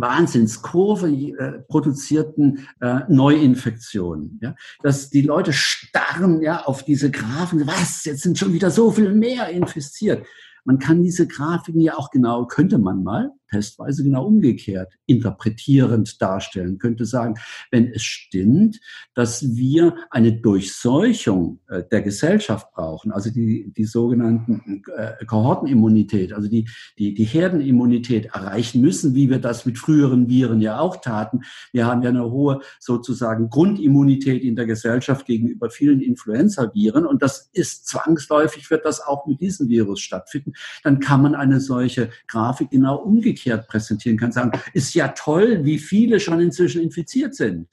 [0.00, 4.38] Wahnsinnskurve äh, produzierten äh, Neuinfektionen.
[4.42, 4.54] Ja?
[4.82, 9.12] Dass die Leute starren ja auf diese Graphen, was, jetzt sind schon wieder so viel
[9.12, 10.26] mehr infiziert.
[10.64, 16.78] Man kann diese Grafiken ja auch genau, könnte man mal, testweise genau umgekehrt interpretierend darstellen.
[16.78, 17.34] Könnte sagen,
[17.70, 18.80] wenn es stimmt,
[19.14, 26.48] dass wir eine Durchseuchung äh, der Gesellschaft brauchen, also die, die sogenannten äh, Kohortenimmunität, also
[26.48, 31.40] die, die, die Herdenimmunität erreichen müssen, wie wir das mit früheren Viren ja auch taten.
[31.72, 37.50] Wir haben ja eine hohe sozusagen Grundimmunität in der Gesellschaft gegenüber vielen Influenza-Viren und das
[37.52, 40.52] ist zwangsläufig, wird das auch mit diesem Virus stattfinden.
[40.84, 45.64] Dann kann man eine solche Grafik genau umgekehrt umgekehrt präsentieren kann, sagen, ist ja toll,
[45.64, 47.68] wie viele schon inzwischen infiziert sind.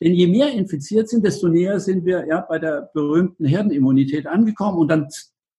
[0.00, 4.78] Denn je mehr infiziert sind, desto näher sind wir ja bei der berühmten Herdenimmunität angekommen
[4.78, 5.08] und dann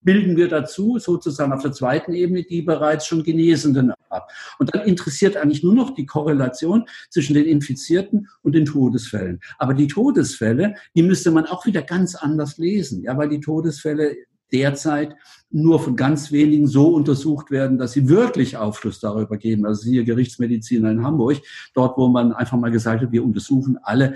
[0.02, 4.32] bilden wir dazu sozusagen auf der zweiten Ebene die bereits schon Genesenen ab.
[4.58, 9.42] Und dann interessiert eigentlich nur noch die Korrelation zwischen den Infizierten und den Todesfällen.
[9.58, 14.16] Aber die Todesfälle, die müsste man auch wieder ganz anders lesen, ja, weil die Todesfälle
[14.52, 15.16] derzeit
[15.52, 19.66] nur von ganz wenigen so untersucht werden, dass sie wirklich Aufschluss darüber geben.
[19.66, 21.42] Also hier Gerichtsmediziner in Hamburg,
[21.74, 24.16] dort, wo man einfach mal gesagt hat, wir untersuchen alle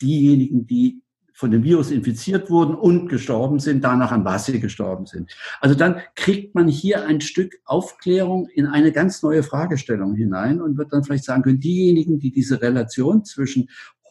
[0.00, 1.02] diejenigen, die
[1.34, 5.34] von dem Virus infiziert wurden und gestorben sind, danach an was sie gestorben sind.
[5.60, 10.78] Also dann kriegt man hier ein Stück Aufklärung in eine ganz neue Fragestellung hinein und
[10.78, 13.70] wird dann vielleicht sagen können, diejenigen, die diese Relation zwischen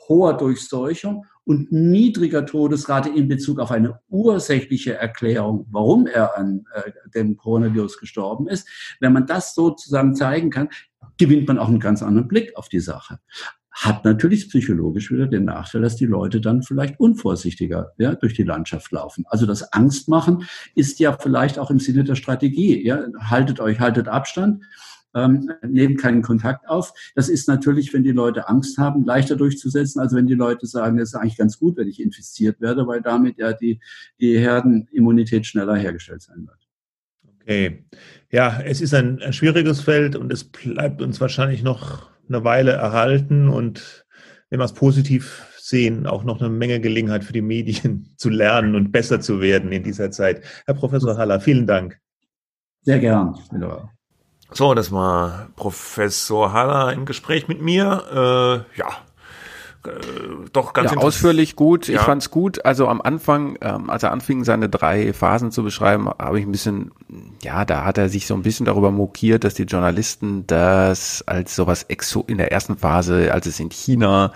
[0.10, 6.92] hoher Durchseuchung und niedriger Todesrate in Bezug auf eine ursächliche Erklärung, warum er an äh,
[7.14, 8.68] dem Coronavirus gestorben ist.
[9.00, 10.70] Wenn man das sozusagen zeigen kann,
[11.18, 13.20] gewinnt man auch einen ganz anderen Blick auf die Sache.
[13.72, 18.44] Hat natürlich psychologisch wieder den Nachteil, dass die Leute dann vielleicht unvorsichtiger ja, durch die
[18.44, 19.24] Landschaft laufen.
[19.28, 20.44] Also das Angstmachen
[20.76, 22.86] ist ja vielleicht auch im Sinne der Strategie.
[22.86, 24.64] Ja, haltet euch, haltet Abstand
[25.16, 26.94] ähm, nehmen keinen Kontakt auf.
[27.16, 31.00] Das ist natürlich, wenn die Leute Angst haben, leichter durchzusetzen, als wenn die Leute sagen,
[31.00, 33.80] es ist eigentlich ganz gut, wenn ich infiziert werde, weil damit ja die,
[34.20, 36.58] die Herdenimmunität schneller hergestellt sein wird.
[37.42, 37.86] Okay.
[38.32, 42.72] Ja, es ist ein, ein schwieriges Feld und es bleibt uns wahrscheinlich noch eine Weile
[42.72, 44.06] erhalten und
[44.50, 48.76] wenn wir es positiv sehen, auch noch eine Menge Gelegenheit für die Medien zu lernen
[48.76, 50.44] und besser zu werden in dieser Zeit.
[50.66, 52.00] Herr Professor Haller, vielen Dank.
[52.84, 53.36] Sehr gern.
[54.54, 58.66] So, das war Professor Haller im Gespräch mit mir.
[58.76, 58.88] Äh, ja,
[59.86, 59.92] äh,
[60.54, 61.88] doch ganz ja, ausführlich gut.
[61.88, 61.96] Ja.
[61.96, 62.66] Ich fand's gut.
[62.66, 66.52] Also am Anfang, ähm, als er anfing, seine drei Phasen zu beschreiben, habe ich ein
[66.52, 66.92] bisschen,
[67.44, 71.56] ja, da hat er sich so ein bisschen darüber mokiert, dass die Journalisten das als
[71.56, 74.34] sowas exo in der ersten Phase, als es in China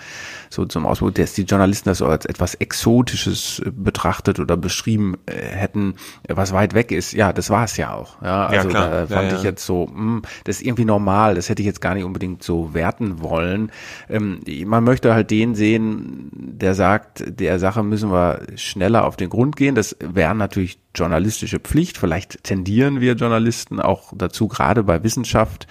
[0.50, 5.32] so zum Ausbruch, dass die Journalisten das so als etwas Exotisches betrachtet oder beschrieben äh,
[5.32, 5.94] hätten,
[6.28, 7.12] was weit weg ist.
[7.12, 8.20] Ja, das war es ja auch.
[8.22, 8.90] Ja, also ja, klar.
[8.90, 11.34] da fand ich jetzt so, mh, hm, das ist irgendwie normal.
[11.34, 13.70] Das hätte ich jetzt gar nicht unbedingt so werten wollen.
[14.08, 19.28] Ähm, man möchte halt den sehen, der sagt, der Sache müssen wir schneller auf den
[19.28, 19.74] Grund gehen.
[19.74, 21.98] Das wäre natürlich journalistische Pflicht.
[21.98, 25.66] Vielleicht tendieren wir Journalisten auch dazu, gerade bei Wissenschaft,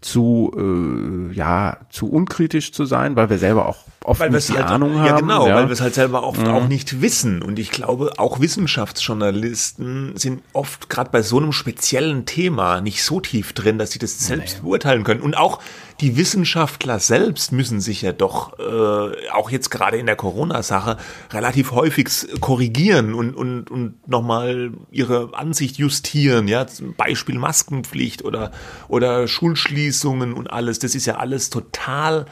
[0.00, 4.54] zu äh, ja zu unkritisch zu sein, weil wir selber auch oft weil nicht die
[4.54, 5.06] halt, Ahnung haben.
[5.06, 5.54] Ja, genau, ja.
[5.54, 6.48] weil wir es halt selber oft mhm.
[6.48, 7.42] auch nicht wissen.
[7.42, 13.20] Und ich glaube, auch Wissenschaftsjournalisten sind oft gerade bei so einem speziellen Thema nicht so
[13.20, 14.62] tief drin, dass sie das selbst nee.
[14.62, 15.20] beurteilen können.
[15.20, 15.60] Und auch
[16.00, 20.96] die Wissenschaftler selbst müssen sich ja doch äh, auch jetzt gerade in der Corona-Sache
[21.32, 22.08] relativ häufig
[22.40, 26.48] korrigieren und und und nochmal ihre Ansicht justieren.
[26.48, 28.50] Ja, zum Beispiel Maskenpflicht oder
[28.88, 30.80] oder Schulschließungen und alles.
[30.80, 32.26] Das ist ja alles total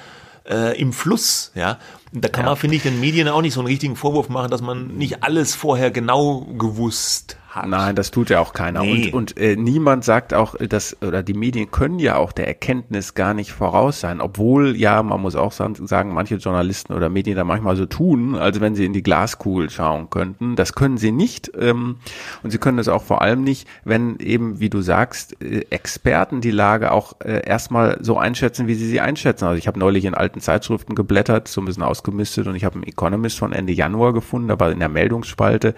[0.51, 1.79] äh, im Fluss, ja.
[2.13, 2.51] Da kann ja.
[2.51, 5.23] man, finde ich, den Medien auch nicht so einen richtigen Vorwurf machen, dass man nicht
[5.23, 7.69] alles vorher genau gewusst hat.
[7.69, 8.83] Nein, das tut ja auch keiner.
[8.83, 9.11] Nee.
[9.11, 13.15] Und, und äh, niemand sagt auch, dass, oder die Medien können ja auch der Erkenntnis
[13.15, 14.21] gar nicht voraus sein.
[14.21, 18.61] Obwohl, ja, man muss auch sagen, manche Journalisten oder Medien da manchmal so tun, als
[18.61, 20.57] wenn sie in die Glaskugel schauen könnten.
[20.57, 21.51] Das können sie nicht.
[21.59, 21.97] Ähm,
[22.43, 26.41] und sie können es auch vor allem nicht, wenn eben, wie du sagst, äh, Experten
[26.41, 29.47] die Lage auch äh, erstmal so einschätzen, wie sie sie einschätzen.
[29.47, 32.77] Also ich habe neulich in alten Zeitschriften geblättert, so ein bisschen ausgemistet und ich habe
[32.77, 35.75] einen Economist von Ende Januar gefunden, war in der Meldungsspalte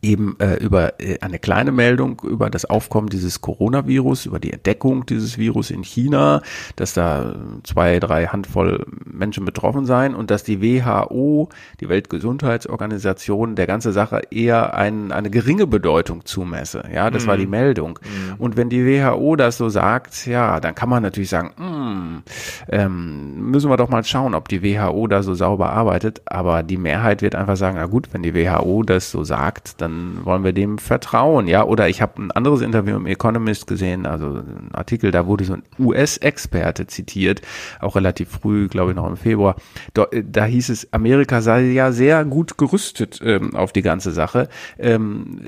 [0.00, 5.06] eben äh, über äh, eine kleine Meldung über das Aufkommen dieses Coronavirus, über die Entdeckung
[5.06, 6.42] dieses Virus in China,
[6.76, 7.34] dass da
[7.64, 11.48] zwei, drei Handvoll Menschen betroffen seien und dass die WHO,
[11.80, 16.84] die Weltgesundheitsorganisation, der ganze Sache eher ein, eine geringe Bedeutung zumesse.
[16.92, 17.28] Ja, das mhm.
[17.28, 17.50] war die mhm.
[17.50, 17.98] Meldung.
[18.02, 18.34] Mhm.
[18.38, 22.22] Und wenn die WHO das so sagt, ja, dann kann man natürlich sagen, mh, hm,
[22.68, 26.22] ähm, müssen wir doch mal schauen, ob die WHO da so sauber arbeitet.
[26.26, 29.87] Aber die Mehrheit wird einfach sagen, na gut, wenn die WHO das so sagt, dann
[29.88, 31.64] dann wollen wir dem vertrauen, ja.
[31.64, 35.54] Oder ich habe ein anderes Interview im Economist gesehen, also ein Artikel, da wurde so
[35.54, 37.42] ein US-Experte zitiert,
[37.80, 39.56] auch relativ früh, glaube ich noch im Februar.
[39.94, 44.48] Da, da hieß es, Amerika sei ja sehr gut gerüstet ähm, auf die ganze Sache.
[44.78, 45.40] Ähm,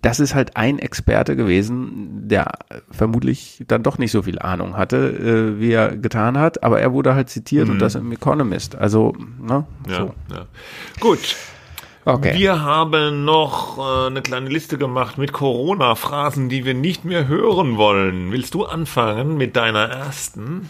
[0.00, 2.52] das ist halt ein Experte gewesen, der
[2.90, 4.96] vermutlich dann doch nicht so viel Ahnung hatte,
[5.56, 7.74] äh, wie er getan hat, aber er wurde halt zitiert mhm.
[7.74, 8.74] und das im Economist.
[8.74, 9.64] Also, ne?
[9.88, 10.14] Ja, so.
[10.34, 10.46] ja.
[10.98, 11.36] Gut.
[12.04, 12.36] Okay.
[12.36, 17.76] Wir haben noch äh, eine kleine Liste gemacht mit Corona-Phrasen, die wir nicht mehr hören
[17.76, 18.32] wollen.
[18.32, 20.68] Willst du anfangen mit deiner ersten?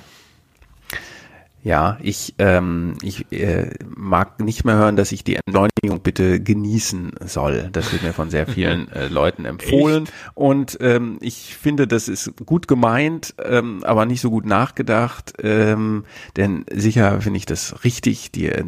[1.65, 7.13] Ja, ich, ähm, ich äh, mag nicht mehr hören, dass ich die Entschleunigung bitte genießen
[7.25, 7.69] soll.
[7.71, 10.05] Das wird mir von sehr vielen äh, Leuten empfohlen.
[10.05, 10.13] Echt?
[10.35, 15.35] Und ähm, ich finde, das ist gut gemeint, ähm, aber nicht so gut nachgedacht.
[15.41, 16.05] Ähm,
[16.37, 18.65] denn sicher finde ich das richtig, die, äh,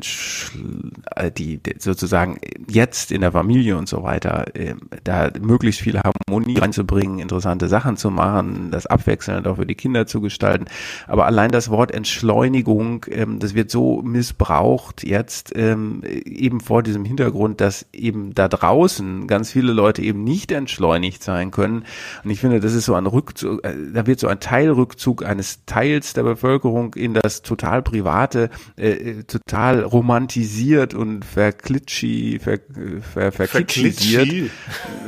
[1.36, 2.38] die, die sozusagen
[2.68, 7.96] jetzt in der Familie und so weiter, äh, da möglichst viel Harmonie reinzubringen, interessante Sachen
[7.96, 10.66] zu machen, das abwechselnd auch für die Kinder zu gestalten.
[11.08, 16.82] Aber allein das Wort Entschleunigung Entschleunigung, ähm, das wird so missbraucht jetzt ähm, eben vor
[16.82, 21.84] diesem Hintergrund, dass eben da draußen ganz viele Leute eben nicht entschleunigt sein können.
[22.22, 25.64] Und ich finde, das ist so ein Rückzug, äh, da wird so ein Teilrückzug eines
[25.66, 32.58] Teils der Bevölkerung in das total private, äh, äh total romantisiert und verklitschi, ver,
[33.00, 34.50] ver, verkitschisiert,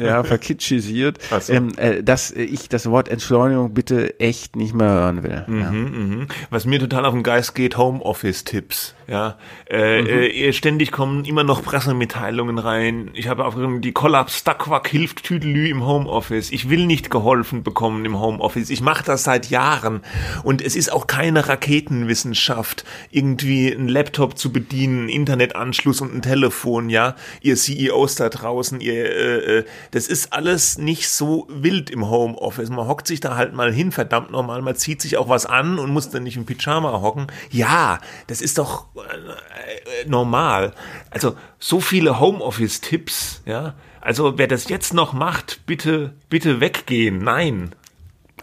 [0.00, 1.52] ja, verkitschisiert, so.
[1.52, 5.44] ähm, äh, dass ich das Wort Entschleunigung bitte echt nicht mehr hören will.
[5.46, 5.70] Mhm, ja.
[5.70, 6.26] mh.
[6.50, 8.95] Was mir total auf den Geist geht, geht Homeoffice-Tipps.
[9.08, 9.38] Ja,
[9.70, 10.08] äh, mhm.
[10.08, 13.10] äh, ständig kommen immer noch Pressemitteilungen rein.
[13.14, 16.50] Ich habe aufgeschrieben, die Kollaps Daquack hilft Tüdelü im Homeoffice.
[16.50, 18.68] Ich will nicht geholfen bekommen im Homeoffice.
[18.68, 20.00] Ich mache das seit Jahren
[20.42, 26.90] und es ist auch keine Raketenwissenschaft, irgendwie einen Laptop zu bedienen, Internetanschluss und ein Telefon.
[26.90, 32.10] Ja, ihr CEOs da draußen, ihr, äh, äh, das ist alles nicht so wild im
[32.10, 32.70] Homeoffice.
[32.70, 34.62] Man hockt sich da halt mal hin, verdammt normal.
[34.62, 37.28] Man zieht sich auch was an und muss dann nicht im Pyjama hocken.
[37.52, 38.86] Ja, das ist doch
[40.06, 40.72] normal.
[41.10, 43.74] Also so viele Homeoffice-Tipps, ja.
[44.00, 47.18] Also wer das jetzt noch macht, bitte, bitte weggehen.
[47.18, 47.74] Nein.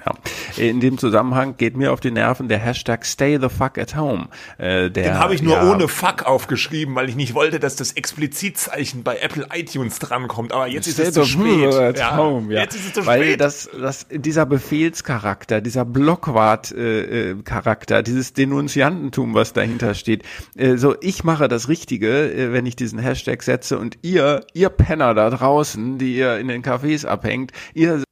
[0.05, 0.13] Ja.
[0.57, 4.27] In dem Zusammenhang geht mir auf die Nerven der Hashtag Stay the fuck at home.
[4.57, 7.75] Äh, der, Den habe ich nur ja, ohne fuck aufgeschrieben, weil ich nicht wollte, dass
[7.75, 10.51] das Explizitzeichen bei Apple iTunes drankommt.
[10.51, 11.97] Aber jetzt ist es zu spät.
[11.97, 12.17] Ja.
[12.17, 12.61] Home, ja.
[12.61, 13.41] Jetzt ist es zu weil spät.
[13.41, 20.23] Das, das, dieser Befehlscharakter, dieser Blockwart-Charakter, äh, dieses Denunziantentum, was dahinter steht.
[20.55, 24.69] Äh, so, ich mache das Richtige, äh, wenn ich diesen Hashtag setze und ihr, ihr
[24.69, 28.03] Penner da draußen, die ihr in den Cafés abhängt, ihr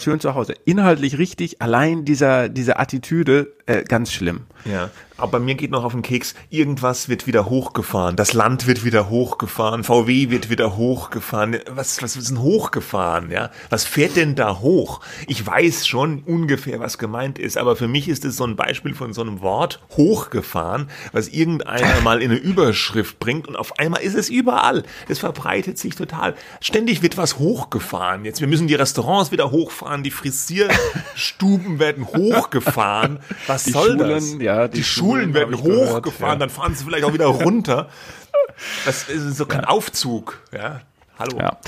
[0.00, 0.54] schön zu Hause.
[0.64, 4.42] Inhaltlich richtig, allein dieser, diese Attitüde, äh, ganz schlimm.
[4.64, 4.90] Ja,
[5.22, 9.08] aber mir geht noch auf den Keks, irgendwas wird wieder hochgefahren, das Land wird wieder
[9.08, 11.58] hochgefahren, VW wird wieder hochgefahren.
[11.70, 13.50] Was, was ist denn hochgefahren, ja?
[13.70, 15.00] Was fährt denn da hoch?
[15.28, 18.94] Ich weiß schon ungefähr, was gemeint ist, aber für mich ist es so ein Beispiel
[18.94, 24.02] von so einem Wort, hochgefahren, was irgendeiner mal in eine Überschrift bringt und auf einmal
[24.02, 24.82] ist es überall.
[25.08, 26.34] Es verbreitet sich total.
[26.60, 28.24] Ständig wird was hochgefahren.
[28.24, 33.20] Jetzt, wir müssen die Restaurants wieder hochfahren, die Frisierstuben werden hochgefahren.
[33.52, 34.32] Was die soll Schulen, das?
[34.40, 36.46] Ja, die, die Schulen, Schulen werden hochgefahren, ja.
[36.46, 37.88] dann fahren sie vielleicht auch wieder runter.
[38.84, 39.68] Das ist so kein ja.
[39.68, 40.80] Aufzug, ja.
[41.18, 41.38] Hallo.
[41.38, 41.58] Ja.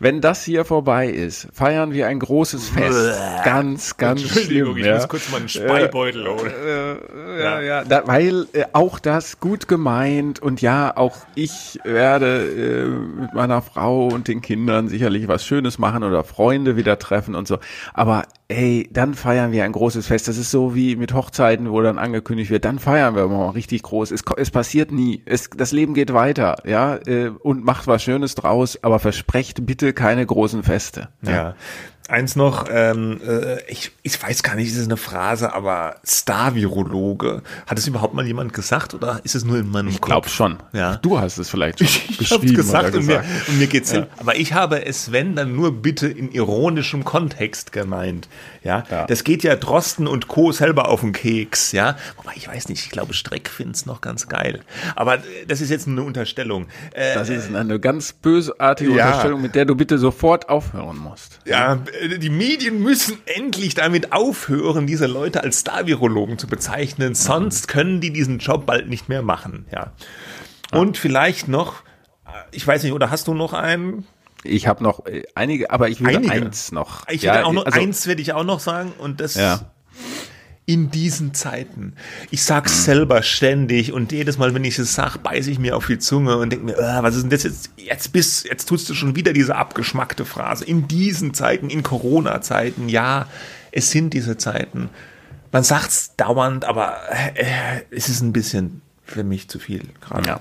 [0.00, 3.18] Wenn das hier vorbei ist, feiern wir ein großes Fest.
[3.44, 4.94] ganz, ganz Entschuldigung, schlimm, ich ja.
[4.94, 6.52] muss kurz mal einen Speibeutel holen.
[6.52, 12.44] Äh, ja, ja, da, weil äh, auch das gut gemeint und ja, auch ich werde
[12.46, 17.34] äh, mit meiner Frau und den Kindern sicherlich was Schönes machen oder Freunde wieder treffen
[17.34, 17.58] und so.
[17.92, 20.28] Aber ey, dann feiern wir ein großes Fest.
[20.28, 23.82] Das ist so wie mit Hochzeiten, wo dann angekündigt wird, dann feiern wir mal richtig
[23.82, 24.10] groß.
[24.10, 25.22] Es, es passiert nie.
[25.26, 29.87] Es, das Leben geht weiter, ja, äh, und macht was Schönes draus, aber versprecht bitte
[29.92, 31.08] keine großen Feste.
[31.22, 31.30] ja.
[31.30, 31.54] ja.
[32.08, 37.42] Eins noch, ähm, äh, ich, ich weiß gar nicht, ist es eine Phrase, aber Star-Virologe.
[37.66, 40.56] Hat es überhaupt mal jemand gesagt oder ist es nur in meinem Ich glaube schon.
[40.72, 40.96] Ja.
[40.96, 43.26] Du hast es vielleicht schon ich geschrieben gesagt, oder gesagt.
[43.26, 43.98] Und mir, und mir geht's ja.
[43.98, 44.06] hin.
[44.16, 48.26] Aber ich habe es, wenn, dann nur bitte in ironischem Kontext gemeint.
[48.64, 49.06] Ja, ja.
[49.06, 50.50] das geht ja Drosten und Co.
[50.50, 51.72] selber auf den Keks.
[51.72, 54.60] Ja, wobei ich weiß nicht, ich glaube Streck find's noch ganz geil.
[54.96, 56.68] Aber das ist jetzt eine Unterstellung.
[56.92, 59.06] Äh, das ist eine ganz bösartige ja.
[59.08, 61.40] Unterstellung, mit der du bitte sofort aufhören musst.
[61.44, 61.78] Ja,
[62.18, 68.12] die Medien müssen endlich damit aufhören, diese Leute als Star-Virologen zu bezeichnen, sonst können die
[68.12, 69.92] diesen Job bald nicht mehr machen, ja.
[70.72, 71.00] Und ja.
[71.00, 71.82] vielleicht noch,
[72.50, 74.06] ich weiß nicht, oder hast du noch einen?
[74.44, 76.30] Ich habe noch äh, einige, aber ich will einige.
[76.32, 77.08] eins noch.
[77.08, 79.60] Ich ja, auch noch also, eins werde ich auch noch sagen und das ja
[80.68, 81.94] in diesen Zeiten.
[82.30, 85.86] Ich sag's selber ständig und jedes Mal, wenn ich es sag, beiße ich mir auf
[85.86, 87.70] die Zunge und denke mir, äh, was ist denn das jetzt?
[87.78, 90.66] Jetzt bist, jetzt tust du schon wieder diese abgeschmackte Phrase.
[90.66, 93.28] In diesen Zeiten, in Corona-Zeiten, ja,
[93.72, 94.90] es sind diese Zeiten.
[95.52, 96.98] Man sagt's dauernd, aber
[97.34, 100.28] äh, es ist ein bisschen für mich zu viel gerade.
[100.28, 100.40] Ja.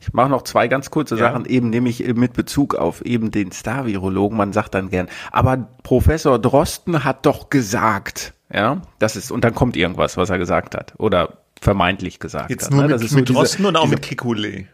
[0.00, 1.32] Ich mache noch zwei ganz kurze ja.
[1.32, 4.38] Sachen, eben nämlich mit Bezug auf eben den Star-Virologen.
[4.38, 9.54] Man sagt dann gern, aber Professor Drosten hat doch gesagt, ja, das ist, und dann
[9.54, 10.94] kommt irgendwas, was er gesagt hat.
[10.98, 12.72] Oder vermeintlich gesagt Jetzt hat.
[12.72, 12.88] Nur ne?
[12.88, 14.66] mit, das ist mit so Drosten und auch mit Kikule.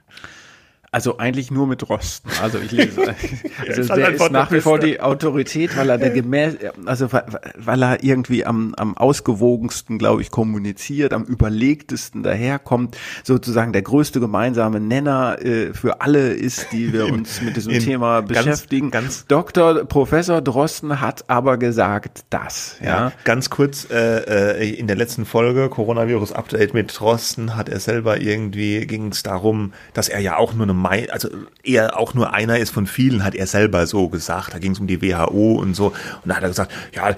[0.92, 2.28] Also eigentlich nur mit Rosten.
[2.42, 3.00] Also ich lese.
[3.68, 6.56] Also der ist nach wie vor die Autorität, weil er der gemäß,
[6.86, 13.82] also weil er irgendwie am, am ausgewogensten, glaube ich, kommuniziert, am überlegtesten daherkommt, sozusagen der
[13.82, 18.90] größte gemeinsame Nenner äh, für alle ist, die wir uns mit diesem Thema beschäftigen.
[18.90, 19.84] Ganz, Dr.
[19.84, 22.76] Professor Drosten hat aber gesagt, das.
[22.80, 27.68] Ja, ja ganz kurz äh, äh, in der letzten Folge Coronavirus Update mit Drosten hat
[27.68, 31.28] er selber irgendwie ging es darum, dass er ja auch nur eine also
[31.62, 34.55] er auch nur einer ist von vielen, hat er selber so gesagt.
[34.55, 35.86] Da ging es um die WHO und so.
[35.86, 37.15] Und da hat er gesagt, ja,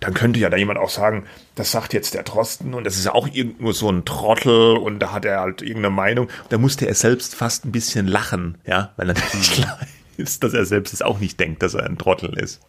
[0.00, 1.24] dann könnte ja da jemand auch sagen,
[1.54, 4.98] das sagt jetzt der Drosten und das ist ja auch nur so ein Trottel und
[5.00, 6.28] da hat er halt irgendeine Meinung.
[6.48, 9.78] Da musste er selbst fast ein bisschen lachen, ja, weil natürlich klar
[10.16, 12.60] ist, dass er selbst es auch nicht denkt, dass er ein Trottel ist.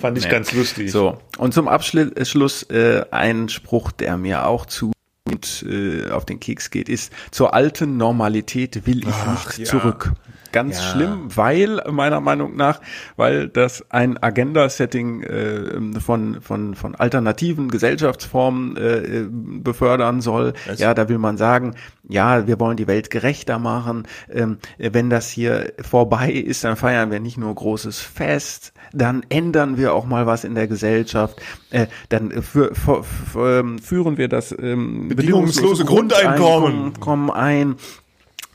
[0.00, 0.30] Fand ich nee.
[0.30, 0.90] ganz lustig.
[0.90, 4.92] So, und zum Abschluss äh, ein Spruch, der mir auch zu
[5.32, 9.64] und äh, auf den Keks geht, ist, zur alten Normalität will ich Ach, nicht ja.
[9.64, 10.12] zurück.
[10.52, 10.90] Ganz ja.
[10.90, 12.80] schlimm, weil meiner Meinung nach,
[13.16, 20.52] weil das ein Agenda-Setting äh, von, von, von alternativen Gesellschaftsformen äh, befördern soll.
[20.66, 20.78] Was?
[20.78, 21.74] Ja, da will man sagen,
[22.08, 24.06] ja, wir wollen die Welt gerechter machen.
[24.30, 29.76] Ähm, wenn das hier vorbei ist, dann feiern wir nicht nur großes Fest, dann ändern
[29.76, 34.28] wir auch mal was in der Gesellschaft, äh, dann für, für, für, ähm, führen wir
[34.28, 37.76] das ähm, bedingungslose, bedingungslose Grundeinkommen Grundeinkommen ein.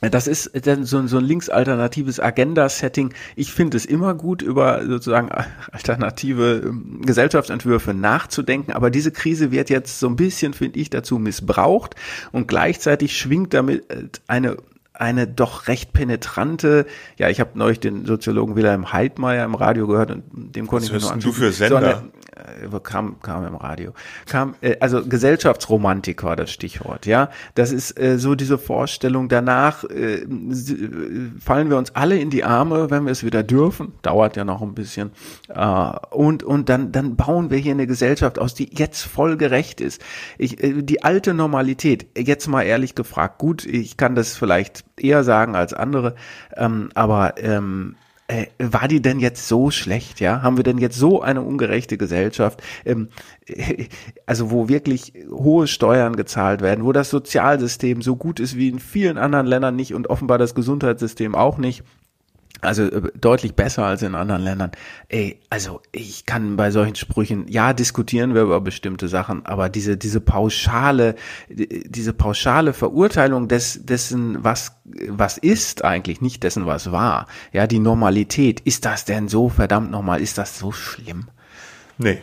[0.00, 3.12] Das ist dann so, so ein linksalternatives Agenda-Setting.
[3.34, 5.28] Ich finde es immer gut, über sozusagen
[5.72, 11.18] alternative ähm, Gesellschaftsentwürfe nachzudenken, aber diese Krise wird jetzt so ein bisschen, finde ich, dazu
[11.18, 11.96] missbraucht
[12.30, 13.84] und gleichzeitig schwingt damit
[14.28, 14.56] eine
[14.98, 20.10] eine doch recht penetrante, ja, ich habe neulich den Soziologen Wilhelm Heidmeier im Radio gehört
[20.10, 20.24] und
[20.56, 21.32] dem konnte Was ich mir nur anschauen.
[21.32, 21.80] du für Sender?
[21.80, 23.92] So eine, äh, kam, kam im Radio.
[24.26, 27.30] Kam, äh, also Gesellschaftsromantik war das Stichwort, ja.
[27.54, 30.26] Das ist äh, so diese Vorstellung, danach äh,
[31.40, 33.92] fallen wir uns alle in die Arme, wenn wir es wieder dürfen.
[34.02, 35.12] Dauert ja noch ein bisschen.
[35.48, 39.80] Äh, und, und dann, dann bauen wir hier eine Gesellschaft aus, die jetzt voll gerecht
[39.80, 40.02] ist.
[40.38, 45.24] Ich, äh, die alte Normalität, jetzt mal ehrlich gefragt, gut, ich kann das vielleicht eher
[45.24, 46.14] sagen als andere,
[46.56, 47.96] ähm, aber ähm,
[48.28, 50.42] äh, war die denn jetzt so schlecht, ja?
[50.42, 53.08] Haben wir denn jetzt so eine ungerechte Gesellschaft, ähm,
[53.46, 53.86] äh,
[54.26, 58.80] also wo wirklich hohe Steuern gezahlt werden, wo das Sozialsystem so gut ist wie in
[58.80, 61.84] vielen anderen Ländern nicht und offenbar das Gesundheitssystem auch nicht?
[62.60, 64.72] Also äh, deutlich besser als in anderen Ländern.
[65.08, 69.96] Ey, also ich kann bei solchen Sprüchen, ja, diskutieren wir über bestimmte Sachen, aber diese,
[69.96, 71.14] diese pauschale,
[71.48, 74.72] diese pauschale Verurteilung des, dessen, was,
[75.08, 77.26] was ist eigentlich, nicht dessen, was war.
[77.52, 78.60] Ja, die Normalität.
[78.60, 80.20] Ist das denn so verdammt normal?
[80.20, 81.28] Ist das so schlimm?
[81.98, 82.18] Nee.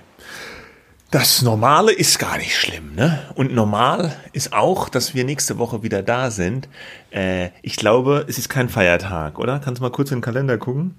[1.12, 3.20] Das Normale ist gar nicht schlimm, ne?
[3.36, 6.68] Und normal ist auch, dass wir nächste Woche wieder da sind.
[7.12, 9.60] Äh, ich glaube, es ist kein Feiertag, oder?
[9.60, 10.96] Kannst du mal kurz in den Kalender gucken?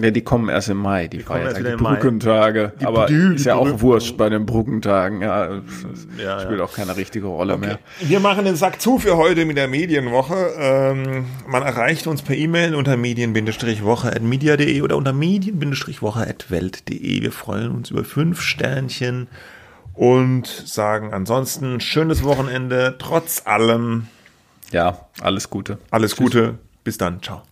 [0.00, 2.72] Ja, die kommen erst im Mai, die, die Feiertage, die Brückentage.
[2.80, 5.22] Die, aber die, ist ja auch wurscht bei den Brückentagen.
[5.22, 5.60] Ja,
[6.18, 6.64] ja spielt ja.
[6.64, 7.66] auch keine richtige Rolle okay.
[7.66, 7.78] mehr.
[8.00, 10.52] Wir machen den Sack zu für heute mit der Medienwoche.
[10.58, 17.22] Ähm, man erreicht uns per E-Mail unter medien-woche.media.de oder unter medien-woche.welt.de.
[17.22, 19.28] Wir freuen uns über fünf Sternchen
[19.94, 24.08] und sagen ansonsten schönes Wochenende, trotz allem.
[24.72, 25.78] Ja, alles Gute.
[25.90, 26.18] Alles Tschüss.
[26.18, 26.58] Gute.
[26.84, 27.22] Bis dann.
[27.22, 27.42] Ciao.